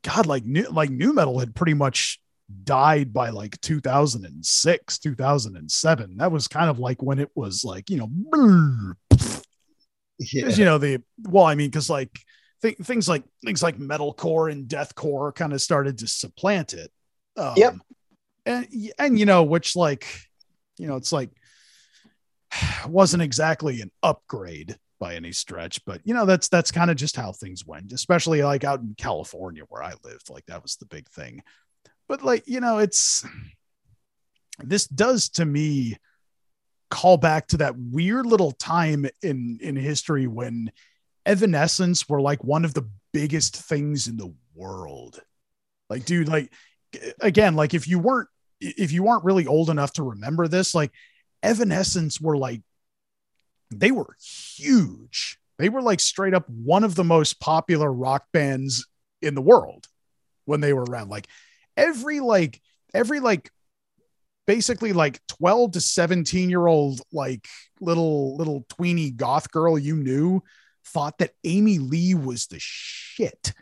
god 0.02 0.26
like 0.26 0.44
new 0.44 0.64
like 0.70 0.90
nu 0.90 1.12
metal 1.12 1.38
had 1.38 1.54
pretty 1.54 1.74
much 1.74 2.20
died 2.62 3.12
by 3.12 3.30
like 3.30 3.60
2006 3.60 4.98
2007 4.98 6.16
that 6.18 6.30
was 6.32 6.46
kind 6.48 6.70
of 6.70 6.78
like 6.78 7.02
when 7.02 7.18
it 7.18 7.30
was 7.34 7.64
like 7.64 7.90
you 7.90 7.96
know 7.98 8.94
Yeah. 10.18 10.48
you 10.48 10.64
know 10.64 10.78
the 10.78 11.02
well 11.24 11.44
i 11.44 11.54
mean 11.54 11.68
because 11.68 11.90
like 11.90 12.18
th- 12.62 12.78
things 12.78 13.08
like 13.08 13.24
things 13.44 13.62
like 13.62 13.78
metalcore 13.78 14.50
and 14.50 14.66
deathcore 14.68 15.34
kind 15.34 15.52
of 15.52 15.60
started 15.60 15.98
to 15.98 16.06
supplant 16.06 16.72
it 16.72 16.90
um, 17.36 17.54
Yep. 17.56 17.74
and 18.46 18.68
and 18.98 19.18
you 19.18 19.26
know 19.26 19.42
which 19.44 19.76
like 19.76 20.06
you 20.78 20.86
know 20.86 20.96
it's 20.96 21.12
like 21.12 21.30
wasn't 22.88 23.22
exactly 23.22 23.80
an 23.80 23.90
upgrade 24.02 24.76
by 24.98 25.14
any 25.14 25.32
stretch 25.32 25.84
but 25.84 26.00
you 26.04 26.14
know 26.14 26.24
that's 26.24 26.48
that's 26.48 26.72
kind 26.72 26.90
of 26.90 26.96
just 26.96 27.16
how 27.16 27.30
things 27.30 27.66
went 27.66 27.92
especially 27.92 28.42
like 28.42 28.64
out 28.64 28.80
in 28.80 28.94
california 28.96 29.62
where 29.68 29.82
i 29.82 29.92
lived 30.04 30.30
like 30.30 30.46
that 30.46 30.62
was 30.62 30.76
the 30.76 30.86
big 30.86 31.06
thing 31.10 31.42
but 32.08 32.22
like 32.22 32.42
you 32.46 32.60
know 32.60 32.78
it's 32.78 33.24
this 34.60 34.86
does 34.86 35.28
to 35.28 35.44
me 35.44 35.96
call 36.90 37.16
back 37.18 37.46
to 37.48 37.58
that 37.58 37.76
weird 37.76 38.24
little 38.24 38.52
time 38.52 39.06
in 39.22 39.58
in 39.60 39.76
history 39.76 40.26
when 40.26 40.70
evanescence 41.26 42.08
were 42.08 42.20
like 42.22 42.42
one 42.42 42.64
of 42.64 42.72
the 42.72 42.88
biggest 43.12 43.56
things 43.56 44.06
in 44.06 44.16
the 44.16 44.32
world 44.54 45.20
like 45.90 46.04
dude 46.06 46.28
like 46.28 46.50
again 47.20 47.54
like 47.56 47.74
if 47.74 47.88
you 47.88 47.98
weren't 47.98 48.28
if 48.60 48.92
you 48.92 49.02
weren't 49.02 49.24
really 49.24 49.46
old 49.46 49.70
enough 49.70 49.92
to 49.92 50.02
remember 50.02 50.48
this 50.48 50.74
like 50.74 50.90
evanescence 51.42 52.20
were 52.20 52.36
like 52.36 52.62
they 53.70 53.90
were 53.90 54.16
huge. 54.20 55.38
They 55.58 55.68
were 55.68 55.82
like 55.82 56.00
straight 56.00 56.34
up 56.34 56.48
one 56.48 56.84
of 56.84 56.94
the 56.94 57.04
most 57.04 57.40
popular 57.40 57.92
rock 57.92 58.26
bands 58.32 58.86
in 59.22 59.34
the 59.34 59.42
world 59.42 59.86
when 60.44 60.60
they 60.60 60.72
were 60.72 60.84
around. 60.84 61.08
Like 61.08 61.26
every 61.76 62.20
like 62.20 62.60
every 62.94 63.20
like 63.20 63.50
basically 64.46 64.92
like 64.92 65.20
12 65.28 65.72
to 65.72 65.80
17 65.80 66.50
year 66.50 66.66
old 66.66 67.00
like 67.12 67.46
little 67.80 68.36
little 68.36 68.64
tweeny 68.68 69.10
goth 69.10 69.50
girl 69.50 69.78
you 69.78 69.96
knew 69.96 70.40
thought 70.84 71.18
that 71.18 71.32
amy 71.42 71.80
lee 71.80 72.14
was 72.14 72.46
the 72.46 72.58
shit 72.60 73.52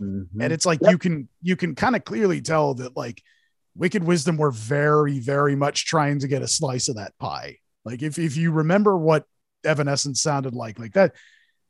Mhm. 0.00 0.26
and 0.40 0.52
it's 0.52 0.66
like 0.66 0.80
Yep. 0.82 0.90
you 0.92 0.98
can 0.98 1.28
you 1.42 1.56
can 1.56 1.74
kind 1.74 1.94
of 1.94 2.04
clearly 2.04 2.40
tell 2.40 2.74
that 2.74 2.96
like 2.96 3.22
wicked 3.76 4.02
wisdom 4.02 4.36
were 4.36 4.50
very 4.50 5.20
very 5.20 5.54
much 5.54 5.86
trying 5.86 6.18
to 6.20 6.28
get 6.28 6.42
a 6.42 6.48
slice 6.48 6.88
of 6.88 6.96
that 6.96 7.16
pie 7.18 7.58
like 7.84 8.02
if, 8.02 8.18
if 8.18 8.36
you 8.36 8.50
remember 8.50 8.96
what 8.96 9.24
evanescence 9.64 10.20
sounded 10.20 10.52
like 10.54 10.78
like 10.80 10.92
that 10.94 11.14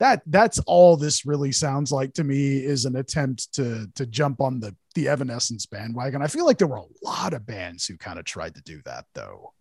that 0.01 0.23
that's 0.27 0.59
all 0.61 0.97
this 0.97 1.25
really 1.27 1.53
sounds 1.53 1.93
like 1.93 2.15
to 2.15 2.25
me 2.25 2.57
is 2.57 2.85
an 2.85 2.97
attempt 2.97 3.53
to 3.55 3.87
to 3.95 4.07
jump 4.07 4.41
on 4.41 4.59
the 4.59 4.75
the 4.97 5.09
Evanescence 5.09 5.67
bandwagon. 5.67 6.23
I 6.23 6.29
feel 6.29 6.47
like 6.47 6.57
there 6.59 6.69
were 6.69 6.77
a 6.77 6.85
lot 7.03 7.33
of 7.35 7.45
bands 7.47 7.85
who 7.87 7.97
kind 7.97 8.17
of 8.19 8.25
tried 8.25 8.55
to 8.55 8.63
do 8.63 8.81
that 8.85 9.05
though. 9.15 9.53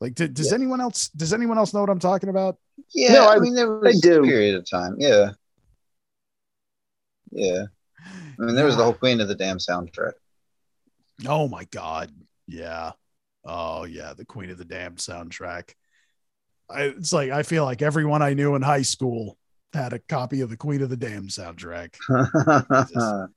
Like, 0.00 0.14
did, 0.14 0.34
does 0.34 0.52
anyone 0.52 0.80
else 0.80 1.08
does 1.08 1.32
anyone 1.32 1.58
else 1.58 1.74
know 1.74 1.80
what 1.80 1.90
I'm 1.90 1.98
talking 1.98 2.28
about? 2.28 2.56
Yeah, 2.94 3.12
No, 3.14 3.26
I, 3.28 3.36
I- 3.36 3.38
mean 3.40 3.54
there 3.54 3.70
was 3.80 4.00
do. 4.00 4.20
a 4.22 4.26
period 4.26 4.54
of 4.54 4.68
time. 4.70 4.94
Yeah. 4.98 5.30
Yeah. 7.30 7.64
I 8.40 8.42
mean 8.42 8.54
there 8.54 8.66
was 8.66 8.76
the 8.76 8.84
whole 8.84 8.92
Queen 8.94 9.20
of 9.20 9.28
the 9.28 9.34
Damned 9.34 9.60
soundtrack. 9.60 10.12
Oh 11.26 11.48
my 11.48 11.64
god, 11.64 12.12
yeah. 12.46 12.92
Oh 13.44 13.84
yeah, 13.84 14.14
the 14.14 14.24
Queen 14.24 14.50
of 14.50 14.58
the 14.58 14.64
Damned 14.64 14.98
soundtrack. 14.98 15.72
I, 16.70 16.84
it's 16.84 17.12
like 17.12 17.30
I 17.30 17.42
feel 17.42 17.64
like 17.64 17.82
everyone 17.82 18.22
I 18.22 18.34
knew 18.34 18.54
in 18.54 18.62
high 18.62 18.82
school 18.82 19.36
had 19.72 19.92
a 19.92 19.98
copy 19.98 20.40
of 20.40 20.50
the 20.50 20.56
Queen 20.56 20.82
of 20.82 20.90
the 20.90 20.96
Damned 20.96 21.30
soundtrack. 21.30 21.94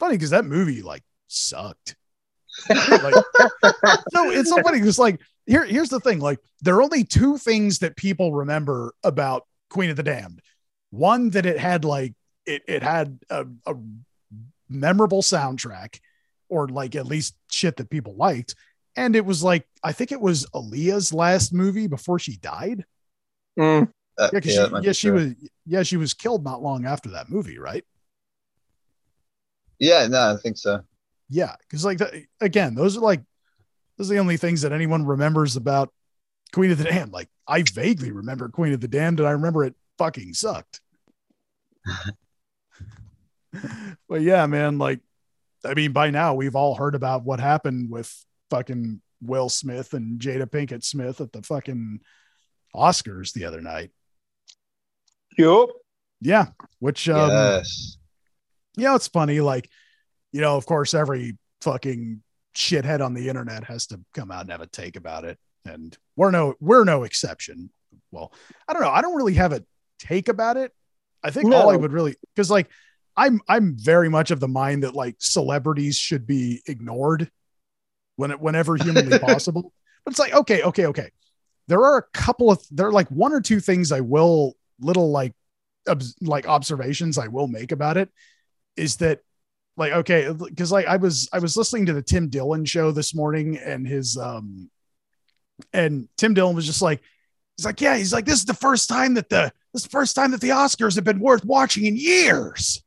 Funny 0.00 0.14
because 0.14 0.30
that 0.30 0.44
movie 0.44 0.82
like 0.82 1.02
sucked. 1.26 1.96
like, 2.68 2.80
no, 4.12 4.30
it's 4.30 4.48
so 4.48 4.62
funny 4.62 4.78
because 4.78 4.98
like 4.98 5.20
here, 5.46 5.64
here's 5.64 5.88
the 5.88 6.00
thing: 6.00 6.20
like 6.20 6.38
there 6.62 6.76
are 6.76 6.82
only 6.82 7.04
two 7.04 7.36
things 7.36 7.80
that 7.80 7.96
people 7.96 8.32
remember 8.32 8.94
about 9.02 9.44
Queen 9.70 9.90
of 9.90 9.96
the 9.96 10.02
Damned. 10.02 10.40
One 10.90 11.30
that 11.30 11.46
it 11.46 11.58
had 11.58 11.84
like 11.84 12.14
it 12.48 12.62
it 12.66 12.82
had 12.82 13.18
a, 13.30 13.46
a 13.66 13.74
memorable 14.68 15.22
soundtrack, 15.22 16.00
or 16.48 16.68
like 16.68 16.96
at 16.96 17.06
least 17.06 17.36
shit 17.50 17.76
that 17.76 17.90
people 17.90 18.14
liked, 18.16 18.54
and 18.96 19.14
it 19.14 19.24
was 19.24 19.42
like 19.42 19.66
I 19.82 19.92
think 19.92 20.12
it 20.12 20.20
was 20.20 20.46
Aaliyah's 20.54 21.12
last 21.12 21.52
movie 21.52 21.86
before 21.86 22.18
she 22.18 22.36
died. 22.36 22.84
Mm. 23.58 23.88
Uh, 24.18 24.28
Yeah, 24.32 24.40
because 24.40 24.56
that 24.56 24.80
she, 24.82 24.86
yeah, 24.86 24.92
she 24.92 25.08
true. 25.08 25.16
was 25.16 25.34
yeah 25.66 25.82
she 25.82 25.96
was 25.96 26.14
killed 26.14 26.44
not 26.44 26.62
long 26.62 26.86
after 26.86 27.10
that 27.10 27.28
movie, 27.30 27.58
right? 27.58 27.84
Yeah, 29.78 30.06
no, 30.08 30.34
I 30.34 30.36
think 30.36 30.56
so. 30.56 30.80
Yeah, 31.28 31.54
because 31.60 31.84
like 31.84 31.98
the, 31.98 32.24
again, 32.40 32.74
those 32.74 32.96
are 32.96 33.00
like 33.00 33.22
those 33.96 34.10
are 34.10 34.14
the 34.14 34.20
only 34.20 34.36
things 34.36 34.62
that 34.62 34.72
anyone 34.72 35.04
remembers 35.04 35.56
about 35.56 35.92
Queen 36.52 36.70
of 36.70 36.78
the 36.78 36.84
Damned. 36.84 37.12
Like 37.12 37.28
I 37.46 37.62
vaguely 37.62 38.10
remember 38.10 38.48
Queen 38.48 38.72
of 38.72 38.80
the 38.80 38.88
Damned, 38.88 39.20
and 39.20 39.28
I 39.28 39.32
remember 39.32 39.64
it 39.64 39.74
fucking 39.98 40.34
sucked. 40.34 40.80
but 44.08 44.20
yeah, 44.20 44.46
man, 44.46 44.78
like 44.78 45.00
I 45.64 45.74
mean, 45.74 45.92
by 45.92 46.10
now 46.10 46.34
we've 46.34 46.56
all 46.56 46.74
heard 46.74 46.94
about 46.94 47.24
what 47.24 47.40
happened 47.40 47.90
with 47.90 48.12
fucking 48.50 49.00
Will 49.20 49.48
Smith 49.48 49.94
and 49.94 50.20
Jada 50.20 50.46
Pinkett 50.46 50.84
Smith 50.84 51.20
at 51.20 51.32
the 51.32 51.42
fucking 51.42 52.00
Oscars 52.74 53.32
the 53.32 53.44
other 53.44 53.60
night. 53.60 53.90
Yup. 55.36 55.70
Yeah, 56.20 56.46
which 56.80 57.08
um, 57.08 57.30
yes. 57.30 57.96
know, 58.76 58.94
it's 58.96 59.08
funny. 59.08 59.40
Like, 59.40 59.68
you 60.32 60.40
know, 60.40 60.56
of 60.56 60.66
course, 60.66 60.94
every 60.94 61.38
fucking 61.60 62.22
shithead 62.56 63.04
on 63.04 63.14
the 63.14 63.28
internet 63.28 63.64
has 63.64 63.86
to 63.88 64.00
come 64.14 64.32
out 64.32 64.42
and 64.42 64.50
have 64.50 64.60
a 64.60 64.66
take 64.66 64.96
about 64.96 65.24
it, 65.24 65.38
and 65.64 65.96
we're 66.16 66.32
no 66.32 66.54
we're 66.60 66.84
no 66.84 67.04
exception. 67.04 67.70
Well, 68.10 68.32
I 68.66 68.72
don't 68.72 68.82
know. 68.82 68.90
I 68.90 69.00
don't 69.00 69.14
really 69.14 69.34
have 69.34 69.52
a 69.52 69.64
take 70.00 70.28
about 70.28 70.56
it. 70.56 70.72
I 71.22 71.30
think 71.30 71.52
all 71.52 71.70
I 71.70 71.76
would 71.76 71.92
really 71.92 72.16
because 72.34 72.50
like 72.50 72.68
I'm 73.18 73.40
I'm 73.48 73.76
very 73.76 74.08
much 74.08 74.30
of 74.30 74.38
the 74.38 74.48
mind 74.48 74.84
that 74.84 74.94
like 74.94 75.16
celebrities 75.18 75.96
should 75.96 76.26
be 76.26 76.62
ignored 76.66 77.30
when 78.14 78.30
it 78.30 78.40
whenever 78.40 78.76
humanly 78.76 79.18
possible. 79.20 79.72
But 80.04 80.12
it's 80.12 80.20
like 80.20 80.32
okay, 80.32 80.62
okay, 80.62 80.86
okay. 80.86 81.10
There 81.66 81.84
are 81.84 81.98
a 81.98 82.02
couple 82.16 82.50
of 82.50 82.62
there 82.70 82.86
are 82.86 82.92
like 82.92 83.08
one 83.08 83.32
or 83.32 83.40
two 83.40 83.58
things 83.58 83.90
I 83.90 84.00
will 84.00 84.54
little 84.80 85.10
like 85.10 85.34
obs- 85.88 86.14
like 86.20 86.46
observations 86.46 87.18
I 87.18 87.26
will 87.26 87.48
make 87.48 87.72
about 87.72 87.96
it 87.96 88.08
is 88.76 88.96
that 88.98 89.20
like 89.76 89.92
okay 89.92 90.32
because 90.32 90.70
like 90.70 90.86
I 90.86 90.96
was 90.96 91.28
I 91.32 91.40
was 91.40 91.56
listening 91.56 91.86
to 91.86 91.92
the 91.92 92.02
Tim 92.02 92.28
Dillon 92.28 92.64
show 92.64 92.92
this 92.92 93.14
morning 93.16 93.58
and 93.58 93.86
his 93.86 94.16
um 94.16 94.70
and 95.72 96.08
Tim 96.16 96.34
Dillon 96.34 96.54
was 96.54 96.66
just 96.66 96.82
like 96.82 97.02
he's 97.56 97.66
like 97.66 97.80
yeah 97.80 97.96
he's 97.96 98.12
like 98.12 98.26
this 98.26 98.38
is 98.38 98.44
the 98.44 98.54
first 98.54 98.88
time 98.88 99.14
that 99.14 99.28
the 99.28 99.52
this 99.72 99.82
is 99.82 99.88
the 99.88 99.90
first 99.90 100.14
time 100.14 100.30
that 100.30 100.40
the 100.40 100.50
Oscars 100.50 100.94
have 100.94 101.04
been 101.04 101.18
worth 101.18 101.44
watching 101.44 101.84
in 101.84 101.96
years 101.96 102.82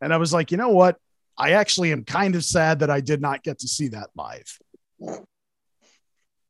and 0.00 0.12
I 0.12 0.16
was 0.16 0.32
like 0.32 0.50
you 0.50 0.56
know 0.56 0.70
what 0.70 0.96
I 1.36 1.52
actually 1.52 1.92
am 1.92 2.04
kind 2.04 2.34
of 2.34 2.44
sad 2.44 2.80
that 2.80 2.90
I 2.90 3.00
did 3.00 3.20
not 3.20 3.42
get 3.42 3.60
to 3.60 3.68
see 3.68 3.88
that 3.88 4.10
live 4.16 4.58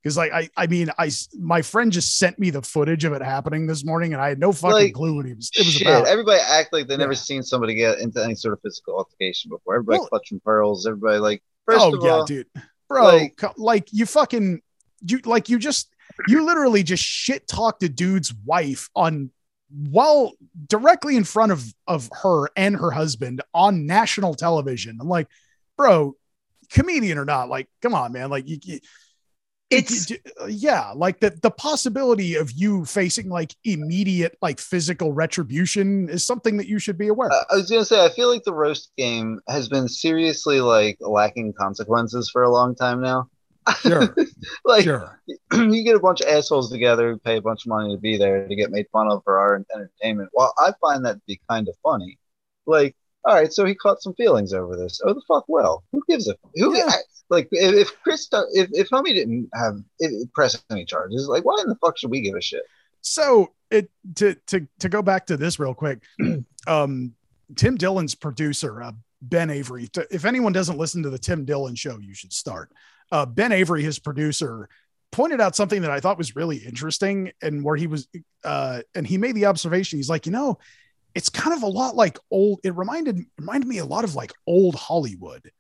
because 0.03 0.17
like 0.17 0.33
I 0.33 0.49
I 0.57 0.67
mean 0.67 0.91
I 0.99 1.11
my 1.39 1.63
friend 1.63 1.91
just 1.93 2.19
sent 2.19 2.39
me 2.39 2.51
the 2.51 2.63
footage 2.63 3.05
of 3.05 3.13
it 3.13 3.23
happening 3.23 3.67
this 3.67 3.85
morning 3.85 4.13
and 4.13 4.23
I 4.23 4.29
had 4.29 4.39
no 4.39 4.53
fucking 4.53 4.73
Like, 4.73 4.95
clue 4.95 5.17
what 5.17 5.27
he 5.27 5.35
was 5.35 5.51
it 5.55 5.59
was 5.61 5.75
Shit, 5.75 5.87
about 5.87 6.07
everybody 6.07 6.41
act 6.41 6.73
like 6.73 6.87
they 6.87 6.97
never 6.97 7.15
seen 7.15 7.43
somebody 7.43 7.75
get 7.75 7.99
into 7.99 8.23
any 8.23 8.35
sort 8.35 8.55
of 8.55 8.61
physical 8.63 8.97
altercation 8.97 9.51
before. 9.51 9.75
Everybody 9.77 9.99
Well- 10.01 10.09
clutching 10.09 10.41
pearls. 10.45 10.87
Everybody 10.87 11.19
like 11.19 11.43
first 11.67 11.81
oh 11.85 11.99
yeah, 12.05 12.11
all, 12.13 12.25
dude, 12.25 12.47
bro, 12.89 13.05
like- 13.05 13.59
like, 13.59 13.89
you 13.93 14.07
fucking 14.07 14.63
you 15.07 15.19
like 15.25 15.49
you 15.49 15.59
just 15.59 15.95
you 16.27 16.45
literally 16.45 16.83
just 16.83 17.03
shit 17.03 17.47
talked 17.47 17.83
a 17.83 17.89
dude's 17.89 18.33
wife 18.47 18.89
on 18.97 19.31
while 19.71 20.33
directly 20.67 21.17
in 21.17 21.25
front 21.25 21.53
of 21.53 21.65
of 21.87 22.09
her 22.23 22.49
and 22.57 22.77
her 22.77 22.91
husband 22.91 23.43
on 23.55 23.87
national 23.87 24.35
television. 24.35 24.99
I'm 25.01 25.09
like, 25.09 25.29
bro, 25.77 26.15
comedian 26.71 27.19
or 27.19 27.25
not, 27.25 27.49
like, 27.49 27.69
come 27.83 27.95
on, 27.95 28.13
man, 28.13 28.31
like 28.31 28.49
you. 28.49 28.59
you 28.63 28.81
It's 29.71 30.11
yeah, 30.49 30.93
like 30.97 31.21
the 31.21 31.31
the 31.43 31.51
possibility 31.51 32.37
of 32.37 32.51
you 32.53 32.87
facing 32.87 33.29
like 33.29 33.55
immediate 33.65 34.35
like 34.41 34.61
physical 34.61 35.13
retribution 35.13 36.09
is 36.09 36.25
something 36.25 36.57
that 36.57 36.69
you 36.69 36.79
should 36.79 36.97
be 36.97 37.09
aware. 37.09 37.31
Uh, 37.31 37.41
of. 37.41 37.47
I 37.51 37.57
was 37.57 37.71
gonna 37.71 37.85
say, 37.85 38.03
I 38.03 38.09
feel 38.09 38.33
like 38.33 38.45
the 38.45 38.55
roast 38.55 38.93
game 38.97 39.41
has 39.47 39.69
been 39.69 39.87
seriously 39.87 40.63
like 40.63 40.97
lacking 41.01 41.53
consequences 41.53 42.31
for 42.31 42.45
a 42.45 42.51
long 42.51 42.75
time 42.77 43.03
now. 43.03 43.29
Sure, 43.81 44.15
like 44.65 44.85
sure. 44.85 45.21
you 45.53 45.85
get 45.85 45.97
a 45.97 46.01
bunch 46.01 46.21
of 46.21 46.29
assholes 46.29 46.71
together 46.71 47.13
who 47.13 47.19
pay 47.19 47.37
a 47.37 47.43
bunch 47.43 47.65
of 47.65 47.69
money 47.69 47.95
to 47.95 48.01
be 48.01 48.17
there 48.17 48.47
to 48.47 48.57
get 48.57 48.71
made 48.71 48.87
fun 48.93 49.11
of 49.11 49.23
for 49.25 49.39
our 49.39 49.63
entertainment. 49.75 50.31
Well, 50.33 50.53
I 50.59 50.73
find 50.81 51.05
that 51.05 51.15
to 51.15 51.23
be 51.27 51.41
kind 51.49 51.69
of 51.69 51.75
funny. 51.83 52.19
Like, 52.67 52.97
all 53.25 53.35
right, 53.35 53.53
so 53.53 53.65
he 53.65 53.75
caught 53.75 54.03
some 54.03 54.15
feelings 54.15 54.53
over 54.53 54.77
this. 54.77 55.01
Oh, 55.05 55.13
the 55.13 55.23
fuck 55.29 55.45
well. 55.49 55.85
Who 55.93 56.03
gives 56.09 56.29
a 56.29 56.37
who? 56.55 56.77
Yeah. 56.77 56.87
I- 56.89 57.03
like, 57.31 57.49
if, 57.51 57.75
if 57.75 58.03
Chris, 58.03 58.27
if 58.55 58.71
if 58.73 58.89
homie 58.89 59.15
didn't 59.15 59.51
have 59.55 59.77
if, 59.99 60.33
press 60.33 60.63
any 60.71 60.85
charges, 60.85 61.29
like, 61.29 61.45
why 61.45 61.57
in 61.63 61.69
the 61.69 61.77
fuck 61.77 61.99
should 61.99 62.11
we 62.11 62.21
give 62.21 62.35
a 62.35 62.41
shit? 62.41 62.63
So 63.03 63.53
it 63.71 63.91
to 64.17 64.35
to 64.47 64.67
to 64.81 64.89
go 64.89 65.03
back 65.03 65.27
to 65.27 65.37
this 65.37 65.59
real 65.59 65.75
quick, 65.75 66.03
um, 66.67 67.15
Tim 67.57 67.77
Dillon's 67.77 68.15
producer, 68.15 68.83
uh, 68.83 68.93
Ben 69.21 69.51
Avery. 69.51 69.89
If 70.11 70.25
anyone 70.25 70.53
doesn't 70.53 70.79
listen 70.79 71.03
to 71.03 71.11
the 71.11 71.19
Tim 71.19 71.45
Dillon 71.45 71.75
show, 71.75 71.99
you 71.99 72.15
should 72.15 72.33
start. 72.33 72.71
Uh, 73.11 73.27
ben 73.27 73.53
Avery, 73.53 73.83
his 73.83 73.99
producer, 73.99 74.69
pointed 75.13 75.41
out 75.41 75.57
something 75.57 75.83
that 75.83 75.91
I 75.91 76.01
thought 76.01 76.19
was 76.19 76.37
really 76.37 76.59
interesting, 76.59 77.33
and 77.43 77.65
where 77.65 77.77
he 77.77 77.87
was, 77.87 78.09
uh, 78.45 78.83
and 78.95 79.07
he 79.07 79.19
made 79.19 79.35
the 79.35 79.47
observation. 79.47 79.99
He's 79.99 80.11
like, 80.11 80.27
you 80.27 80.33
know, 80.33 80.59
it's 81.15 81.29
kind 81.29 81.57
of 81.57 81.63
a 81.63 81.69
lot 81.69 81.97
like 81.97 82.19
old. 82.31 82.61
It 82.65 82.77
reminded 82.77 83.25
reminded 83.39 83.67
me 83.69 83.79
a 83.79 83.85
lot 83.85 84.05
of 84.05 84.15
like 84.15 84.33
old 84.47 84.75
Hollywood 84.75 85.51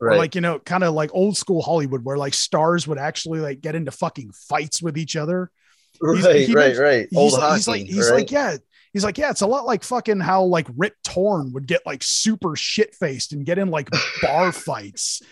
or 0.00 0.16
like 0.16 0.34
you 0.34 0.40
know 0.40 0.58
kind 0.58 0.82
of 0.82 0.94
like 0.94 1.10
old 1.12 1.36
school 1.36 1.62
hollywood 1.62 2.04
where 2.04 2.16
like 2.16 2.34
stars 2.34 2.88
would 2.88 2.98
actually 2.98 3.40
like 3.40 3.60
get 3.60 3.74
into 3.74 3.90
fucking 3.90 4.32
fights 4.32 4.82
with 4.82 4.96
each 4.96 5.16
other 5.16 5.50
he's- 6.14 6.24
right, 6.24 6.48
he 6.48 6.54
right, 6.54 6.76
right. 6.76 7.08
he's, 7.10 7.18
Old 7.18 7.32
like, 7.32 7.42
hockey. 7.42 7.54
he's 7.56 7.68
like 7.68 7.82
he's 7.82 8.10
right? 8.10 8.16
like 8.16 8.30
yeah 8.30 8.56
he's 8.92 9.04
like 9.04 9.18
yeah 9.18 9.30
it's 9.30 9.42
a 9.42 9.46
lot 9.46 9.66
like 9.66 9.84
fucking 9.84 10.20
how 10.20 10.44
like 10.44 10.66
rip 10.76 10.94
torn 11.04 11.52
would 11.52 11.66
get 11.66 11.82
like 11.84 12.02
super 12.02 12.56
shit 12.56 12.94
faced 12.94 13.32
and 13.32 13.44
get 13.44 13.58
in 13.58 13.68
like 13.68 13.90
bar 14.22 14.52
fights 14.52 15.22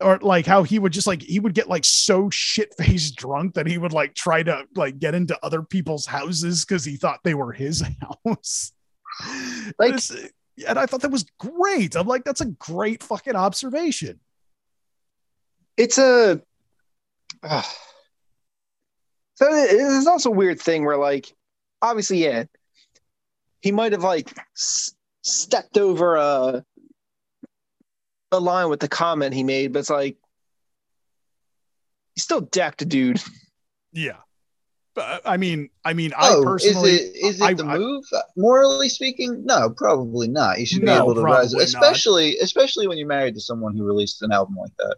or 0.00 0.18
like 0.20 0.46
how 0.46 0.62
he 0.62 0.78
would 0.78 0.92
just 0.92 1.06
like 1.06 1.22
he 1.22 1.40
would 1.40 1.54
get 1.54 1.68
like 1.68 1.84
so 1.84 2.30
shit 2.30 2.72
faced 2.78 3.16
drunk 3.16 3.54
that 3.54 3.66
he 3.66 3.78
would 3.78 3.92
like 3.92 4.14
try 4.14 4.42
to 4.42 4.64
like 4.76 4.98
get 4.98 5.14
into 5.14 5.36
other 5.44 5.62
people's 5.62 6.06
houses 6.06 6.64
because 6.64 6.84
he 6.84 6.96
thought 6.96 7.18
they 7.24 7.34
were 7.34 7.52
his 7.52 7.82
house 8.24 8.72
Like- 9.78 10.00
and 10.66 10.76
I 10.78 10.86
thought 10.86 11.02
that 11.02 11.10
was 11.12 11.24
great. 11.38 11.94
I'm 11.96 12.08
like, 12.08 12.24
that's 12.24 12.40
a 12.40 12.46
great 12.46 13.02
fucking 13.02 13.36
observation. 13.36 14.18
it's 15.76 15.98
a 15.98 16.40
uh, 17.44 17.62
so 19.36 19.46
it- 19.54 19.70
it's 19.72 20.06
also 20.06 20.30
a 20.30 20.34
weird 20.34 20.60
thing 20.60 20.84
where 20.84 20.96
like 20.96 21.32
obviously 21.82 22.24
yeah 22.24 22.44
he 23.60 23.70
might 23.72 23.92
have 23.92 24.02
like 24.02 24.30
s- 24.56 24.94
stepped 25.22 25.78
over 25.78 26.16
a 26.16 26.64
a 28.32 28.38
line 28.40 28.68
with 28.68 28.80
the 28.80 28.88
comment 28.88 29.34
he 29.34 29.42
made 29.44 29.72
but 29.72 29.80
it's 29.80 29.90
like 29.90 30.16
he's 32.14 32.24
still 32.24 32.40
decked 32.40 32.82
a 32.82 32.84
dude 32.84 33.20
Yeah. 33.92 34.16
But 34.94 35.22
I 35.24 35.36
mean, 35.38 35.70
I 35.84 35.92
mean, 35.94 36.12
I 36.16 36.30
Oh, 36.34 36.42
personally, 36.42 36.90
is 36.90 37.00
it 37.00 37.16
is 37.26 37.40
it 37.40 37.44
I- 37.44 37.54
the 37.54 37.64
I- 37.64 37.78
move? 37.78 38.04
Uh, 38.12 38.20
morally 38.36 38.88
speaking, 38.88 39.44
no, 39.46 39.70
probably 39.70 40.28
not. 40.28 40.58
You 40.58 40.66
should 40.66 40.82
be 40.82 40.90
able 40.90 41.14
to 41.14 41.22
rise, 41.22 41.52
probably 41.52 41.58
not. 41.72 41.82
especially 41.82 42.36
especially 42.38 42.86
when 42.88 42.98
you're 42.98 43.06
married 43.06 43.34
to 43.36 43.40
someone 43.40 43.76
who 43.76 43.84
released 43.84 44.20
an 44.22 44.30
album 44.32 44.56
like 44.60 44.72
that. 44.78 44.96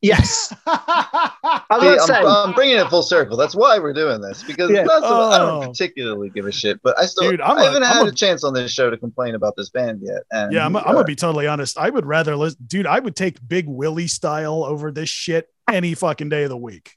Yes. 0.00 0.54
I 0.66 1.98
See, 2.06 2.12
I'm, 2.12 2.26
I'm 2.26 2.52
bringing 2.54 2.76
it 2.76 2.88
full 2.88 3.02
circle. 3.02 3.36
That's 3.36 3.54
why 3.54 3.78
we're 3.78 3.92
doing 3.92 4.20
this 4.20 4.42
because 4.44 4.70
Yeah. 4.70 4.84
not 4.84 5.02
so, 5.02 5.08
I 5.08 5.38
Oh. 5.40 5.60
don't 5.60 5.68
particularly 5.70 6.30
give 6.30 6.46
a 6.46 6.52
shit, 6.52 6.80
but 6.82 6.98
I 6.98 7.06
still 7.06 7.30
Dude, 7.30 7.40
I'm 7.40 7.58
I 7.58 7.62
a- 7.62 7.64
haven't 7.64 7.82
I'm 7.82 7.96
had 7.96 8.06
a- 8.06 8.10
a, 8.10 8.12
chance 8.12 8.44
on 8.44 8.54
this 8.54 8.70
show 8.72 8.90
to 8.90 8.96
complain 8.96 9.34
about 9.34 9.56
this 9.56 9.70
band 9.70 10.00
yet. 10.02 10.22
And 10.30 10.52
yeah, 10.52 10.64
I'm, 10.64 10.76
I'm 10.76 10.82
uh, 10.86 10.92
gonna 10.92 11.04
be 11.04 11.16
totally 11.16 11.46
honest. 11.48 11.78
I 11.78 11.90
would 11.90 12.06
rather 12.06 12.36
listen, 12.36 12.58
dude. 12.66 12.86
I 12.86 13.00
would 13.00 13.16
take 13.16 13.46
Big 13.46 13.66
Willie 13.66 14.06
style 14.06 14.62
over 14.64 14.90
this 14.92 15.08
shit 15.08 15.48
any 15.70 15.94
fucking 15.94 16.28
day 16.28 16.44
of 16.44 16.50
the 16.50 16.56
week. 16.56 16.92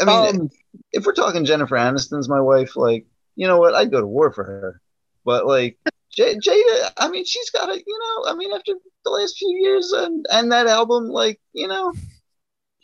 I 0.00 0.04
mean, 0.04 0.40
um, 0.42 0.50
if 0.92 1.04
we're 1.04 1.14
talking 1.14 1.44
Jennifer 1.44 1.76
Aniston's 1.76 2.28
my 2.28 2.40
wife, 2.40 2.76
like 2.76 3.06
you 3.34 3.46
know 3.48 3.58
what, 3.58 3.74
I'd 3.74 3.90
go 3.90 4.00
to 4.00 4.06
war 4.06 4.32
for 4.32 4.44
her. 4.44 4.80
But 5.24 5.46
like 5.46 5.78
J- 6.12 6.36
Jada, 6.36 6.92
I 6.96 7.08
mean, 7.08 7.24
she's 7.24 7.50
got 7.50 7.68
it. 7.70 7.82
You 7.86 7.98
know, 7.98 8.30
I 8.30 8.34
mean, 8.36 8.52
after 8.52 8.72
the 9.04 9.10
last 9.10 9.36
few 9.36 9.48
years 9.60 9.90
and 9.92 10.24
and 10.30 10.52
that 10.52 10.66
album, 10.68 11.08
like 11.08 11.40
you 11.52 11.66
know, 11.66 11.92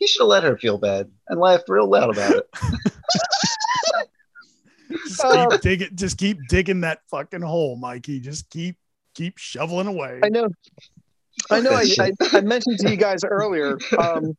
he 0.03 0.07
should 0.07 0.23
have 0.23 0.27
let 0.27 0.43
her 0.43 0.57
feel 0.57 0.77
bad 0.77 1.09
and 1.29 1.39
laughed 1.39 1.69
real 1.69 1.89
loud 1.89 2.09
about 2.09 2.35
it. 2.35 2.49
Just 5.07 5.21
keep 5.21 5.61
digging, 5.61 5.89
just 5.95 6.17
keep 6.17 6.37
digging 6.49 6.81
that 6.81 6.99
fucking 7.09 7.41
hole, 7.41 7.77
Mikey. 7.77 8.19
Just 8.19 8.47
keep 8.51 8.77
keep 9.15 9.39
shoveling 9.39 9.87
away. 9.87 10.19
I 10.23 10.29
know. 10.29 10.49
I 11.49 11.61
know. 11.61 11.71
I, 11.71 11.87
I, 11.99 12.11
I 12.31 12.41
mentioned 12.41 12.77
to 12.79 12.91
you 12.91 12.95
guys 12.95 13.23
earlier. 13.23 13.79
Um, 13.97 14.37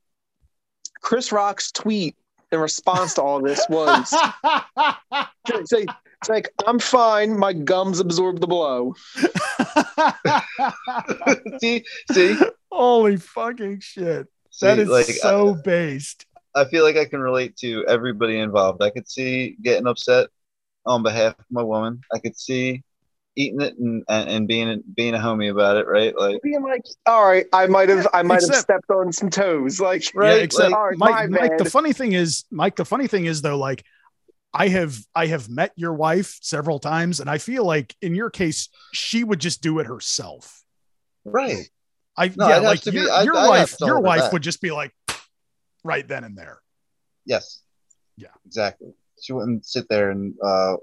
Chris 1.00 1.32
Rock's 1.32 1.72
tweet 1.72 2.14
in 2.52 2.60
response 2.60 3.14
to 3.14 3.22
all 3.22 3.40
this 3.40 3.66
was 3.68 4.12
it's 5.48 5.72
like, 5.72 5.88
it's 6.20 6.28
like 6.28 6.50
I'm 6.68 6.78
fine. 6.78 7.36
My 7.36 7.52
gums 7.52 7.98
absorb 7.98 8.40
the 8.40 8.46
blow. 8.46 8.94
see, 11.60 11.84
see, 12.12 12.36
Holy 12.74 13.16
fucking 13.16 13.78
shit! 13.78 14.26
See, 14.54 14.66
That 14.66 14.78
is 14.78 14.88
like 14.88 15.06
so 15.06 15.54
based. 15.54 16.26
I, 16.54 16.62
I 16.62 16.64
feel 16.66 16.84
like 16.84 16.96
I 16.96 17.04
can 17.04 17.20
relate 17.20 17.56
to 17.58 17.84
everybody 17.86 18.38
involved. 18.38 18.82
I 18.82 18.90
could 18.90 19.08
see 19.08 19.56
getting 19.60 19.86
upset 19.86 20.28
on 20.86 21.02
behalf 21.02 21.38
of 21.38 21.44
my 21.50 21.62
woman. 21.62 22.00
I 22.12 22.18
could 22.18 22.38
see 22.38 22.82
eating 23.36 23.60
it 23.60 23.76
and 23.78 24.04
and, 24.08 24.28
and 24.28 24.48
being 24.48 24.82
being 24.94 25.14
a 25.14 25.18
homie 25.18 25.50
about 25.50 25.76
it, 25.76 25.86
right? 25.86 26.16
Like, 26.16 26.40
Being 26.42 26.62
like, 26.62 26.84
all 27.06 27.26
right, 27.26 27.46
I 27.52 27.66
might 27.66 27.88
have, 27.88 28.06
I 28.14 28.22
might 28.22 28.42
have 28.42 28.54
stepped 28.54 28.90
on 28.90 29.12
some 29.12 29.30
toes. 29.30 29.80
Like, 29.80 30.04
right? 30.14 30.36
yeah, 30.36 30.42
except 30.42 30.70
like, 30.70 30.78
all 30.78 30.88
right, 30.88 30.98
Mike, 30.98 31.30
my 31.30 31.40
Mike, 31.40 31.58
the 31.58 31.64
funny 31.64 31.92
thing 31.92 32.12
is, 32.12 32.44
Mike, 32.50 32.76
the 32.76 32.84
funny 32.84 33.08
thing 33.08 33.26
is 33.26 33.42
though, 33.42 33.58
like 33.58 33.84
I 34.52 34.68
have 34.68 34.96
I 35.14 35.26
have 35.26 35.48
met 35.48 35.72
your 35.74 35.94
wife 35.94 36.38
several 36.40 36.78
times, 36.78 37.18
and 37.18 37.28
I 37.28 37.38
feel 37.38 37.64
like 37.64 37.96
in 38.00 38.14
your 38.14 38.30
case, 38.30 38.68
she 38.92 39.24
would 39.24 39.40
just 39.40 39.60
do 39.60 39.80
it 39.80 39.86
herself. 39.86 40.62
right. 41.24 41.68
I 42.16 42.28
No, 42.36 42.48
yeah, 42.48 42.58
like 42.58 42.80
to 42.82 42.92
be- 42.92 42.98
your, 42.98 43.10
I'd- 43.10 43.24
your 43.24 43.36
I'd 43.36 43.48
wife, 43.48 43.76
your 43.80 44.00
wife 44.00 44.32
would 44.32 44.42
just 44.42 44.60
be 44.60 44.70
like 44.70 44.92
right 45.84 46.06
then 46.06 46.24
and 46.24 46.36
there. 46.38 46.60
Yes. 47.26 47.62
Yeah. 48.16 48.28
Exactly. 48.46 48.92
She 49.20 49.32
wouldn't 49.32 49.66
sit 49.66 49.86
there 49.88 50.10
and 50.10 50.34
uh, 50.44 50.76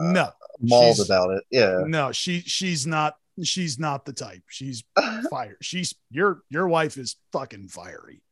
No, 0.00 0.30
mauled 0.60 1.00
about 1.00 1.30
it. 1.30 1.44
Yeah. 1.50 1.82
no, 1.86 2.12
she 2.12 2.40
she's 2.40 2.86
not 2.86 3.16
she's 3.42 3.78
not 3.78 4.04
the 4.04 4.12
type. 4.12 4.42
She's 4.48 4.82
fire. 5.30 5.56
She's 5.60 5.94
your 6.10 6.42
your 6.48 6.66
wife 6.68 6.96
is 6.96 7.16
fucking 7.32 7.68
fiery. 7.68 8.22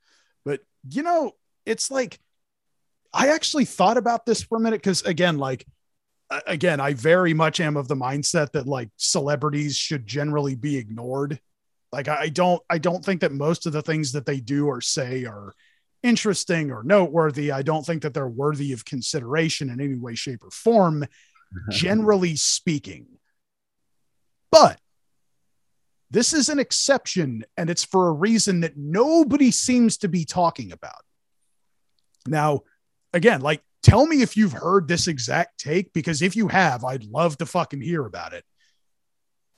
But 0.45 0.61
you 0.89 1.03
know, 1.03 1.33
it's 1.67 1.91
like 1.91 2.19
I 3.13 3.29
actually 3.29 3.65
thought 3.67 3.97
about 3.97 4.25
this 4.27 4.43
for 4.43 4.57
a 4.57 4.61
minute 4.61 4.81
because 4.81 5.03
again, 5.03 5.39
like 5.39 5.67
again, 6.47 6.81
I 6.81 6.95
very 6.95 7.35
much 7.35 7.61
am 7.61 7.77
of 7.77 7.89
the 7.89 7.97
mindset 7.97 8.53
that 8.53 8.67
like 8.67 8.89
celebrities 8.97 9.77
should 9.77 10.07
generally 10.07 10.55
be 10.55 10.77
ignored. 10.77 11.41
Like 11.93 12.09
I 12.09 12.29
don't 12.29 12.63
I 12.71 12.79
don't 12.79 13.05
think 13.05 13.23
that 13.23 13.33
most 13.33 13.67
of 13.67 13.73
the 13.73 13.83
things 13.83 14.13
that 14.13 14.27
they 14.27 14.41
do 14.41 14.67
or 14.67 14.81
say 14.81 15.25
are 15.25 15.53
interesting 16.03 16.71
or 16.71 16.83
noteworthy. 16.83 17.51
I 17.51 17.63
don't 17.63 17.85
think 17.85 18.03
that 18.03 18.15
they're 18.15 18.29
worthy 18.29 18.73
of 18.73 18.85
consideration 18.85 19.71
in 19.71 19.81
any 19.81 19.97
way, 19.97 20.15
shape, 20.15 20.45
or 20.45 20.51
form, 20.51 21.05
generally 21.71 22.37
speaking. 22.37 23.07
But 24.51 24.81
this 26.11 26.33
is 26.33 26.49
an 26.49 26.59
exception, 26.59 27.45
and 27.57 27.71
it's 27.71 27.85
for 27.85 28.09
a 28.09 28.13
reason 28.13 28.61
that 28.61 28.77
nobody 28.77 29.51
seems 29.51 29.99
to 29.99 30.09
be 30.09 30.25
talking 30.25 30.73
about. 30.73 31.03
Now, 32.27 32.63
again, 33.13 33.41
like, 33.41 33.63
tell 33.83 34.07
me 34.07 34.23
if 34.23 34.37
you've 34.37 34.53
heard 34.53 34.89
this 34.89 35.07
exact 35.07 35.61
take, 35.61 35.93
because 35.93 36.21
if 36.21 36.35
you 36.35 36.49
have, 36.49 36.85
I'd 36.85 37.05
love 37.05 37.39
to 37.39 37.47
fucking 37.47 37.81
hear 37.81 38.05
about 38.05 38.33
it. 38.33 38.45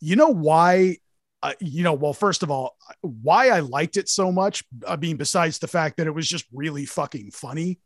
You 0.00 0.16
know 0.16 0.28
why? 0.28 0.98
Uh, 1.43 1.52
you 1.60 1.82
know, 1.82 1.93
well, 1.94 2.12
first 2.12 2.43
of 2.43 2.51
all, 2.51 2.77
why 3.01 3.48
I 3.48 3.60
liked 3.60 3.97
it 3.97 4.09
so 4.09 4.31
much. 4.31 4.62
I 4.86 4.97
mean, 4.97 5.16
besides 5.16 5.59
the 5.59 5.66
fact 5.69 5.97
that 5.97 6.06
it 6.06 6.12
was 6.14 6.28
just 6.28 6.44
really 6.52 6.86
fucking 6.86 7.32
funny, 7.32 7.78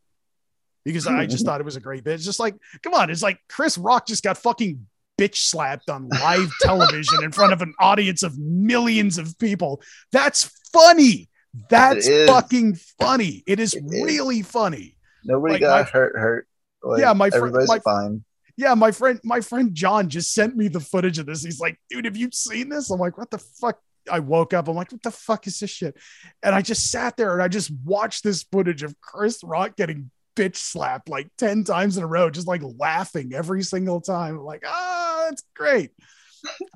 because 0.85 1.07
I 1.07 1.27
just 1.27 1.45
thought 1.45 1.61
it 1.61 1.65
was 1.65 1.77
a 1.77 1.81
great 1.81 2.05
bit. 2.05 2.15
It's 2.15 2.25
just 2.25 2.39
like, 2.39 2.55
come 2.83 2.95
on, 2.95 3.11
it's 3.11 3.23
like 3.23 3.41
Chris 3.49 3.77
Rock 3.79 4.07
just 4.07 4.23
got 4.23 4.37
fucking 4.39 4.87
bitch 5.19 5.37
slapped 5.37 5.89
on 5.89 6.09
live 6.11 6.51
television 6.61 7.25
in 7.25 7.33
front 7.33 7.53
of 7.55 7.63
an 7.63 7.73
audience 7.81 8.23
of 8.23 8.39
millions 8.39 9.17
of 9.19 9.39
people. 9.39 9.81
That's 10.13 10.51
funny. 10.73 11.29
That's 11.71 12.07
fucking 12.27 12.75
funny. 13.01 13.43
It 13.47 13.59
is 13.59 13.73
It 13.75 13.85
is. 13.87 14.03
really 14.05 14.43
funny. 14.43 14.99
Nobody 15.25 15.55
Like, 15.55 15.61
got 15.63 15.85
my- 15.87 15.91
hurt. 15.91 16.13
Hurt. 16.19 16.49
Like, 16.83 17.01
Yeah, 17.01 17.15
my 17.15 17.31
fr- 17.31 17.37
everybody's 17.39 17.69
my- 17.69 17.79
fine. 17.81 18.23
Yeah, 18.57 18.75
my 18.75 18.91
friend, 18.91 19.21
my 19.23 19.41
friend 19.41 19.75
John 19.75 20.09
just 20.09 20.33
sent 20.33 20.57
me 20.57 20.69
the 20.69 20.81
footage 20.81 21.19
of 21.19 21.27
this. 21.27 21.43
He's 21.43 21.61
like, 21.61 21.79
dude, 21.91 22.07
have 22.07 22.17
you 22.17 22.31
seen 22.33 22.69
this? 22.71 22.91
I'm 22.91 22.99
like, 22.99 23.19
what 23.19 23.31
the 23.31 23.39
fuck? 23.39 23.79
I 24.11 24.21
woke 24.21 24.55
up. 24.55 24.69
I'm 24.69 24.77
like, 24.77 24.93
what 24.93 25.03
the 25.03 25.11
fuck 25.11 25.47
is 25.47 25.59
this 25.59 25.71
shit? 25.71 25.97
And 26.43 26.55
I 26.55 26.63
just 26.63 26.91
sat 26.91 27.17
there 27.17 27.33
and 27.33 27.43
I 27.43 27.49
just 27.49 27.73
watched 27.85 28.23
this 28.23 28.45
footage 28.45 28.83
of 28.83 28.99
Chris 29.01 29.43
Rock 29.43 29.77
getting 29.77 30.11
bitch 30.37 30.57
slapped 30.57 31.09
like 31.09 31.29
10 31.39 31.65
times 31.65 31.97
in 31.97 32.05
a 32.05 32.07
row, 32.07 32.31
just 32.31 32.47
like 32.47 32.63
laughing 32.79 33.33
every 33.35 33.63
single 33.63 34.01
time. 34.01 34.39
I'm 34.39 34.45
like, 34.45 34.63
ah, 34.67 35.27
that's 35.29 35.43
great. 35.55 35.91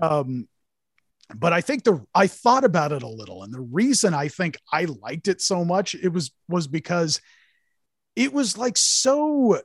Um, 0.02 0.48
but 1.34 1.52
I 1.52 1.60
think 1.60 1.84
the 1.84 2.04
I 2.12 2.26
thought 2.26 2.64
about 2.64 2.90
it 2.90 3.04
a 3.04 3.08
little, 3.08 3.42
and 3.44 3.52
the 3.52 3.60
reason 3.60 4.14
I 4.14 4.26
think 4.26 4.58
I 4.72 4.86
liked 4.86 5.28
it 5.28 5.40
so 5.40 5.64
much 5.64 5.94
it 5.94 6.08
was 6.08 6.32
was 6.48 6.66
because 6.66 7.20
it 8.16 8.32
was 8.32 8.58
like 8.58 8.76
so 8.76 9.60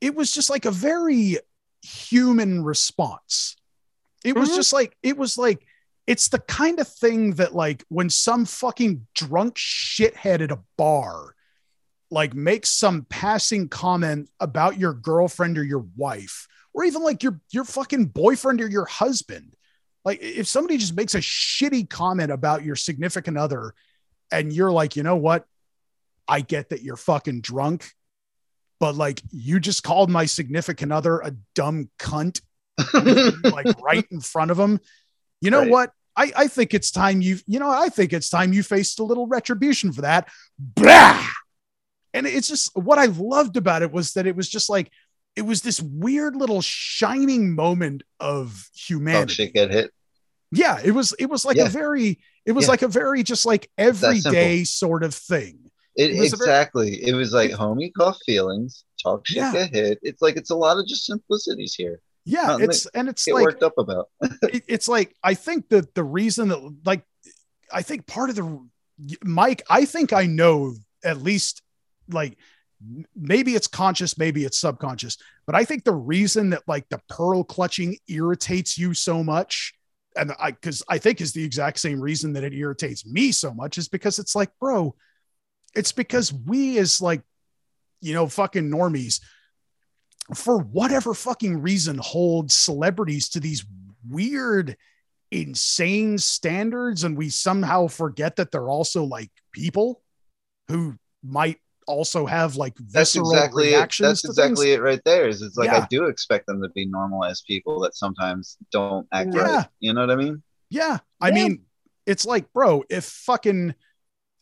it 0.00 0.14
was 0.14 0.32
just 0.32 0.50
like 0.50 0.64
a 0.64 0.70
very 0.70 1.38
human 1.82 2.62
response. 2.64 3.56
It 4.24 4.36
was 4.36 4.50
Mhm. 4.50 4.56
just 4.56 4.72
like 4.72 4.96
it 5.02 5.16
was 5.16 5.38
like 5.38 5.64
it's 6.06 6.28
the 6.28 6.38
kind 6.38 6.80
of 6.80 6.88
thing 6.88 7.34
that 7.34 7.54
like 7.54 7.84
when 7.88 8.10
some 8.10 8.44
fucking 8.44 9.06
drunk 9.14 9.56
shithead 9.56 10.40
at 10.40 10.50
a 10.50 10.58
bar 10.76 11.34
like 12.10 12.34
makes 12.34 12.70
some 12.70 13.04
passing 13.10 13.68
comment 13.68 14.30
about 14.40 14.78
your 14.78 14.94
girlfriend 14.94 15.58
or 15.58 15.62
your 15.64 15.86
wife 15.96 16.48
or 16.72 16.84
even 16.84 17.02
like 17.02 17.22
your 17.22 17.38
your 17.50 17.64
fucking 17.64 18.06
boyfriend 18.06 18.60
or 18.62 18.68
your 18.68 18.86
husband 18.86 19.54
like 20.04 20.18
if 20.22 20.46
somebody 20.48 20.78
just 20.78 20.96
makes 20.96 21.14
a 21.14 21.18
shitty 21.18 21.88
comment 21.88 22.32
about 22.32 22.64
your 22.64 22.76
significant 22.76 23.36
other 23.36 23.74
and 24.32 24.52
you're 24.52 24.72
like 24.72 24.96
you 24.96 25.02
know 25.02 25.16
what 25.16 25.46
i 26.26 26.40
get 26.40 26.70
that 26.70 26.82
you're 26.82 26.96
fucking 26.96 27.42
drunk 27.42 27.92
but 28.80 28.94
like 28.94 29.22
you 29.30 29.58
just 29.60 29.82
called 29.82 30.10
my 30.10 30.24
significant 30.26 30.92
other 30.92 31.18
a 31.20 31.32
dumb 31.54 31.90
cunt 31.98 32.40
like 33.52 33.80
right 33.80 34.06
in 34.10 34.20
front 34.20 34.50
of 34.50 34.58
him 34.58 34.78
you 35.40 35.50
know 35.50 35.60
Right. 35.60 35.70
what 35.70 35.92
I, 36.16 36.32
I 36.36 36.46
think 36.48 36.74
it's 36.74 36.90
time 36.90 37.20
you 37.20 37.38
you 37.46 37.58
know 37.60 37.70
I 37.70 37.88
think 37.88 38.12
it's 38.12 38.28
time 38.28 38.52
you 38.52 38.62
faced 38.62 38.98
a 38.98 39.04
little 39.04 39.26
retribution 39.28 39.92
for 39.92 40.00
that. 40.02 40.28
Blah! 40.58 41.24
And 42.12 42.26
it's 42.26 42.48
just 42.48 42.70
what 42.76 42.98
I 42.98 43.04
loved 43.06 43.56
about 43.56 43.82
it 43.82 43.92
was 43.92 44.14
that 44.14 44.26
it 44.26 44.34
was 44.34 44.48
just 44.48 44.68
like 44.68 44.90
it 45.36 45.42
was 45.42 45.62
this 45.62 45.80
weird 45.80 46.34
little 46.34 46.60
shining 46.60 47.54
moment 47.54 48.02
of 48.18 48.64
Oh, 48.68 48.74
humanity. 48.74 49.34
shit 49.34 49.54
get 49.54 49.70
hit. 49.70 49.92
Yeah, 50.50 50.80
it 50.84 50.90
was 50.90 51.14
it 51.20 51.26
was 51.26 51.44
like 51.44 51.56
Yeah. 51.56 51.66
a 51.66 51.68
very 51.68 52.18
it 52.44 52.50
was 52.52 52.64
Yeah. 52.64 52.70
like 52.70 52.82
a 52.82 52.88
very 52.88 53.22
just 53.22 53.46
like 53.46 53.70
everyday 53.78 54.64
sort 54.64 55.04
of 55.04 55.14
thing. 55.14 55.67
It, 55.98 56.12
It 56.12 56.12
a 56.12 56.16
very- 56.16 56.30
exactly. 56.30 57.04
it 57.04 57.12
was 57.14 57.32
like 57.34 57.50
homie 57.50 57.92
cough 57.92 58.18
feelings, 58.24 58.84
talk 59.02 59.26
shit 59.26 59.36
Yeah. 59.38 59.52
get 59.52 59.74
hit. 59.74 59.98
It's 60.02 60.22
like 60.22 60.36
it's 60.36 60.50
a 60.50 60.56
lot 60.56 60.78
of 60.78 60.86
just 60.86 61.04
simplicities 61.04 61.74
here. 61.74 62.00
Yeah, 62.24 62.56
it's 62.60 62.86
and 62.86 63.08
it's 63.08 63.24
Get 63.24 63.34
like 63.34 63.44
worked 63.44 63.62
up 63.62 63.76
about. 63.78 64.08
it, 64.42 64.62
it's 64.68 64.88
like 64.88 65.14
I 65.22 65.34
think 65.34 65.68
that 65.70 65.94
the 65.94 66.04
reason 66.04 66.48
that 66.48 66.60
like 66.86 67.02
I 67.72 67.82
think 67.82 68.06
part 68.06 68.30
of 68.30 68.36
the 68.36 68.68
Mike, 69.24 69.62
I 69.68 69.84
think 69.84 70.12
I 70.12 70.26
know 70.26 70.74
at 71.04 71.22
least 71.22 71.62
like 72.08 72.38
maybe 73.16 73.54
it's 73.54 73.66
conscious, 73.66 74.16
maybe 74.18 74.44
it's 74.44 74.58
subconscious, 74.58 75.16
but 75.46 75.54
I 75.56 75.64
think 75.64 75.84
the 75.84 75.94
reason 75.94 76.50
that 76.50 76.62
like 76.68 76.88
the 76.90 77.00
pearl 77.08 77.42
clutching 77.44 77.96
irritates 78.08 78.78
you 78.78 78.94
so 78.94 79.24
much, 79.24 79.74
and 80.16 80.32
I 80.38 80.52
because 80.52 80.82
I 80.88 80.98
think 80.98 81.20
is 81.20 81.32
the 81.32 81.42
exact 81.44 81.80
same 81.80 82.00
reason 82.00 82.34
that 82.34 82.44
it 82.44 82.52
irritates 82.54 83.04
me 83.06 83.32
so 83.32 83.52
much 83.52 83.78
is 83.78 83.88
because 83.88 84.18
it's 84.18 84.34
like, 84.36 84.50
bro, 84.60 84.94
it's 85.78 85.92
because 85.92 86.32
we 86.32 86.78
as 86.78 87.00
like 87.00 87.22
you 88.00 88.12
know 88.12 88.26
fucking 88.26 88.68
normies 88.70 89.20
for 90.34 90.58
whatever 90.58 91.14
fucking 91.14 91.62
reason 91.62 91.98
hold 92.02 92.50
celebrities 92.50 93.28
to 93.30 93.40
these 93.40 93.64
weird 94.08 94.76
insane 95.30 96.18
standards 96.18 97.04
and 97.04 97.16
we 97.16 97.28
somehow 97.28 97.86
forget 97.86 98.36
that 98.36 98.50
they're 98.50 98.68
also 98.70 99.04
like 99.04 99.30
people 99.52 100.02
who 100.68 100.94
might 101.22 101.58
also 101.86 102.26
have 102.26 102.56
like 102.56 102.74
That's 102.76 103.12
visceral 103.14 103.32
exactly 103.32 103.68
it. 103.74 103.90
That's 103.98 104.24
exactly 104.24 104.66
things. 104.66 104.76
it 104.76 104.82
right 104.82 105.00
there. 105.04 105.26
Is 105.28 105.40
it's 105.40 105.56
like 105.56 105.70
Yeah. 105.70 105.82
I 105.84 105.86
do 105.88 106.04
expect 106.06 106.46
them 106.46 106.60
to 106.62 106.68
be 106.70 106.84
normalized 106.86 107.44
people 107.46 107.80
that 107.80 107.94
sometimes 107.94 108.58
don't 108.72 109.06
act 109.12 109.30
Yeah. 109.34 109.40
right. 109.42 109.66
You 109.80 109.94
know 109.94 110.02
what 110.02 110.10
I 110.10 110.16
mean? 110.16 110.42
Yeah. 110.70 110.98
I 111.20 111.28
Yeah. 111.28 111.34
mean, 111.34 111.62
it's 112.06 112.26
like, 112.26 112.52
bro, 112.52 112.84
if 112.90 113.04
fucking 113.04 113.74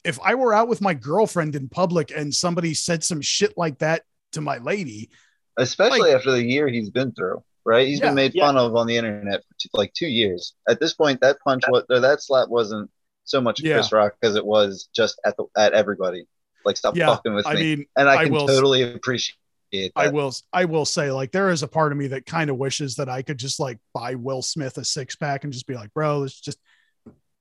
if 0.06 0.18
I 0.22 0.34
were 0.34 0.54
out 0.54 0.68
with 0.68 0.80
my 0.80 0.94
girlfriend 0.94 1.54
in 1.56 1.68
public 1.68 2.10
and 2.14 2.34
somebody 2.34 2.74
said 2.74 3.02
some 3.04 3.20
shit 3.20 3.56
like 3.56 3.78
that 3.78 4.02
to 4.32 4.40
my 4.40 4.58
lady, 4.58 5.10
Especially 5.58 6.00
Like- 6.00 6.16
after 6.16 6.32
the 6.32 6.44
year 6.44 6.68
he's 6.68 6.90
been 6.90 7.12
through. 7.12 7.42
Right? 7.64 7.88
He's 7.88 7.98
Yeah. 7.98 8.06
been 8.08 8.14
made 8.14 8.34
Yeah. 8.34 8.46
fun 8.46 8.56
of 8.58 8.76
on 8.76 8.86
the 8.86 8.96
internet 8.96 9.40
for 9.42 9.54
two, 9.58 9.68
like 9.72 9.92
two 9.94 10.06
years. 10.06 10.52
At 10.68 10.78
this 10.80 10.92
point, 10.94 11.20
that 11.22 11.38
punch, 11.40 11.64
what 11.66 11.86
or 11.90 11.98
that 12.00 12.22
slap 12.22 12.48
wasn't 12.48 12.90
so 13.24 13.40
much 13.40 13.60
Yeah. 13.60 13.74
Chris 13.74 13.90
Rock 13.90 14.14
because 14.20 14.36
it 14.36 14.44
was 14.46 14.88
just 14.94 15.18
at 15.24 15.36
the 15.36 15.46
at 15.56 15.72
everybody. 15.72 16.28
Like 16.64 16.76
stop 16.76 16.94
Yeah, 16.94 17.06
fucking 17.06 17.34
with 17.34 17.46
I 17.46 17.54
me. 17.54 17.60
mean, 17.76 17.86
and 17.96 18.08
I 18.08 18.16
I 18.18 18.24
can 18.24 18.32
will- 18.34 18.46
totally 18.46 18.82
appreciate 18.82 19.34
that. 19.72 19.90
I 19.96 20.08
will 20.08 20.32
I 20.52 20.66
will 20.66 20.84
say 20.84 21.10
like 21.10 21.32
there 21.32 21.50
is 21.50 21.62
a 21.64 21.68
part 21.68 21.90
of 21.90 21.98
me 21.98 22.06
that 22.08 22.24
kind 22.26 22.50
of 22.50 22.56
wishes 22.58 22.96
that 22.96 23.08
I 23.08 23.22
could 23.22 23.38
just 23.38 23.58
like 23.58 23.78
buy 23.94 24.14
Will 24.14 24.42
Smith 24.42 24.76
a 24.78 24.84
six 24.84 25.16
pack 25.16 25.42
and 25.42 25.52
just 25.52 25.66
be 25.66 25.74
like, 25.74 25.92
bro, 25.92 26.18
let's 26.20 26.38
just 26.40 26.58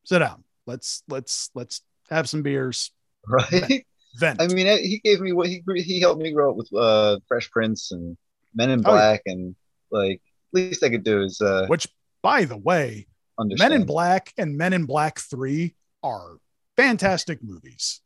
sit 0.06 0.20
down. 0.20 0.44
Let's 0.66 1.04
let's 1.08 1.52
let's 1.54 1.82
have 2.10 2.30
some 2.30 2.42
beers. 2.44 2.92
right? 3.28 3.86
Vent. 4.18 4.42
I 4.42 4.48
mean, 4.48 4.66
he 4.80 5.00
gave 5.04 5.20
me 5.20 5.34
what 5.34 5.48
he 5.48 5.62
he 5.76 6.00
helped 6.00 6.22
me 6.22 6.32
grow 6.32 6.52
up 6.52 6.56
with 6.56 6.70
uh, 6.74 7.20
Fresh 7.28 7.52
Prince 7.52 7.92
and 7.92 8.18
Men 8.54 8.70
in 8.70 8.80
Oh, 8.86 8.92
yeah. 8.92 8.98
Black, 8.98 9.22
and 9.26 9.56
like 9.92 10.22
least 10.54 10.84
I 10.84 10.90
could 10.90 11.04
do 11.04 11.22
is 11.22 11.42
uh, 11.42 11.66
Which 11.68 11.88
by 12.22 12.46
the 12.46 12.56
way, 12.58 13.08
understand. 13.38 13.72
Men 13.72 13.82
in 13.82 13.86
Black 13.86 14.32
and 14.38 14.58
Men 14.58 14.72
in 14.74 14.86
Black 14.86 15.20
3 15.20 15.76
are 16.02 16.38
fantastic 16.78 17.44
movies. 17.44 18.00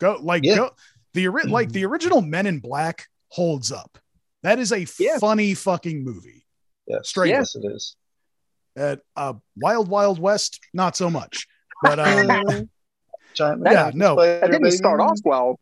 Go 0.00 0.18
like 0.22 0.44
Yeah. 0.44 0.56
go 0.56 0.70
the 1.14 1.28
ori- 1.28 1.44
like 1.44 1.70
the 1.72 1.84
original 1.84 2.22
Men 2.22 2.46
in 2.46 2.58
Black 2.60 3.06
holds 3.28 3.70
up. 3.70 3.98
That 4.44 4.58
is 4.58 4.72
a 4.72 4.86
Yeah. 4.98 5.18
funny 5.18 5.52
fucking 5.52 6.02
movie. 6.04 6.46
Yes. 6.86 7.08
Straight 7.10 7.30
Yes, 7.30 7.54
it 7.54 7.64
is. 7.66 7.96
At 8.76 9.00
uh 9.14 9.34
Wild 9.56 9.88
Wild 9.88 10.18
West, 10.18 10.60
not 10.72 10.96
so 10.96 11.10
much. 11.10 11.46
But 11.82 11.98
um 11.98 12.70
Giant 13.34 13.62
Yeah, 13.64 13.90
no. 13.94 14.14
Spider 14.14 14.40
That 14.40 14.50
didn't 14.52 14.70
start 14.72 15.00
off 15.00 15.18
well. 15.24 15.58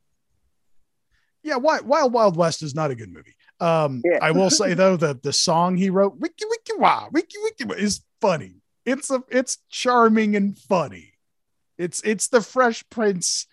yeah, 1.42 1.54
Wi- 1.54 1.80
Wild 1.82 2.12
Wild 2.12 2.36
West 2.36 2.62
is 2.62 2.74
not 2.74 2.90
a 2.90 2.94
good 2.94 3.12
movie. 3.12 3.34
Um 3.60 4.02
Yeah. 4.04 4.18
I 4.22 4.32
will 4.32 4.50
say 4.50 4.74
though 4.74 4.96
that 4.96 5.22
the 5.22 5.32
song 5.32 5.76
he 5.76 5.90
wrote, 5.90 6.18
Wiki 6.18 6.44
Wiki 6.48 6.72
Wah, 6.78 7.08
Wiki 7.12 7.38
Wiki 7.42 7.64
Wah, 7.64 7.74
is 7.74 8.02
funny. 8.20 8.56
It's 8.84 9.10
a 9.10 9.22
it's 9.30 9.58
charming 9.70 10.36
and 10.36 10.56
funny. 10.58 11.12
It's 11.78 12.00
it's 12.02 12.28
the 12.28 12.40
Fresh 12.40 12.88
Prince 12.90 13.46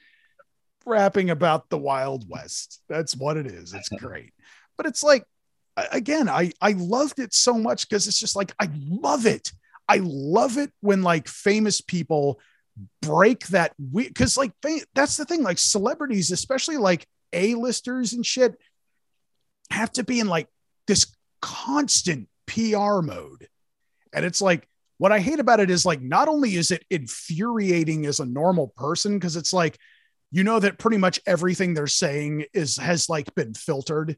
rapping 0.85 1.29
about 1.29 1.69
the 1.69 1.77
Wild 1.77 2.29
West. 2.29 2.81
That's 2.89 3.15
what 3.15 3.37
it 3.37 3.47
is. 3.47 3.73
It's 3.73 3.89
great. 3.89 4.33
But 4.77 4.85
it's 4.85 5.03
like 5.03 5.23
again, 5.91 6.27
I 6.29 6.51
I 6.61 6.73
loved 6.73 7.19
it 7.19 7.33
so 7.33 7.57
much 7.57 7.87
because 7.87 8.07
it's 8.07 8.19
just 8.19 8.35
like 8.35 8.53
I 8.59 8.69
love 8.73 9.25
it. 9.25 9.51
I 9.87 9.99
love 10.03 10.57
it 10.57 10.71
when 10.81 11.01
like 11.03 11.27
famous 11.27 11.81
people 11.81 12.39
break 13.01 13.47
that 13.47 13.73
we 13.91 14.07
because 14.07 14.35
like 14.35 14.51
that's 14.95 15.17
the 15.17 15.25
thing 15.25 15.43
like 15.43 15.59
celebrities 15.59 16.31
especially 16.31 16.77
like 16.77 17.05
a-listers 17.31 18.13
and 18.13 18.25
shit 18.25 18.55
have 19.69 19.91
to 19.91 20.03
be 20.03 20.19
in 20.19 20.27
like 20.27 20.47
this 20.87 21.13
constant 21.41 22.27
PR 22.45 23.01
mode. 23.01 23.47
And 24.13 24.23
it's 24.23 24.41
like, 24.41 24.67
what 24.97 25.11
I 25.11 25.19
hate 25.19 25.39
about 25.39 25.59
it 25.59 25.69
is 25.69 25.85
like, 25.85 26.01
not 26.01 26.27
only 26.27 26.55
is 26.55 26.71
it 26.71 26.85
infuriating 26.89 28.05
as 28.05 28.19
a 28.19 28.25
normal 28.25 28.67
person, 28.69 29.17
because 29.17 29.35
it's 29.35 29.53
like, 29.53 29.77
you 30.31 30.43
know 30.43 30.59
that 30.59 30.79
pretty 30.79 30.97
much 30.97 31.19
everything 31.27 31.73
they're 31.73 31.87
saying 31.87 32.45
is 32.53 32.77
has 32.77 33.09
like 33.09 33.33
been 33.35 33.53
filtered. 33.53 34.17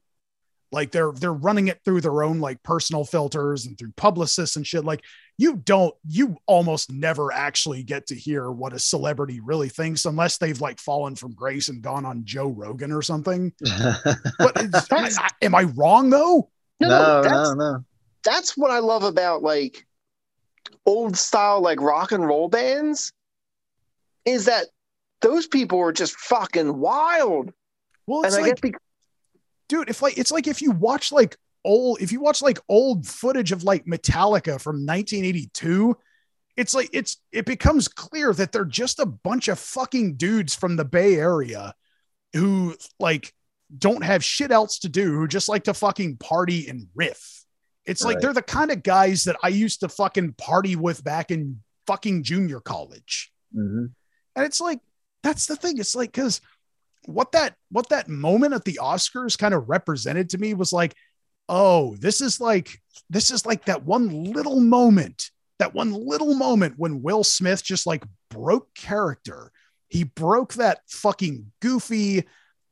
Like 0.75 0.91
they're 0.91 1.13
they're 1.13 1.33
running 1.33 1.69
it 1.69 1.79
through 1.85 2.01
their 2.01 2.21
own 2.21 2.39
like 2.39 2.61
personal 2.61 3.05
filters 3.05 3.65
and 3.65 3.77
through 3.77 3.93
publicists 3.95 4.57
and 4.57 4.67
shit. 4.67 4.83
Like 4.83 5.01
you 5.37 5.55
don't, 5.55 5.93
you 6.05 6.37
almost 6.47 6.91
never 6.91 7.31
actually 7.31 7.81
get 7.83 8.07
to 8.07 8.15
hear 8.15 8.51
what 8.51 8.73
a 8.73 8.79
celebrity 8.79 9.39
really 9.39 9.69
thinks 9.69 10.05
unless 10.05 10.37
they've 10.37 10.59
like 10.59 10.79
fallen 10.79 11.15
from 11.15 11.33
grace 11.33 11.69
and 11.69 11.81
gone 11.81 12.05
on 12.05 12.25
Joe 12.25 12.47
Rogan 12.49 12.91
or 12.91 13.01
something. 13.01 13.51
But 14.37 14.51
it's, 14.57 14.91
I, 14.91 15.09
I- 15.23 15.29
am 15.41 15.55
I 15.55 15.63
wrong 15.63 16.09
though? 16.09 16.49
No, 16.81 16.89
no, 16.89 17.21
that's, 17.23 17.49
no, 17.49 17.53
no. 17.53 17.85
that's 18.23 18.57
what 18.57 18.69
I 18.71 18.79
love 18.79 19.03
about 19.03 19.41
like 19.41 19.85
old 20.85 21.15
style 21.17 21.61
like 21.61 21.79
rock 21.81 22.11
and 22.11 22.25
roll 22.27 22.49
bands 22.49 23.13
is 24.25 24.45
that 24.45 24.65
those 25.21 25.47
people 25.47 25.79
are 25.79 25.93
just 25.93 26.17
fucking 26.19 26.77
wild. 26.77 27.53
Well, 28.07 28.19
And 28.19 28.27
it's 28.27 28.35
I 28.35 28.45
guess 28.45 28.59
because 28.59 28.81
dude, 29.67 29.89
if 29.89 30.01
like 30.01 30.17
it's 30.17 30.31
like 30.31 30.47
if 30.47 30.61
you 30.61 30.71
watch 30.71 31.11
like 31.11 31.37
old, 31.63 32.01
if 32.01 32.11
you 32.11 32.19
watch 32.19 32.41
like 32.41 32.59
old 32.69 33.05
footage 33.05 33.51
of 33.51 33.63
like 33.63 33.85
Metallica 33.85 34.59
from 34.59 34.85
1982, 34.85 35.97
it's 36.57 36.73
like 36.73 36.89
it's 36.93 37.17
it 37.31 37.45
becomes 37.45 37.87
clear 37.87 38.33
that 38.33 38.51
they're 38.51 38.65
just 38.65 38.99
a 38.99 39.05
bunch 39.05 39.47
of 39.47 39.59
fucking 39.59 40.15
dudes 40.15 40.55
from 40.55 40.75
the 40.75 40.85
Bay 40.85 41.15
Area 41.15 41.73
who 42.33 42.75
like 42.99 43.33
don't 43.77 44.03
have 44.03 44.23
shit 44.23 44.51
else 44.51 44.79
to 44.79 44.89
do, 44.89 45.13
who 45.13 45.27
just 45.27 45.49
like 45.49 45.63
to 45.65 45.73
fucking 45.73 46.17
party 46.17 46.67
and 46.67 46.87
riff. 46.95 47.43
It's 47.85 48.03
like 48.03 48.19
they're 48.19 48.33
the 48.33 48.41
kind 48.41 48.71
of 48.71 48.81
guys 48.81 49.25
that 49.25 49.35
I 49.43 49.49
used 49.49 49.81
to 49.81 49.89
fucking 49.89 50.33
party 50.33 50.75
with 50.75 51.03
back 51.03 51.29
in 51.29 51.61
fucking 51.85 52.23
junior 52.23 52.59
college. 52.59 53.31
Mhm. 53.55 53.91
And 54.35 54.45
it's 54.45 54.59
like 54.59 54.79
that's 55.23 55.45
the 55.45 55.55
thing. 55.55 55.77
It's 55.77 55.95
like 55.95 56.11
because 56.11 56.41
what 57.07 57.31
that 57.33 57.55
what 57.69 57.89
that 57.89 58.07
moment 58.07 58.53
at 58.53 58.65
the 58.65 58.79
Oscars 58.81 59.37
kind 59.37 59.53
of 59.53 59.69
represented 59.69 60.29
to 60.31 60.37
me 60.37 60.53
was 60.53 60.73
like, 60.73 60.95
oh, 61.49 61.95
this 61.97 62.21
is 62.21 62.39
like 62.39 62.79
this 63.09 63.31
is 63.31 63.45
like 63.45 63.65
that 63.65 63.83
one 63.83 64.09
little 64.33 64.59
moment, 64.59 65.29
that 65.59 65.73
one 65.73 65.93
little 65.93 66.33
moment 66.33 66.75
when 66.77 67.01
Will 67.01 67.23
Smith 67.23 67.63
just 67.63 67.85
like 67.85 68.03
broke 68.29 68.73
character. 68.73 69.51
He 69.87 70.03
broke 70.03 70.55
that 70.55 70.79
fucking 70.89 71.51
goofy, 71.61 72.25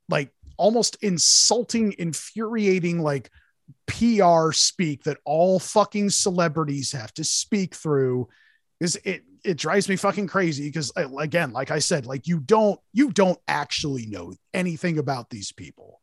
like 0.10 0.32
almost 0.58 0.98
insulting, 1.02 1.96
infuriating, 1.98 3.02
like 3.02 3.30
PR 3.88 4.52
speak 4.52 5.04
that 5.04 5.20
all 5.26 5.60
fucking 5.60 6.10
celebrities 6.10 6.92
have 6.92 7.14
to 7.14 7.24
speak 7.24 7.76
through 7.76 8.28
is 8.80 9.00
it 9.04 9.24
it 9.44 9.58
drives 9.58 9.90
me 9.90 9.96
fucking 9.96 10.28
crazy 10.28 10.68
because 10.68 10.92
again 11.18 11.52
like 11.52 11.70
i 11.72 11.80
said 11.80 12.06
like 12.06 12.28
you 12.28 12.40
don't 12.40 12.80
you 12.94 13.12
don't 13.12 13.40
actually 13.48 14.06
know 14.06 14.34
anything 14.54 14.98
about 14.98 15.30
these 15.30 15.52
people. 15.52 16.00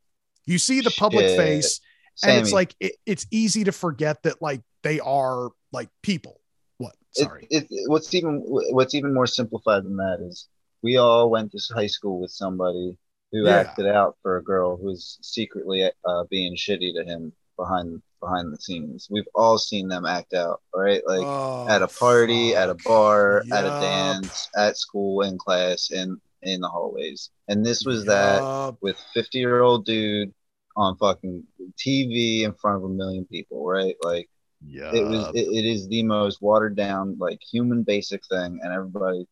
You 0.46 0.58
see 0.58 0.80
the 0.80 0.90
public 0.90 1.26
Shit. 1.26 1.36
face 1.38 1.80
and 2.22 2.38
it's 2.38 2.52
like 2.52 2.74
it, 2.80 2.96
it's 3.06 3.26
easy 3.30 3.64
to 3.64 3.72
forget 3.72 4.22
that 4.24 4.42
like 4.42 4.62
they 4.82 5.00
are 5.00 5.50
like 5.72 5.88
people. 6.02 6.40
What? 6.78 6.94
It- 7.14 7.22
sorry. 7.24 7.46
It, 7.50 7.66
what's 7.86 8.12
even 8.14 8.42
what's 8.46 8.94
even 8.94 9.14
more 9.14 9.26
simplified 9.26 9.84
than 9.84 9.96
that 9.96 10.18
is 10.20 10.48
we 10.82 10.96
all 10.96 11.30
went 11.30 11.52
to 11.52 11.74
high 11.74 11.86
school 11.86 12.20
with 12.20 12.30
somebody 12.30 12.96
who 13.32 13.44
Yeah. 13.44 13.56
acted 13.58 13.86
out 13.86 14.16
for 14.22 14.38
a 14.38 14.42
girl 14.42 14.76
who's 14.76 15.18
secretly 15.22 15.84
uh, 15.84 16.24
being 16.30 16.56
shitty 16.56 16.94
to 16.94 17.04
him 17.04 17.32
behind 17.56 18.02
behind 18.20 18.52
the 18.52 18.58
scenes. 18.58 19.08
We've 19.10 19.28
all 19.34 19.58
seen 19.58 19.88
them 19.88 20.06
act 20.06 20.34
out, 20.34 20.60
right? 20.74 21.02
Like 21.06 21.26
Oh, 21.26 21.66
at 21.68 21.82
a 21.82 21.88
party, 21.88 22.54
at 22.54 22.70
a 22.70 22.74
fuck. 22.74 22.84
bar, 22.84 23.44
at 23.52 23.66
a 23.66 23.70
dance, 23.80 24.48
at 24.56 24.76
school, 24.76 25.22
in 25.22 25.38
class, 25.38 25.90
in 25.90 26.20
in 26.42 26.60
the 26.60 26.68
hallways. 26.68 27.30
And 27.48 27.64
this 27.64 27.84
was 27.84 28.06
that 28.06 28.44
with 28.80 28.96
50 29.14 29.38
year 29.38 29.60
old 29.62 29.84
dude 29.84 30.32
on 30.76 30.96
fucking 30.96 31.44
TV 31.76 32.42
in 32.42 32.54
front 32.54 32.76
of 32.78 32.84
a 32.84 32.88
million 32.88 33.26
people, 33.26 33.66
right? 33.66 33.96
Like 34.02 34.28
yeah, 34.66 34.92
it 34.92 35.06
was 35.06 35.28
it, 35.34 35.48
it 35.48 35.64
is 35.64 35.88
the 35.88 36.02
most 36.02 36.42
watered 36.42 36.76
down 36.76 37.16
like 37.18 37.40
human 37.42 37.82
basic 37.82 38.22
thing 38.26 38.58
and 38.62 38.72
everybody 38.72 39.26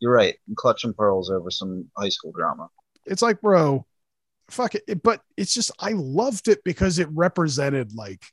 you're 0.00 0.12
right 0.12 0.36
clutching 0.56 0.94
pearls 0.94 1.30
over 1.30 1.50
some 1.50 1.86
high 1.96 2.08
school 2.08 2.32
drama 2.32 2.68
it's 3.06 3.20
like 3.22 3.40
bro 3.40 3.84
fuck 4.50 4.74
it 4.74 5.02
but 5.02 5.20
it's 5.36 5.54
just 5.54 5.70
i 5.80 5.90
loved 5.92 6.48
it 6.48 6.62
because 6.64 6.98
it 6.98 7.08
represented 7.12 7.94
like 7.94 8.24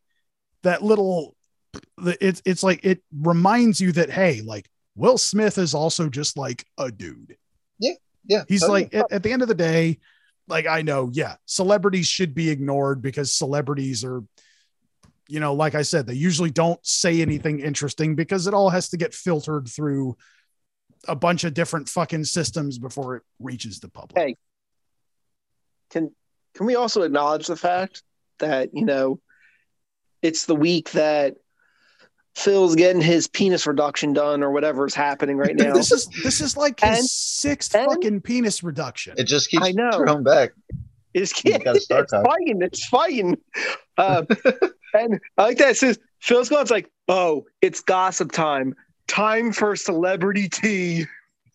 that 0.63 0.83
little 0.83 1.35
it's 1.97 2.41
it's 2.45 2.63
like 2.63 2.83
it 2.83 3.01
reminds 3.21 3.79
you 3.79 3.91
that 3.91 4.09
hey 4.09 4.41
like 4.41 4.67
will 4.95 5.17
smith 5.17 5.57
is 5.57 5.73
also 5.73 6.09
just 6.09 6.37
like 6.37 6.65
a 6.77 6.91
dude 6.91 7.37
Yeah, 7.79 7.93
yeah 8.25 8.43
he's 8.47 8.61
totally. 8.61 8.83
like 8.83 8.95
at, 8.95 9.05
at 9.11 9.23
the 9.23 9.31
end 9.31 9.41
of 9.41 9.47
the 9.47 9.55
day 9.55 9.99
like 10.47 10.65
i 10.65 10.81
know 10.81 11.09
yeah 11.13 11.35
celebrities 11.45 12.07
should 12.07 12.33
be 12.33 12.49
ignored 12.49 13.01
because 13.01 13.33
celebrities 13.33 14.03
are 14.03 14.23
you 15.27 15.39
know 15.39 15.53
like 15.53 15.75
i 15.75 15.81
said 15.81 16.07
they 16.07 16.13
usually 16.13 16.49
don't 16.51 16.83
say 16.85 17.21
anything 17.21 17.59
interesting 17.59 18.15
because 18.15 18.47
it 18.47 18.53
all 18.53 18.69
has 18.69 18.89
to 18.89 18.97
get 18.97 19.13
filtered 19.13 19.67
through 19.67 20.17
a 21.07 21.15
bunch 21.15 21.43
of 21.43 21.53
different 21.53 21.87
fucking 21.87 22.23
systems 22.23 22.79
before 22.79 23.17
it 23.17 23.23
reaches 23.39 23.79
the 23.79 23.89
public 23.89 24.17
Hey. 24.17 24.35
Can 25.89 26.11
can 26.55 26.65
we 26.65 26.75
also 26.75 27.01
acknowledge 27.03 27.47
the 27.47 27.55
fact 27.55 28.03
that 28.39 28.69
you 28.73 28.85
know 28.85 29.19
it's 30.21 30.45
the 30.45 30.55
week 30.55 30.91
that 30.91 31.35
Phil's 32.35 32.75
getting 32.75 33.01
his 33.01 33.27
penis 33.27 33.65
reduction 33.65 34.13
done 34.13 34.43
or 34.43 34.51
whatever 34.51 34.85
is 34.85 34.93
happening 34.93 35.37
right 35.37 35.55
now. 35.55 35.73
this 35.73 35.91
is 35.91 36.07
this 36.23 36.39
is 36.41 36.55
like 36.55 36.79
his 36.79 36.99
And- 36.99 37.07
sixth 37.09 37.75
and- 37.75 37.91
fucking 37.91 38.21
penis 38.21 38.63
reduction. 38.63 39.15
It 39.17 39.23
just 39.25 39.49
keeps 39.49 39.63
I 39.65 39.71
know. 39.71 39.91
throwing 39.91 40.23
back. 40.23 40.51
It's, 41.13 41.43
You 41.43 41.57
it's 41.65 41.87
fighting. 41.87 42.61
It's 42.61 42.85
fighting. 42.89 43.37
Uh, 43.97 44.23
and 44.93 45.19
I 45.37 45.43
like 45.43 45.57
that. 45.57 45.69
It 45.71 45.77
says 45.77 45.97
Phil's 46.19 46.47
going. 46.49 46.61
It's 46.61 46.69
like, 46.69 46.91
oh, 47.07 47.45
it's 47.61 47.81
gossip 47.81 48.31
time. 48.31 48.75
Time 49.07 49.51
for 49.51 49.75
celebrity 49.75 50.47
tea. 50.47 51.05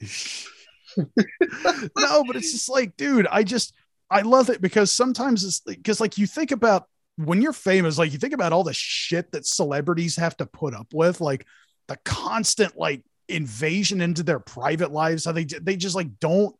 no, 0.97 2.25
but 2.25 2.37
it's 2.37 2.53
just 2.53 2.69
like, 2.69 2.97
dude, 2.97 3.27
I 3.31 3.45
just 3.45 3.73
I 4.13 4.21
love 4.23 4.51
it 4.51 4.61
because 4.61 4.93
sometimes 4.93 5.43
it's 5.43 5.61
because 5.61 6.01
like 6.01 6.19
you 6.19 6.27
think 6.27 6.51
about 6.51 6.87
when 7.17 7.41
you're 7.41 7.55
famous, 7.55 7.99
like 7.99 8.13
you 8.13 8.19
think 8.19 8.35
about 8.35 8.53
all 8.53 8.63
the 8.63 8.75
shit 8.75 9.33
that 9.33 9.47
celebrities 9.47 10.17
have 10.17 10.37
to 10.37 10.47
put 10.47 10.75
up 10.75 10.89
with, 10.93 11.21
like 11.21 11.47
the 11.89 11.97
constant 12.05 12.77
like 12.77 13.03
invasion 13.29 14.03
into 14.03 14.23
their 14.23 14.39
private 14.39 14.93
lives, 14.93 15.25
how 15.25 15.33
they 15.33 15.45
they 15.45 15.77
just 15.77 15.97
like 15.97 16.19
don't 16.21 16.55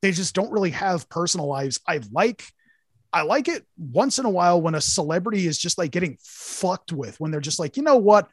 they 0.00 0.10
just 0.10 0.34
don't 0.34 0.50
really 0.50 0.70
have 0.70 1.08
personal 1.10 1.46
lives. 1.46 1.80
I 1.86 2.00
like 2.10 2.42
I 3.12 3.22
like 3.22 3.48
it 3.48 3.66
once 3.76 4.18
in 4.18 4.24
a 4.24 4.30
while 4.30 4.60
when 4.60 4.74
a 4.74 4.80
celebrity 4.80 5.46
is 5.46 5.58
just 5.58 5.78
like 5.78 5.90
getting 5.90 6.16
fucked 6.22 6.92
with 6.92 7.20
when 7.20 7.30
they're 7.30 7.40
just 7.40 7.58
like, 7.58 7.76
you 7.76 7.82
know 7.82 7.96
what? 7.96 8.28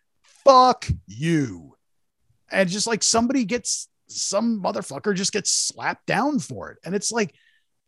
Fuck 0.45 0.87
you. 1.07 1.75
And 2.49 2.69
just 2.69 2.87
like 2.87 3.03
somebody 3.03 3.45
gets 3.45 3.89
some 4.07 4.61
motherfucker 4.61 5.15
just 5.15 5.33
gets 5.33 5.51
slapped 5.51 6.05
down 6.05 6.39
for 6.39 6.71
it. 6.71 6.79
And 6.85 6.95
it's 6.95 7.11
like, 7.11 7.33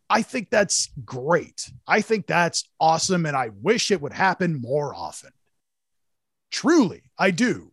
I 0.10 0.22
think 0.22 0.50
that's 0.50 0.90
great. 1.04 1.72
I 1.88 2.02
think 2.02 2.28
that's 2.28 2.64
awesome. 2.80 3.26
And 3.26 3.36
I 3.36 3.50
wish 3.62 3.90
it 3.92 4.02
would 4.02 4.14
happen 4.14 4.62
more 4.62 4.94
often. 4.94 5.32
Truly, 6.52 7.04
I 7.18 7.32
do. 7.32 7.72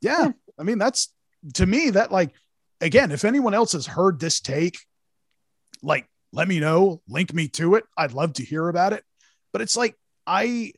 Yeah. 0.00 0.32
I 0.58 0.62
mean, 0.62 0.78
that's 0.78 1.12
to 1.54 1.66
me 1.66 1.90
that, 1.90 2.10
like, 2.10 2.32
again, 2.80 3.12
if 3.12 3.24
anyone 3.24 3.54
else 3.54 3.72
has 3.72 3.86
heard 3.86 4.18
this 4.18 4.40
take, 4.40 4.78
like, 5.82 6.06
let 6.32 6.48
me 6.48 6.60
know, 6.60 7.02
link 7.08 7.34
me 7.34 7.48
to 7.48 7.74
it. 7.74 7.84
I'd 7.96 8.12
love 8.12 8.34
to 8.34 8.44
hear 8.44 8.68
about 8.68 8.92
it. 8.92 9.04
But 9.52 9.62
it's 9.62 9.76
like, 9.76 9.96
I, 10.26 10.72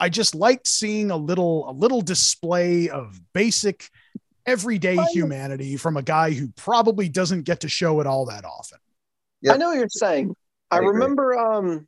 I 0.00 0.08
just 0.08 0.34
liked 0.34 0.66
seeing 0.66 1.10
a 1.10 1.16
little, 1.16 1.70
a 1.70 1.72
little 1.72 2.00
display 2.00 2.88
of 2.88 3.20
basic 3.32 3.88
everyday 4.46 4.96
humanity 5.12 5.76
from 5.76 5.96
a 5.96 6.02
guy 6.02 6.32
who 6.32 6.48
probably 6.56 7.08
doesn't 7.08 7.42
get 7.42 7.60
to 7.60 7.68
show 7.68 8.00
it 8.00 8.06
all 8.06 8.26
that 8.26 8.44
often. 8.44 8.78
Yep. 9.42 9.54
I 9.54 9.58
know 9.58 9.68
what 9.68 9.78
you're 9.78 9.88
saying. 9.88 10.34
I, 10.70 10.76
I 10.76 10.78
remember 10.80 11.38
um 11.38 11.86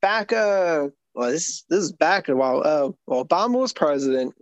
back 0.00 0.32
uh 0.32 0.88
well 1.14 1.30
this 1.30 1.64
this 1.68 1.84
is 1.84 1.92
back 1.92 2.28
a 2.28 2.36
while. 2.36 2.62
Uh 2.64 2.92
well, 3.06 3.24
Obama 3.24 3.60
was 3.60 3.72
president 3.72 4.34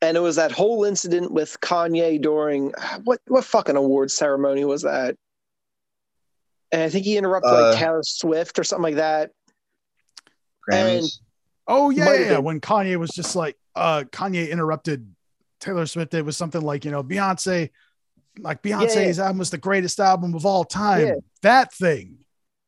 and 0.00 0.16
it 0.16 0.20
was 0.20 0.36
that 0.36 0.52
whole 0.52 0.84
incident 0.84 1.32
with 1.32 1.58
Kanye 1.60 2.20
during 2.20 2.72
what 3.04 3.20
what 3.26 3.44
fucking 3.44 3.76
award 3.76 4.10
ceremony 4.10 4.64
was 4.64 4.82
that? 4.82 5.16
And 6.70 6.82
I 6.82 6.88
think 6.88 7.04
he 7.04 7.18
interrupted 7.18 7.52
Uh, 7.52 7.70
like 7.70 7.78
Taylor 7.78 8.02
Swift 8.02 8.58
or 8.58 8.64
something 8.64 8.82
like 8.82 8.94
that. 8.96 9.30
Grammys. 10.68 11.18
Oh 11.66 11.90
yeah, 11.90 12.12
yeah, 12.14 12.30
yeah. 12.32 12.38
When 12.38 12.60
Kanye 12.60 12.96
was 12.96 13.10
just 13.10 13.36
like, 13.36 13.56
uh, 13.74 14.04
Kanye 14.10 14.50
interrupted 14.50 15.14
Taylor 15.62 15.86
Swift. 15.86 16.10
did 16.10 16.26
was 16.26 16.36
something 16.36 16.60
like, 16.60 16.84
you 16.84 16.90
know, 16.90 17.02
Beyonce, 17.02 17.70
like 18.38 18.62
Beyonce's 18.62 19.18
album 19.18 19.38
was 19.38 19.50
the 19.50 19.58
greatest 19.58 20.00
album 20.00 20.34
of 20.34 20.44
all 20.44 20.64
time. 20.64 21.06
Yeah. 21.06 21.14
That 21.42 21.72
thing. 21.72 22.18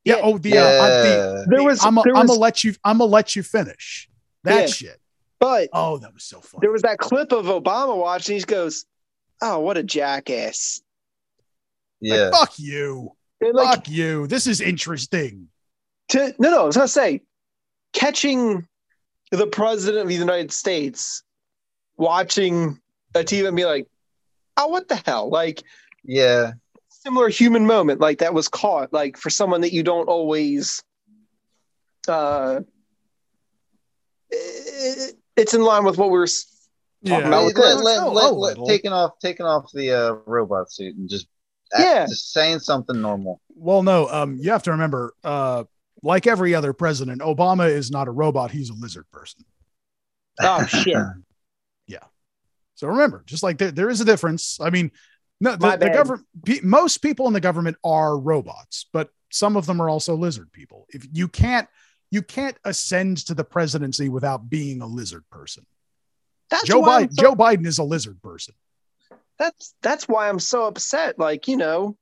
Yeah. 0.05 0.17
Yeah. 0.17 0.21
Oh, 0.25 0.39
the, 0.39 0.57
uh, 0.59 0.63
uh, 0.63 1.03
the, 1.03 1.09
yeah. 1.09 1.45
There 1.49 1.63
was 1.65 1.85
I'm 1.85 1.95
gonna 1.97 2.33
let 2.33 2.63
you. 2.65 2.75
I'm 2.85 2.99
gonna 2.99 3.11
let 3.11 3.35
you 3.37 3.43
finish 3.43 4.09
that 4.45 4.61
Yeah. 4.61 4.67
shit. 4.67 5.01
but 5.41 5.69
Oh, 5.73 5.99
that 5.99 6.15
was 6.15 6.25
so 6.25 6.41
funny. 6.41 6.61
there 6.63 6.71
was 6.71 6.83
that 6.83 6.99
clip 6.99 7.33
of 7.33 7.47
Obama 7.47 7.97
watching. 7.97 8.37
He 8.39 8.43
goes, 8.45 8.85
"Oh, 9.43 9.59
what 9.61 9.77
a 9.77 9.83
jackass!" 9.83 10.81
Like, 12.03 12.19
yeah. 12.19 12.31
fuck 12.31 12.53
you. 12.59 13.13
And 13.41 13.55
like 13.55 13.75
fuck 13.75 13.89
you. 13.89 14.27
This 14.27 14.47
is 14.47 14.61
interesting. 14.61 15.49
to 16.11 16.35
no, 16.39 16.51
no, 16.51 16.63
I 16.63 16.65
was 16.67 16.77
gonna 16.77 16.87
say, 16.89 17.23
catching 17.95 18.69
the 19.31 19.47
president 19.47 20.03
of 20.03 20.09
the 20.09 20.15
United 20.15 20.53
States 20.53 21.23
watching 21.97 22.79
a 23.15 23.21
TV 23.25 23.47
and 23.47 23.57
be 23.57 23.65
like, 23.65 23.87
"Oh, 24.57 24.69
what 24.69 24.89
the 24.89 24.97
hell?" 25.07 25.29
Like 25.31 25.63
Yeah. 26.05 26.53
similar 26.89 27.29
human 27.29 27.67
moment, 27.67 28.01
like 28.01 28.19
that 28.19 28.35
was 28.35 28.49
caught, 28.49 28.93
like 28.93 29.17
for 29.17 29.31
someone 29.31 29.61
that 29.63 29.73
you 29.73 29.83
don't 29.83 30.09
always. 30.09 30.83
uh 32.09 32.61
it- 34.31 35.17
It's 35.37 35.53
in 35.55 35.63
line 35.65 35.85
with 35.85 35.99
what 35.99 36.11
we 36.11 36.19
we're 36.19 36.27
talking 36.27 36.43
Yeah. 37.03 37.19
about 37.29 37.47
with 37.47 37.59
let, 37.59 37.77
let, 37.83 38.03
Oh, 38.03 38.13
let- 38.13 38.25
oh, 38.25 38.35
let- 38.35 38.51
little. 38.51 38.67
taking 38.67 38.93
off 38.93 39.19
taking 39.21 39.47
off 39.47 39.71
the 39.73 39.91
uh, 39.93 40.13
robot 40.27 40.71
suit 40.71 40.95
and 40.97 41.09
just 41.09 41.27
act- 41.73 41.83
Yeah. 41.83 42.07
just 42.07 42.33
saying 42.33 42.61
something 42.61 43.01
normal. 43.01 43.41
Well, 43.57 43.83
no, 43.83 44.09
um, 44.09 44.39
you 44.39 44.51
have 44.51 44.63
to 44.65 44.71
remember, 44.71 45.15
uh, 45.25 45.65
like 46.03 46.27
every 46.27 46.55
other 46.55 46.73
president, 46.73 47.21
Obama 47.23 47.69
is 47.69 47.91
not 47.91 48.07
a 48.07 48.11
robot, 48.13 48.51
he's 48.53 48.71
a 48.71 48.75
lizard 48.75 49.11
person. 49.11 49.45
Oh 50.41 50.65
shit! 50.67 50.95
So 52.75 52.89
remember, 52.89 53.23
just 53.27 53.43
like 53.43 53.59
there, 53.59 53.71
there 53.71 53.91
is 53.91 54.01
a 54.01 54.05
difference. 54.05 54.59
I 54.61 54.71
mean, 54.71 54.91
no, 55.41 55.57
the, 55.57 55.77
the 55.77 55.91
government, 55.91 56.27
pe- 56.45 56.61
most 56.63 56.99
people 56.99 57.27
in 57.27 57.33
the 57.33 57.41
government 57.41 57.77
are 57.85 58.19
robots, 58.19 58.87
but 58.93 59.11
some 59.31 59.57
of 59.57 59.67
them 59.67 59.81
are 59.81 59.89
also 59.89 60.15
lizard 60.17 60.53
people. 60.53 60.87
If 60.91 61.07
you 61.13 61.29
can't, 61.29 61.69
you 62.11 62.23
can't 62.23 62.57
ascend 62.65 63.19
to 63.27 63.35
the 63.35 63.45
presidency 63.45 64.09
without 64.09 64.49
being 64.49 64.81
a 64.81 64.87
lizard 64.87 65.25
person. 65.31 65.67
That's 66.51 66.65
Joe 66.65 66.83
Biden, 66.83 67.13
so- 67.13 67.23
Joe 67.23 67.35
Biden 67.35 67.67
is 67.67 67.79
a 67.79 67.85
lizard 67.85 68.21
person. 68.23 68.55
that's 69.39 69.75
that's 69.83 70.09
why 70.09 70.29
I'm 70.29 70.39
so 70.41 70.67
upset. 70.67 71.19
Like, 71.19 71.49
you 71.49 71.57
know, 71.57 71.97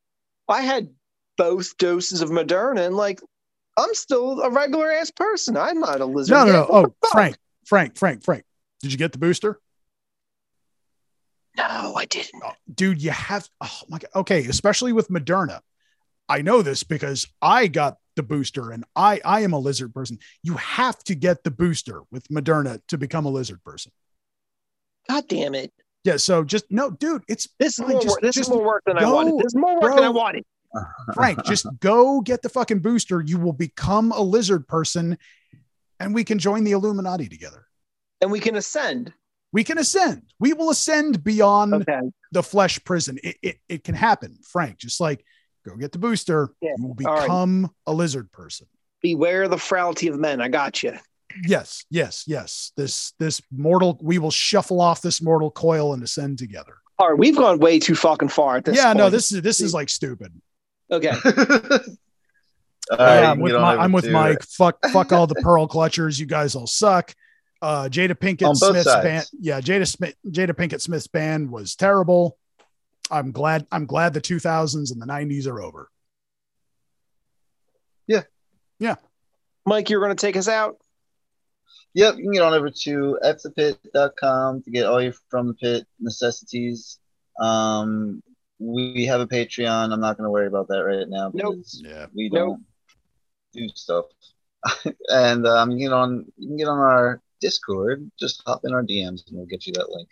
I 0.48 0.62
had 0.62 0.90
both 1.38 1.78
doses 1.78 2.20
of 2.20 2.28
Moderna 2.30 2.86
and 2.86 2.94
like 2.96 3.20
I'm 3.78 3.94
still 3.94 4.42
a 4.42 4.50
regular 4.50 4.92
ass 4.92 5.10
person. 5.10 5.56
I'm 5.56 5.80
not 5.80 6.02
a 6.02 6.04
lizard. 6.04 6.34
No, 6.34 6.44
no, 6.44 6.52
no. 6.52 6.66
Oh. 6.68 6.94
Frank, 7.10 7.36
Frank, 7.64 7.96
Frank, 7.96 8.22
Frank. 8.22 8.44
Did 8.82 8.92
you 8.92 8.98
get 8.98 9.12
the 9.12 9.18
booster? 9.18 9.58
No, 11.56 11.94
I 11.96 12.06
didn't. 12.06 12.42
Oh, 12.44 12.52
dude, 12.74 13.02
you 13.02 13.10
have 13.10 13.48
oh 13.60 13.80
my 13.88 13.98
god. 13.98 14.10
Okay, 14.16 14.46
especially 14.46 14.92
with 14.92 15.08
Moderna. 15.08 15.60
I 16.28 16.40
know 16.42 16.62
this 16.62 16.82
because 16.82 17.26
I 17.42 17.66
got 17.66 17.98
the 18.16 18.22
booster 18.22 18.70
and 18.70 18.84
I 18.96 19.20
I 19.24 19.40
am 19.40 19.52
a 19.52 19.58
lizard 19.58 19.92
person. 19.94 20.18
You 20.42 20.54
have 20.54 20.98
to 21.04 21.14
get 21.14 21.44
the 21.44 21.50
booster 21.50 22.02
with 22.10 22.26
Moderna 22.28 22.80
to 22.88 22.98
become 22.98 23.26
a 23.26 23.30
lizard 23.30 23.62
person. 23.64 23.92
God 25.08 25.28
damn 25.28 25.54
it. 25.54 25.72
Yeah, 26.04 26.16
so 26.16 26.42
just 26.42 26.64
no, 26.70 26.90
dude, 26.90 27.22
it's 27.28 27.48
This 27.58 27.78
is 27.78 27.86
more 27.86 28.00
Just- 28.00 28.08
work. 28.08 28.20
This 28.22 28.34
just 28.34 28.48
is 28.50 28.54
more 28.54 28.64
work 28.64 28.82
than 28.86 28.98
I 28.98 29.02
go, 29.02 29.14
wanted. 29.14 29.38
This 29.38 29.46
is 29.46 29.54
more 29.54 29.74
work 29.74 29.82
bro. 29.82 29.94
than 29.96 30.04
I 30.04 30.08
wanted. 30.08 30.44
Frank, 31.14 31.44
just 31.44 31.66
go 31.80 32.20
get 32.22 32.40
the 32.42 32.48
fucking 32.48 32.78
booster. 32.78 33.20
You 33.20 33.38
will 33.38 33.52
become 33.52 34.10
a 34.12 34.22
lizard 34.22 34.66
person 34.66 35.18
and 36.00 36.14
we 36.14 36.24
can 36.24 36.38
join 36.38 36.64
the 36.64 36.72
Illuminati 36.72 37.28
together. 37.28 37.66
And 38.20 38.32
we 38.32 38.40
can 38.40 38.56
ascend. 38.56 39.12
We 39.52 39.64
can 39.64 39.78
ascend. 39.78 40.22
We 40.38 40.54
will 40.54 40.70
ascend 40.70 41.22
beyond 41.22 41.74
Okay. 41.74 42.00
the 42.32 42.42
flesh 42.42 42.82
prison. 42.84 43.18
It, 43.22 43.36
it, 43.42 43.56
it 43.68 43.84
can 43.84 43.94
happen, 43.94 44.38
Frank. 44.50 44.78
Just 44.78 45.00
like 45.00 45.24
go 45.66 45.76
get 45.76 45.92
the 45.92 45.98
booster. 45.98 46.50
Yeah, 46.62 46.70
You 46.78 46.84
will 46.96 47.06
all 47.06 47.14
right. 47.14 47.22
become 47.22 47.70
a 47.86 47.92
lizard 47.92 48.32
person. 48.32 48.66
Beware 49.02 49.48
the 49.48 49.58
frailty 49.58 50.08
of 50.08 50.18
men. 50.18 50.40
I 50.40 50.48
got 50.48 50.82
you. 50.82 50.94
Yes, 51.46 51.84
yes, 51.90 52.24
yes. 52.26 52.72
This 52.76 53.12
this 53.18 53.40
mortal, 53.50 53.98
we 54.02 54.18
will 54.18 54.30
shuffle 54.30 54.80
off 54.80 55.00
this 55.02 55.20
mortal 55.22 55.50
coil 55.50 55.94
and 55.94 56.02
ascend 56.02 56.38
together. 56.38 56.76
All 56.98 57.10
right, 57.10 57.18
we've 57.18 57.36
gone 57.36 57.58
way 57.58 57.78
too 57.78 57.94
fucking 57.94 58.28
far 58.28 58.56
at 58.58 58.64
this 58.64 58.76
yeah, 58.76 58.92
no, 58.92 59.10
this 59.10 59.32
is 59.32 59.42
this 59.42 59.60
is 59.60 59.72
like 59.74 59.88
stupid. 59.88 60.32
Okay. 60.90 61.08
All 62.90 62.98
right, 62.98 63.20
yeah, 63.22 63.30
I'm 63.30 63.40
with, 63.40 63.54
my, 63.54 63.76
I'm 63.76 63.92
with 63.92 64.10
Mike. 64.10 64.42
Fuck, 64.42 64.76
fuck 64.92 65.12
all 65.12 65.26
the 65.26 65.36
pearl 65.36 65.68
clutchers. 65.68 66.18
You 66.18 66.26
guys 66.26 66.54
all 66.56 66.66
suck. 66.66 67.14
Uh, 67.62 67.88
Jada 67.88 68.16
Pinkett 68.16 68.48
On 68.48 68.56
Smith's 68.56 68.84
sides. 68.84 69.04
band, 69.04 69.26
yeah, 69.40 69.60
Jada 69.60 69.86
Smith, 69.86 70.16
Jada 70.26 70.50
Pinkett 70.50 70.80
Smith's 70.80 71.06
band 71.06 71.48
was 71.48 71.76
terrible. 71.76 72.36
I'm 73.08 73.30
glad. 73.30 73.68
I'm 73.70 73.86
glad 73.86 74.14
the 74.14 74.20
2000s 74.20 74.90
and 74.90 75.00
the 75.00 75.06
90s 75.06 75.46
are 75.46 75.62
over. 75.62 75.88
Yeah, 78.08 78.22
yeah. 78.80 78.96
Mike, 79.64 79.90
you're 79.90 80.00
going 80.00 80.16
to 80.16 80.20
take 80.20 80.36
us 80.36 80.48
out? 80.48 80.76
Yep, 81.94 82.16
you 82.16 82.22
can 82.24 82.32
get 82.32 82.42
on 82.42 82.54
over 82.54 82.70
to 82.70 83.18
fthepit.com 83.22 84.62
to 84.62 84.70
get 84.70 84.86
all 84.86 85.00
your 85.00 85.14
from 85.28 85.46
the 85.46 85.54
pit 85.54 85.86
necessities. 86.00 86.98
Um, 87.40 88.24
we 88.58 89.06
have 89.06 89.20
a 89.20 89.26
Patreon. 89.26 89.92
I'm 89.92 90.00
not 90.00 90.16
going 90.16 90.26
to 90.26 90.30
worry 90.30 90.46
about 90.46 90.68
that 90.68 90.84
right 90.84 91.08
now 91.08 91.30
Nope. 91.32 91.56
Yeah, 91.74 92.06
we 92.14 92.28
don't 92.28 92.64
do 93.52 93.68
stuff. 93.74 94.06
and 95.08 95.46
um, 95.46 95.70
you 95.70 95.76
can 95.76 95.86
get 95.86 95.92
on 95.92 96.32
you 96.38 96.48
can 96.48 96.56
get 96.56 96.68
on 96.68 96.78
our 96.78 97.20
Discord. 97.42 98.10
Just 98.18 98.42
hop 98.46 98.62
in 98.64 98.72
our 98.72 98.82
DMs 98.82 99.26
and 99.28 99.36
we'll 99.36 99.44
get 99.46 99.66
you 99.66 99.74
that 99.74 99.90
link. 99.90 100.08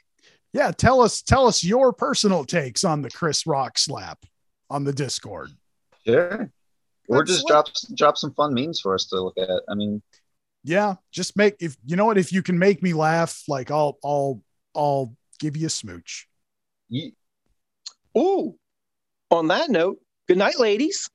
yeah. 0.53 0.71
Tell 0.73 1.01
us, 1.01 1.23
tell 1.23 1.47
us 1.47 1.65
your 1.65 1.93
personal 1.95 2.45
takes 2.45 2.85
on 2.85 3.01
the 3.01 3.11
Chris 3.11 3.47
Rock 3.47 3.79
slap 3.79 4.19
on 4.69 4.85
the 4.85 4.93
Discord. 4.93 5.49
Sure. 6.07 6.51
Or 7.09 7.19
That's 7.19 7.31
just 7.31 7.45
what- 7.45 7.51
drop 7.51 7.67
drop 7.97 8.17
some 8.19 8.35
fun 8.35 8.53
memes 8.55 8.81
for 8.81 8.95
us 8.95 9.07
to 9.07 9.21
look 9.21 9.39
at. 9.39 9.63
I 9.69 9.75
mean, 9.75 10.03
yeah, 10.63 10.97
just 11.11 11.37
make 11.37 11.57
if 11.61 11.77
you 11.87 11.97
know 11.97 12.05
what 12.05 12.19
if 12.19 12.33
you 12.33 12.43
can 12.43 12.59
make 12.59 12.83
me 12.83 12.93
laugh, 12.93 13.43
like 13.49 13.71
I'll 13.71 13.97
I'll 14.05 14.43
I'll 14.77 15.17
give 15.39 15.57
you 15.57 15.67
a 15.67 15.71
smooch. 15.71 16.29
You, 16.89 17.13
Ooh. 18.19 18.57
On 19.31 19.47
that 19.49 19.71
note, 19.71 19.99
good 20.29 20.39
night, 20.39 20.59
ladies. 20.59 21.09